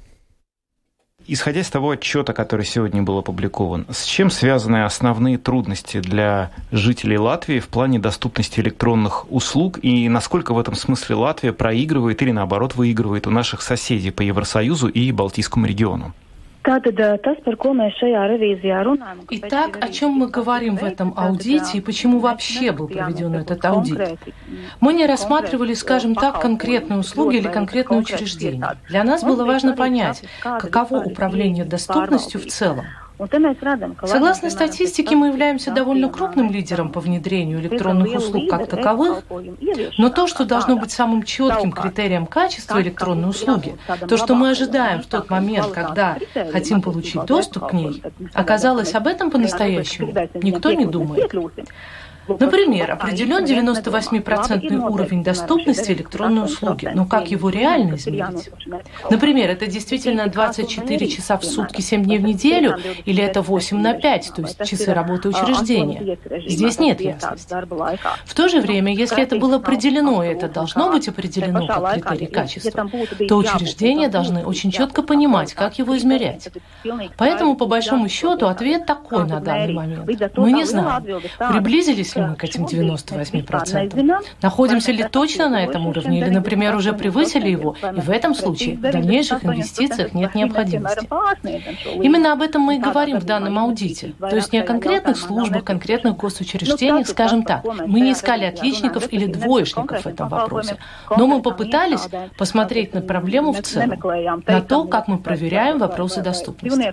Исходя 1.26 1.60
из 1.60 1.70
того 1.70 1.90
отчета, 1.90 2.32
который 2.32 2.66
сегодня 2.66 3.02
был 3.02 3.18
опубликован, 3.18 3.86
с 3.90 4.04
чем 4.04 4.28
связаны 4.28 4.84
основные 4.84 5.38
трудности 5.38 6.00
для 6.00 6.50
жителей 6.72 7.16
Латвии 7.16 7.60
в 7.60 7.68
плане 7.68 8.00
доступности 8.00 8.58
электронных 8.58 9.30
услуг 9.30 9.78
и 9.82 10.08
насколько 10.08 10.52
в 10.52 10.58
этом 10.58 10.74
смысле 10.74 11.14
Латвия 11.14 11.52
проигрывает 11.52 12.20
или 12.22 12.32
наоборот 12.32 12.74
выигрывает 12.74 13.28
у 13.28 13.30
наших 13.30 13.62
соседей 13.62 14.10
по 14.10 14.22
Евросоюзу 14.22 14.88
и 14.88 15.12
Балтийскому 15.12 15.66
региону? 15.66 16.12
Итак, 19.30 19.78
о 19.80 19.88
чем 19.88 20.12
мы 20.12 20.28
говорим 20.28 20.76
в 20.76 20.84
этом 20.84 21.12
аудите 21.16 21.78
и 21.78 21.80
почему 21.80 22.20
вообще 22.20 22.72
был 22.72 22.88
проведен 22.88 23.34
этот 23.34 23.64
аудит? 23.64 24.18
Мы 24.80 24.92
не 24.94 25.06
рассматривали, 25.06 25.74
скажем 25.74 26.14
так, 26.14 26.40
конкретные 26.40 27.00
услуги 27.00 27.36
или 27.36 27.48
конкретные 27.48 28.00
учреждения. 28.00 28.76
Для 28.88 29.04
нас 29.04 29.24
было 29.24 29.44
важно 29.44 29.74
понять, 29.74 30.22
каково 30.40 31.02
управление 31.02 31.64
доступностью 31.64 32.40
в 32.40 32.46
целом. 32.46 32.84
Согласно 34.06 34.50
статистике, 34.50 35.16
мы 35.16 35.28
являемся 35.28 35.70
довольно 35.70 36.08
крупным 36.08 36.50
лидером 36.50 36.90
по 36.90 37.00
внедрению 37.00 37.60
электронных 37.60 38.14
услуг 38.14 38.50
как 38.50 38.68
таковых, 38.68 39.24
но 39.98 40.08
то, 40.10 40.26
что 40.26 40.44
должно 40.44 40.76
быть 40.76 40.90
самым 40.92 41.22
четким 41.22 41.72
критерием 41.72 42.26
качества 42.26 42.80
электронной 42.80 43.30
услуги, 43.30 43.76
то, 44.08 44.16
что 44.16 44.34
мы 44.34 44.50
ожидаем 44.50 45.02
в 45.02 45.06
тот 45.06 45.30
момент, 45.30 45.68
когда 45.68 46.16
хотим 46.52 46.82
получить 46.82 47.24
доступ 47.24 47.68
к 47.68 47.72
ней, 47.72 48.02
оказалось 48.32 48.94
об 48.94 49.06
этом 49.06 49.30
по-настоящему 49.30 50.12
никто 50.42 50.72
не 50.72 50.86
думает. 50.86 51.32
Например, 52.28 52.92
определен 52.92 53.44
98% 53.44 54.88
уровень 54.88 55.22
доступности 55.22 55.92
электронной 55.92 56.44
услуги, 56.44 56.90
но 56.94 57.06
как 57.06 57.30
его 57.30 57.50
реально 57.50 57.96
измерить? 57.96 58.50
Например, 59.10 59.50
это 59.50 59.66
действительно 59.66 60.28
24 60.28 61.08
часа 61.08 61.36
в 61.36 61.44
сутки, 61.44 61.80
7 61.80 62.04
дней 62.04 62.18
в 62.18 62.22
неделю, 62.22 62.76
или 63.04 63.22
это 63.22 63.42
8 63.42 63.76
на 63.78 63.94
5, 63.94 64.32
то 64.36 64.42
есть 64.42 64.64
часы 64.64 64.92
работы 64.94 65.28
учреждения? 65.28 66.18
Здесь 66.46 66.78
нет 66.78 67.00
ясности. 67.00 67.54
В 68.24 68.34
то 68.34 68.48
же 68.48 68.60
время, 68.60 68.94
если 68.94 69.22
это 69.22 69.36
было 69.36 69.56
определено, 69.56 70.22
и 70.22 70.28
это 70.28 70.48
должно 70.48 70.90
быть 70.90 71.08
определено 71.08 71.66
как 71.66 71.94
критерий 71.94 72.26
качества, 72.26 72.88
то 73.28 73.36
учреждения 73.36 74.08
должны 74.08 74.44
очень 74.44 74.70
четко 74.70 75.02
понимать, 75.02 75.54
как 75.54 75.78
его 75.78 75.96
измерять. 75.96 76.48
Поэтому, 77.16 77.56
по 77.56 77.66
большому 77.66 78.08
счету, 78.08 78.46
ответ 78.46 78.86
такой 78.86 79.26
на 79.26 79.40
данный 79.40 79.72
момент. 79.72 80.36
Мы 80.36 80.52
не 80.52 80.64
знаем, 80.64 81.20
приблизились 81.50 82.11
ли 82.16 82.22
мы 82.22 82.36
к 82.36 82.44
этим 82.44 82.64
98%? 82.64 84.24
Находимся 84.42 84.92
ли 84.92 85.04
точно 85.04 85.48
на 85.48 85.64
этом 85.64 85.86
уровне 85.86 86.20
или, 86.20 86.30
например, 86.30 86.74
уже 86.76 86.92
превысили 86.92 87.48
его, 87.48 87.76
и 87.96 88.00
в 88.00 88.10
этом 88.10 88.34
случае 88.34 88.76
в 88.76 88.80
дальнейших 88.80 89.44
инвестициях 89.44 90.14
нет 90.14 90.34
необходимости? 90.34 91.08
Именно 91.94 92.32
об 92.32 92.42
этом 92.42 92.62
мы 92.62 92.76
и 92.76 92.78
говорим 92.78 93.18
в 93.18 93.24
данном 93.24 93.58
аудите. 93.58 94.12
То 94.18 94.36
есть 94.36 94.52
не 94.52 94.60
о 94.60 94.64
конкретных 94.64 95.16
службах, 95.16 95.64
конкретных 95.64 96.16
госучреждениях, 96.16 97.06
скажем 97.06 97.42
так. 97.44 97.64
Мы 97.86 98.00
не 98.00 98.12
искали 98.12 98.44
отличников 98.44 99.12
или 99.12 99.26
двоечников 99.26 100.02
в 100.02 100.06
этом 100.06 100.28
вопросе, 100.28 100.76
но 101.16 101.26
мы 101.26 101.42
попытались 101.42 102.08
посмотреть 102.36 102.94
на 102.94 103.00
проблему 103.00 103.52
в 103.52 103.62
целом, 103.62 104.00
на 104.46 104.60
то, 104.60 104.84
как 104.84 105.08
мы 105.08 105.18
проверяем 105.18 105.78
вопросы 105.78 106.22
доступности. 106.22 106.92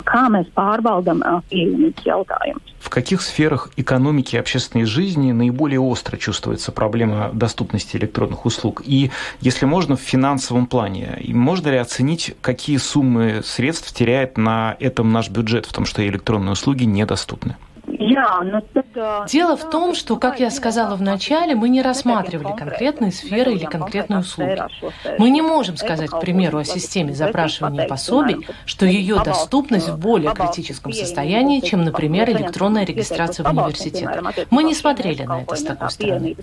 В 2.79 2.89
каких 2.89 3.21
сферах 3.21 3.69
экономики 3.75 4.35
и 4.35 4.39
общественной 4.39 4.85
жизни 4.85 5.31
наиболее 5.31 5.79
остро 5.79 6.17
чувствуется 6.17 6.71
проблема 6.71 7.29
доступности 7.33 7.97
электронных 7.97 8.45
услуг? 8.45 8.81
И, 8.85 9.11
если 9.41 9.65
можно, 9.65 9.97
в 9.97 10.01
финансовом 10.01 10.65
плане, 10.65 11.21
можно 11.27 11.69
ли 11.69 11.77
оценить, 11.77 12.35
какие 12.41 12.77
суммы 12.77 13.41
средств 13.43 13.93
теряет 13.93 14.37
на 14.37 14.77
этом 14.79 15.11
наш 15.11 15.29
бюджет, 15.29 15.65
в 15.65 15.73
том, 15.73 15.85
что 15.85 16.07
электронные 16.07 16.53
услуги 16.53 16.85
недоступны? 16.85 17.57
Дело 19.27 19.57
в 19.57 19.69
том, 19.69 19.95
что, 19.95 20.17
как 20.17 20.39
я 20.39 20.51
сказала 20.51 20.95
в 20.95 21.01
начале, 21.01 21.55
мы 21.55 21.69
не 21.69 21.81
рассматривали 21.81 22.55
конкретные 22.57 23.11
сферы 23.11 23.53
или 23.53 23.65
конкретные 23.65 24.19
услуги. 24.19 24.61
Мы 25.17 25.29
не 25.29 25.41
можем 25.41 25.77
сказать, 25.77 26.09
к 26.09 26.19
примеру, 26.19 26.59
о 26.59 26.63
системе 26.63 27.13
запрашивания 27.13 27.87
пособий, 27.87 28.47
что 28.65 28.85
ее 28.85 29.21
доступность 29.23 29.89
в 29.89 29.97
более 29.97 30.33
критическом 30.33 30.91
состоянии, 30.93 31.59
чем, 31.61 31.83
например, 31.83 32.29
электронная 32.29 32.85
регистрация 32.85 33.43
в 33.45 33.49
университет. 33.49 34.09
Мы 34.49 34.63
не 34.63 34.73
смотрели 34.73 35.23
на 35.23 35.41
это 35.41 35.55
с 35.55 35.63
такой 35.63 35.89
стороны. 35.91 36.35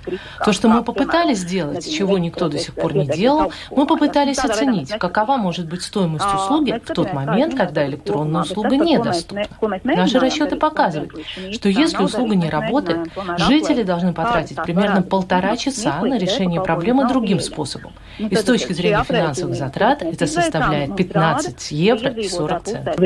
То, 0.45 0.53
что 0.53 0.69
мы 0.69 0.83
попытались 0.83 1.39
сделать, 1.39 1.91
чего 1.91 2.19
никто 2.19 2.49
до 2.49 2.59
сих 2.59 2.75
пор 2.75 2.95
не 2.95 3.07
делал, 3.07 3.53
мы 3.71 3.87
попытались 3.87 4.39
оценить, 4.39 4.91
какова 4.91 5.37
может 5.37 5.67
быть 5.67 5.83
стоимость 5.83 6.27
услуги 6.35 6.81
в 6.85 6.93
тот 6.93 7.13
момент, 7.13 7.55
когда 7.55 7.87
электронная 7.87 8.43
услуга 8.43 8.77
недоступна. 8.77 9.47
Наши 9.85 10.19
расчеты 10.19 10.57
показывают, 10.57 11.13
что 11.53 11.69
если 11.69 12.03
услуга 12.03 12.35
не 12.35 12.49
работает, 12.49 13.09
жители 13.39 13.83
должны 13.83 14.13
потратить 14.13 14.63
примерно 14.63 15.03
полтора 15.03 15.57
часа 15.57 16.01
на 16.03 16.19
решение 16.19 16.63
проблемы 16.63 17.09
другим 17.09 17.41
способом. 17.41 17.93
И 18.19 18.35
с 18.35 18.43
точки 18.43 18.73
зрения 18.73 19.05
финансовых 19.05 19.57
затрат 19.57 20.03
это 20.03 20.27
составляет 20.27 20.97
15 20.97 21.71
евро 21.73 22.11
и 22.11 22.29
40 22.29 22.63
центов. 22.65 22.97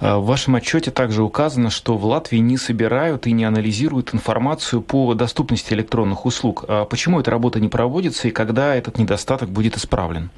А 0.00 0.18
в 0.18 0.26
вашем 0.26 0.54
отчете 0.54 0.90
также 0.90 1.22
указано, 1.22 1.70
что 1.70 1.96
в 1.96 2.04
Латвии 2.04 2.38
не 2.38 2.56
собирают 2.56 3.26
и 3.26 3.32
не 3.32 3.44
анализируют 3.44 4.14
информацию 4.14 4.82
по 4.82 5.14
доступности 5.14 5.74
электронных 5.74 6.26
услуг. 6.26 6.64
А 6.68 6.84
почему 6.84 7.20
эта 7.20 7.30
работа 7.30 7.60
не 7.60 7.68
проводится 7.68 8.28
и 8.28 8.30
когда 8.30 8.74
этот 8.74 8.98
недостаток 8.98 9.50
будет 9.50 9.76
исправлен? 9.76 10.30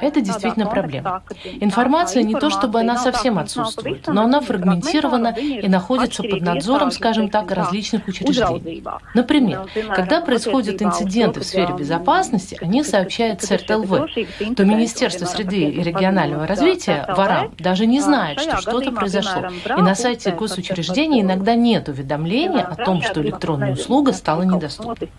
Это 0.00 0.20
действительно 0.20 0.66
проблема. 0.66 1.22
Информация 1.60 2.22
не 2.22 2.34
то, 2.34 2.50
чтобы 2.50 2.80
она 2.80 2.96
совсем 2.96 3.38
отсутствует, 3.38 4.06
но 4.06 4.22
она 4.22 4.40
фрагментирована 4.40 5.34
и 5.38 5.68
находится 5.68 6.22
под 6.22 6.40
надзором, 6.40 6.90
скажем 6.90 7.28
так, 7.28 7.50
различных 7.50 8.08
учреждений. 8.08 8.82
Например, 9.14 9.66
когда 9.94 10.20
происходят 10.20 10.80
инциденты 10.82 11.40
в 11.40 11.44
сфере 11.44 11.74
безопасности, 11.74 12.56
они 12.60 12.82
сообщают 12.82 13.42
ЦРТЛВ, 13.42 14.08
то 14.56 14.64
Министерство 14.64 15.26
среды 15.26 15.64
и 15.64 15.82
регионального 15.82 16.46
развития, 16.46 17.04
ворам, 17.08 17.52
даже 17.58 17.86
не 17.86 18.00
знает, 18.00 18.40
что 18.40 18.56
что-то 18.58 18.92
произошло. 18.92 19.48
И 19.66 19.82
на 19.82 19.94
сайте 19.94 20.32
госучреждений 20.32 21.20
иногда 21.20 21.54
нет 21.54 21.88
уведомления 21.88 22.64
о 22.64 22.76
том, 22.76 23.02
что 23.02 23.20
электронная 23.20 23.72
услуга 23.72 24.12
стала 24.12 24.42
недоступной. 24.42 25.10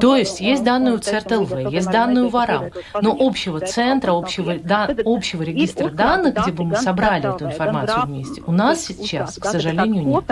То 0.00 0.16
есть 0.16 0.40
есть 0.40 0.64
данные 0.64 0.94
у 0.94 0.98
ЦРТЛВ, 0.98 1.70
есть 1.70 1.90
данные 1.90 2.24
у 2.24 2.28
ВАРАМ, 2.28 2.70
но 3.00 3.16
общего 3.18 3.60
центра, 3.60 4.12
общего, 4.12 4.54
да, 4.62 4.88
общего 5.04 5.42
регистра 5.42 5.88
данных, 5.88 6.34
где 6.34 6.52
бы 6.52 6.64
мы 6.64 6.76
собрали 6.76 7.34
эту 7.34 7.46
информацию 7.46 8.06
вместе, 8.06 8.42
у 8.46 8.52
нас 8.52 8.84
сейчас, 8.84 9.36
к 9.36 9.44
сожалению, 9.44 10.04
нет. 10.04 10.24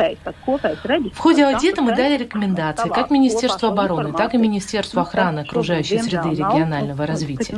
В 1.13 1.19
ходе 1.19 1.45
аудита 1.45 1.83
мы 1.83 1.95
дали 1.95 2.17
рекомендации 2.17 2.89
как 2.89 3.11
Министерству 3.11 3.69
обороны, 3.69 4.13
так 4.13 4.35
и 4.35 4.39
Министерству 4.39 5.01
охраны 5.01 5.41
окружающей 5.41 5.99
среды 5.99 6.31
и 6.31 6.37
регионального 6.37 7.07
развития. 7.07 7.55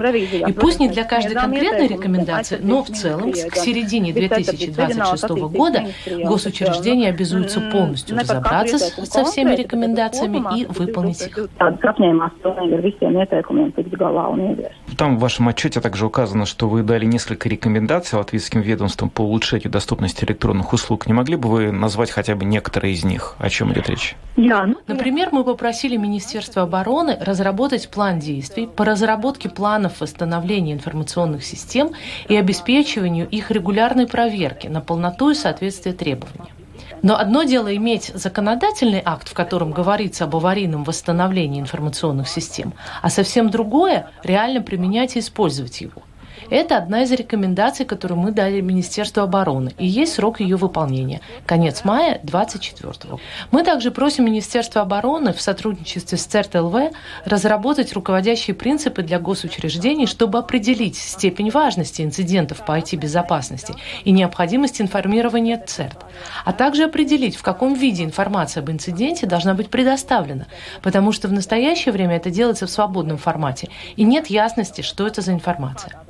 И 0.48 0.52
пусть 0.52 0.80
не 0.80 0.88
для 0.88 1.04
каждой 1.04 1.34
конкретной 1.34 1.88
рекомендации, 1.88 2.58
но 2.60 2.82
в 2.82 2.88
целом 2.88 3.32
к 3.32 3.56
середине 3.56 4.12
2026 4.12 5.28
года 5.28 5.86
госучреждения 6.24 7.10
обязуются 7.10 7.60
полностью 7.60 8.18
разобраться 8.18 8.78
со 8.78 9.24
всеми 9.24 9.54
рекомендациями 9.54 10.60
и 10.60 10.66
выполнить 10.66 11.22
их 11.22 11.48
apņēmās 11.92 12.38
pilnīgi 12.42 12.74
ar 12.78 12.82
visiem 12.84 13.18
ieteikumiem 13.22 13.72
tikt 13.76 13.94
galā 13.98 14.28
un 14.32 14.44
ieviest. 14.50 14.96
Там 14.96 15.16
в 15.16 15.20
вашем 15.20 15.48
отчете 15.48 15.80
также 15.80 16.06
указано, 16.06 16.46
что 16.46 16.68
вы 16.68 16.82
дали 16.82 17.04
несколько 17.04 17.48
рекомендаций 17.48 18.18
латвийским 18.18 18.60
ведомствам 18.60 19.10
по 19.10 19.22
улучшению 19.22 19.70
доступности 19.70 20.24
электронных 20.24 20.72
услуг. 20.72 21.06
Не 21.06 21.12
могли 21.12 21.36
бы 21.36 21.48
вы 21.48 21.72
назвать 21.72 22.10
хотя 22.10 22.34
бы 22.34 22.44
некоторые 22.44 22.94
из 22.94 23.04
них? 23.04 23.36
О 23.38 23.48
чем 23.48 23.72
идет 23.72 23.88
речь? 23.88 24.16
Ну, 24.36 24.76
Например, 24.86 25.28
мы 25.32 25.44
попросили 25.44 25.96
Министерство 25.96 26.62
обороны 26.62 27.16
разработать 27.20 27.90
план 27.90 28.18
действий 28.18 28.66
по 28.66 28.84
разработке 28.84 29.48
планов 29.48 30.00
восстановления 30.00 30.72
информационных 30.72 31.44
систем 31.44 31.90
и 32.28 32.36
обеспечиванию 32.36 33.28
их 33.28 33.50
регулярной 33.50 34.06
проверки 34.06 34.66
на 34.66 34.80
полноту 34.80 35.30
и 35.30 35.34
соответствие 35.34 35.94
требованиям. 35.94 36.48
Но 37.02 37.16
одно 37.16 37.44
дело 37.44 37.74
иметь 37.76 38.10
законодательный 38.14 39.02
акт, 39.04 39.28
в 39.28 39.34
котором 39.34 39.70
говорится 39.70 40.24
об 40.24 40.36
аварийном 40.36 40.84
восстановлении 40.84 41.60
информационных 41.60 42.28
систем, 42.28 42.72
а 43.02 43.10
совсем 43.10 43.50
другое– 43.50 44.10
реально 44.22 44.62
применять 44.62 45.16
и 45.16 45.20
использовать 45.20 45.80
его. 45.80 46.02
Это 46.50 46.78
одна 46.78 47.02
из 47.02 47.12
рекомендаций, 47.12 47.84
которую 47.84 48.18
мы 48.18 48.30
дали 48.30 48.60
Министерству 48.62 49.22
обороны. 49.22 49.72
И 49.78 49.86
есть 49.86 50.14
срок 50.14 50.40
ее 50.40 50.56
выполнения. 50.56 51.20
Конец 51.44 51.84
мая 51.84 52.20
24 52.22 52.88
-го. 52.88 53.20
Мы 53.50 53.62
также 53.64 53.90
просим 53.90 54.24
Министерство 54.24 54.80
обороны 54.80 55.32
в 55.32 55.40
сотрудничестве 55.40 56.16
с 56.16 56.26
ЦЕРТ-ЛВ 56.26 56.92
разработать 57.26 57.92
руководящие 57.92 58.54
принципы 58.54 59.02
для 59.02 59.18
госучреждений, 59.18 60.06
чтобы 60.06 60.38
определить 60.38 60.96
степень 60.96 61.50
важности 61.50 62.00
инцидентов 62.02 62.64
по 62.64 62.78
IT-безопасности 62.78 63.74
и 64.04 64.10
необходимость 64.10 64.80
информирования 64.80 65.62
ЦЕРТ, 65.64 65.98
а 66.44 66.52
также 66.52 66.84
определить, 66.84 67.36
в 67.36 67.42
каком 67.42 67.74
виде 67.74 68.04
информация 68.04 68.62
об 68.62 68.70
инциденте 68.70 69.26
должна 69.26 69.52
быть 69.54 69.68
предоставлена, 69.68 70.46
потому 70.82 71.12
что 71.12 71.28
в 71.28 71.32
настоящее 71.32 71.92
время 71.92 72.16
это 72.16 72.30
делается 72.30 72.66
в 72.66 72.70
свободном 72.70 73.18
формате, 73.18 73.68
и 73.96 74.04
нет 74.04 74.28
ясности, 74.28 74.80
что 74.80 75.06
это 75.06 75.20
за 75.20 75.32
информация. 75.32 76.07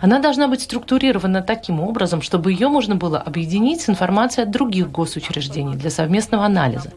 Она 0.00 0.18
должна 0.18 0.48
быть 0.48 0.62
структурирована 0.62 1.42
таким 1.42 1.80
образом, 1.80 2.22
чтобы 2.22 2.52
ее 2.52 2.68
можно 2.68 2.96
было 2.96 3.18
объединить 3.18 3.80
с 3.80 3.88
информацией 3.88 4.44
от 4.44 4.50
других 4.50 4.90
госучреждений 4.90 5.76
для 5.76 5.90
совместного 5.90 6.44
анализа. 6.44 6.92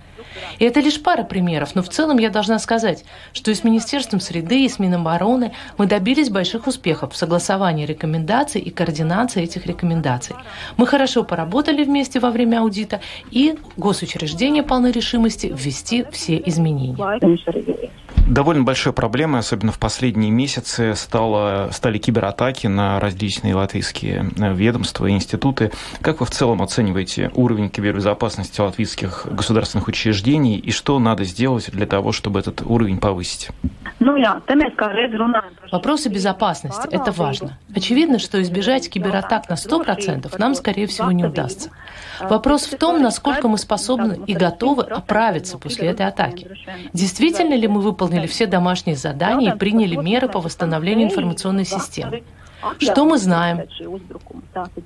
И 0.60 0.66
это 0.66 0.80
лишь 0.80 1.02
пара 1.02 1.24
примеров, 1.24 1.76
но 1.76 1.82
в 1.82 1.90
целом 1.90 2.18
я 2.18 2.30
должна 2.30 2.60
сказать, 2.60 3.06
что 3.34 3.52
и 3.52 3.56
с 3.56 3.64
Министерством 3.64 4.20
среды, 4.20 4.66
и 4.66 4.70
с 4.70 4.80
Минобороны 4.80 5.54
мы 5.78 5.86
добились 5.86 6.30
больших 6.30 6.68
успехов 6.68 7.14
в 7.14 7.18
согласовании 7.18 7.86
рекомендаций 7.86 8.62
и 8.62 8.70
координации 8.70 9.44
этих 9.44 9.66
рекомендаций. 9.66 10.36
Мы 10.78 10.88
хорошо 10.88 11.24
поработали 11.24 11.84
вместе 11.84 12.20
во 12.20 12.32
время 12.32 12.60
аудита, 12.60 13.02
и 13.32 13.56
госучреждения 13.78 14.64
полны 14.64 14.92
решимости 14.92 15.48
ввести 15.48 16.06
все 16.12 16.42
изменения. 16.46 16.96
Довольно 18.28 18.64
большой 18.64 18.92
проблемой, 18.92 19.42
особенно 19.42 19.72
в 19.72 19.78
последние 19.78 20.32
месяцы, 20.32 20.96
стало, 20.96 21.70
стали 21.72 22.00
кибератаки 22.00 22.66
на 22.66 23.00
различные 23.00 23.54
латвийские 23.54 24.32
э, 24.36 24.54
ведомства 24.54 25.06
и 25.06 25.12
институты. 25.12 25.72
Как 26.02 26.22
вы 26.22 26.26
в 26.26 26.32
целом 26.32 26.64
оцениваете 26.64 27.30
уровень 27.36 27.70
кибербезопасности 27.70 28.60
латвийских 28.62 29.28
государственных 29.30 29.88
учреждений 29.88 30.58
и 30.58 30.72
что 30.72 30.98
надо 30.98 31.24
сделать 31.24 31.70
для 31.72 31.86
того, 31.86 32.12
чтобы 32.12 32.40
этот 32.40 32.64
уровень 32.66 32.98
повысить? 32.98 33.50
Ну, 34.06 34.18
Вопросы 35.72 36.10
безопасности– 36.10 36.88
это 36.92 37.12
важно. 37.12 37.58
Очевидно, 37.76 38.20
что 38.20 38.40
избежать 38.44 38.88
кибератак 38.88 39.50
на 39.50 39.56
100% 39.56 40.32
нам, 40.38 40.54
скорее 40.54 40.86
всего, 40.86 41.12
не 41.12 41.26
удастся. 41.26 41.72
Вопрос 42.20 42.68
в 42.68 42.78
том, 42.78 43.02
насколько 43.02 43.48
мы 43.48 43.58
способны 43.58 44.20
и 44.28 44.36
готовы 44.36 44.84
оправиться 44.84 45.58
после 45.58 45.88
этой 45.88 46.06
атаки. 46.06 46.48
Действительно 46.94 47.56
ли 47.56 47.68
мы 47.68 47.82
выполнили 47.82 48.28
все 48.28 48.46
домашние 48.46 48.96
задания 48.96 49.56
и 49.56 49.58
приняли 49.58 49.96
меры 49.96 50.30
по 50.30 50.40
восстановлению 50.40 51.08
информационной 51.08 51.66
системы? 51.66 52.22
Что 52.80 53.06
мы 53.06 53.18
знаем? 53.18 53.62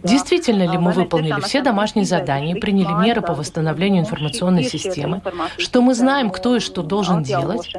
Действительно 0.03 0.63
ли 0.63 0.77
мы 0.77 0.91
выполнили 0.91 1.39
все 1.41 1.61
домашние 1.61 2.05
задания 2.05 2.55
и 2.55 2.59
приняли 2.59 2.91
меры 2.93 3.21
по 3.21 3.33
восстановлению 3.33 4.01
информационной 4.01 4.63
системы? 4.63 5.21
Что 5.57 5.81
мы 5.81 5.93
знаем, 5.93 6.29
кто 6.29 6.55
и 6.55 6.59
что 6.59 6.81
должен 6.81 7.23
делать? 7.23 7.73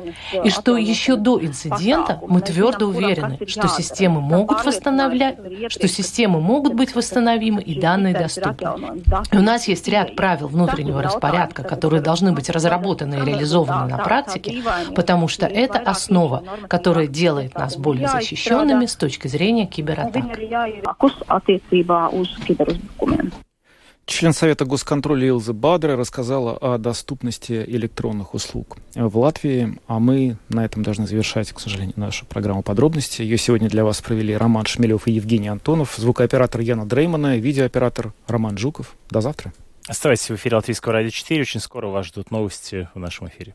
И 0.45 0.51
что 0.51 0.77
еще 0.77 1.17
до 1.17 1.41
инцидента 1.41 2.21
мы 2.27 2.41
твердо 2.41 2.87
уверены, 2.87 3.39
что 3.47 3.69
системы 3.69 4.21
могут 4.21 4.65
восстановлять, 4.65 5.39
что 5.69 5.89
системы 5.89 6.41
могут 6.41 6.75
быть 6.75 6.95
восстановимы 6.95 7.63
и 7.63 7.81
данные 7.81 8.15
доступны. 8.15 9.03
И 9.33 9.37
у 9.37 9.43
нас 9.43 9.69
есть 9.69 9.89
ряд 9.89 10.17
правил 10.17 10.49
внутреннего 10.49 11.03
распорядка, 11.03 11.63
которые 11.63 12.03
должны 12.03 12.33
быть 12.33 12.49
разработаны 12.51 13.17
и 13.17 13.25
реализованы 13.25 13.91
на 13.91 13.99
практике, 13.99 14.63
потому 14.95 15.29
что 15.29 15.47
это 15.47 15.79
основа, 15.79 16.43
которая 16.69 17.07
делает 17.07 17.55
нас 17.55 17.77
более 17.77 18.09
защищенными 18.09 18.87
с 18.87 18.95
точки 18.95 19.29
зрения 19.29 19.67
кибератак. 19.81 20.25
Член 24.07 24.33
Совета 24.33 24.65
госконтроля 24.65 25.29
Илза 25.29 25.53
Бадра 25.53 25.97
рассказала 25.97 26.57
о 26.57 26.79
доступности 26.79 27.65
электронных 27.69 28.35
услуг 28.35 28.77
в 28.97 29.19
Латвии, 29.19 29.79
а 29.87 30.01
мы 30.01 30.37
на 30.49 30.65
этом 30.65 30.83
должны 30.83 31.07
завершать, 31.07 31.53
к 31.53 31.61
сожалению, 31.61 31.95
нашу 31.97 32.27
программу 32.27 32.63
подробности. 32.63 33.23
Ее 33.23 33.39
сегодня 33.39 33.69
для 33.69 33.85
вас 33.85 34.01
провели 34.01 34.37
Роман 34.37 34.67
Шмелев 34.67 35.07
и 35.07 35.13
Евгений 35.13 35.47
Антонов, 35.47 35.95
звукооператор 35.97 36.61
Яна 36.61 36.87
Дреймана, 36.87 37.39
видеооператор 37.39 38.13
Роман 38.27 38.59
Жуков. 38.59 38.97
До 39.11 39.21
завтра. 39.21 39.53
Оставайтесь 39.87 40.29
в 40.29 40.35
эфире 40.35 40.57
Латвийского 40.57 40.95
радио 40.95 41.11
4. 41.11 41.41
Очень 41.43 41.61
скоро 41.61 41.87
вас 41.87 42.07
ждут 42.07 42.33
новости 42.33 42.89
в 42.95 42.99
нашем 42.99 43.29
эфире. 43.29 43.55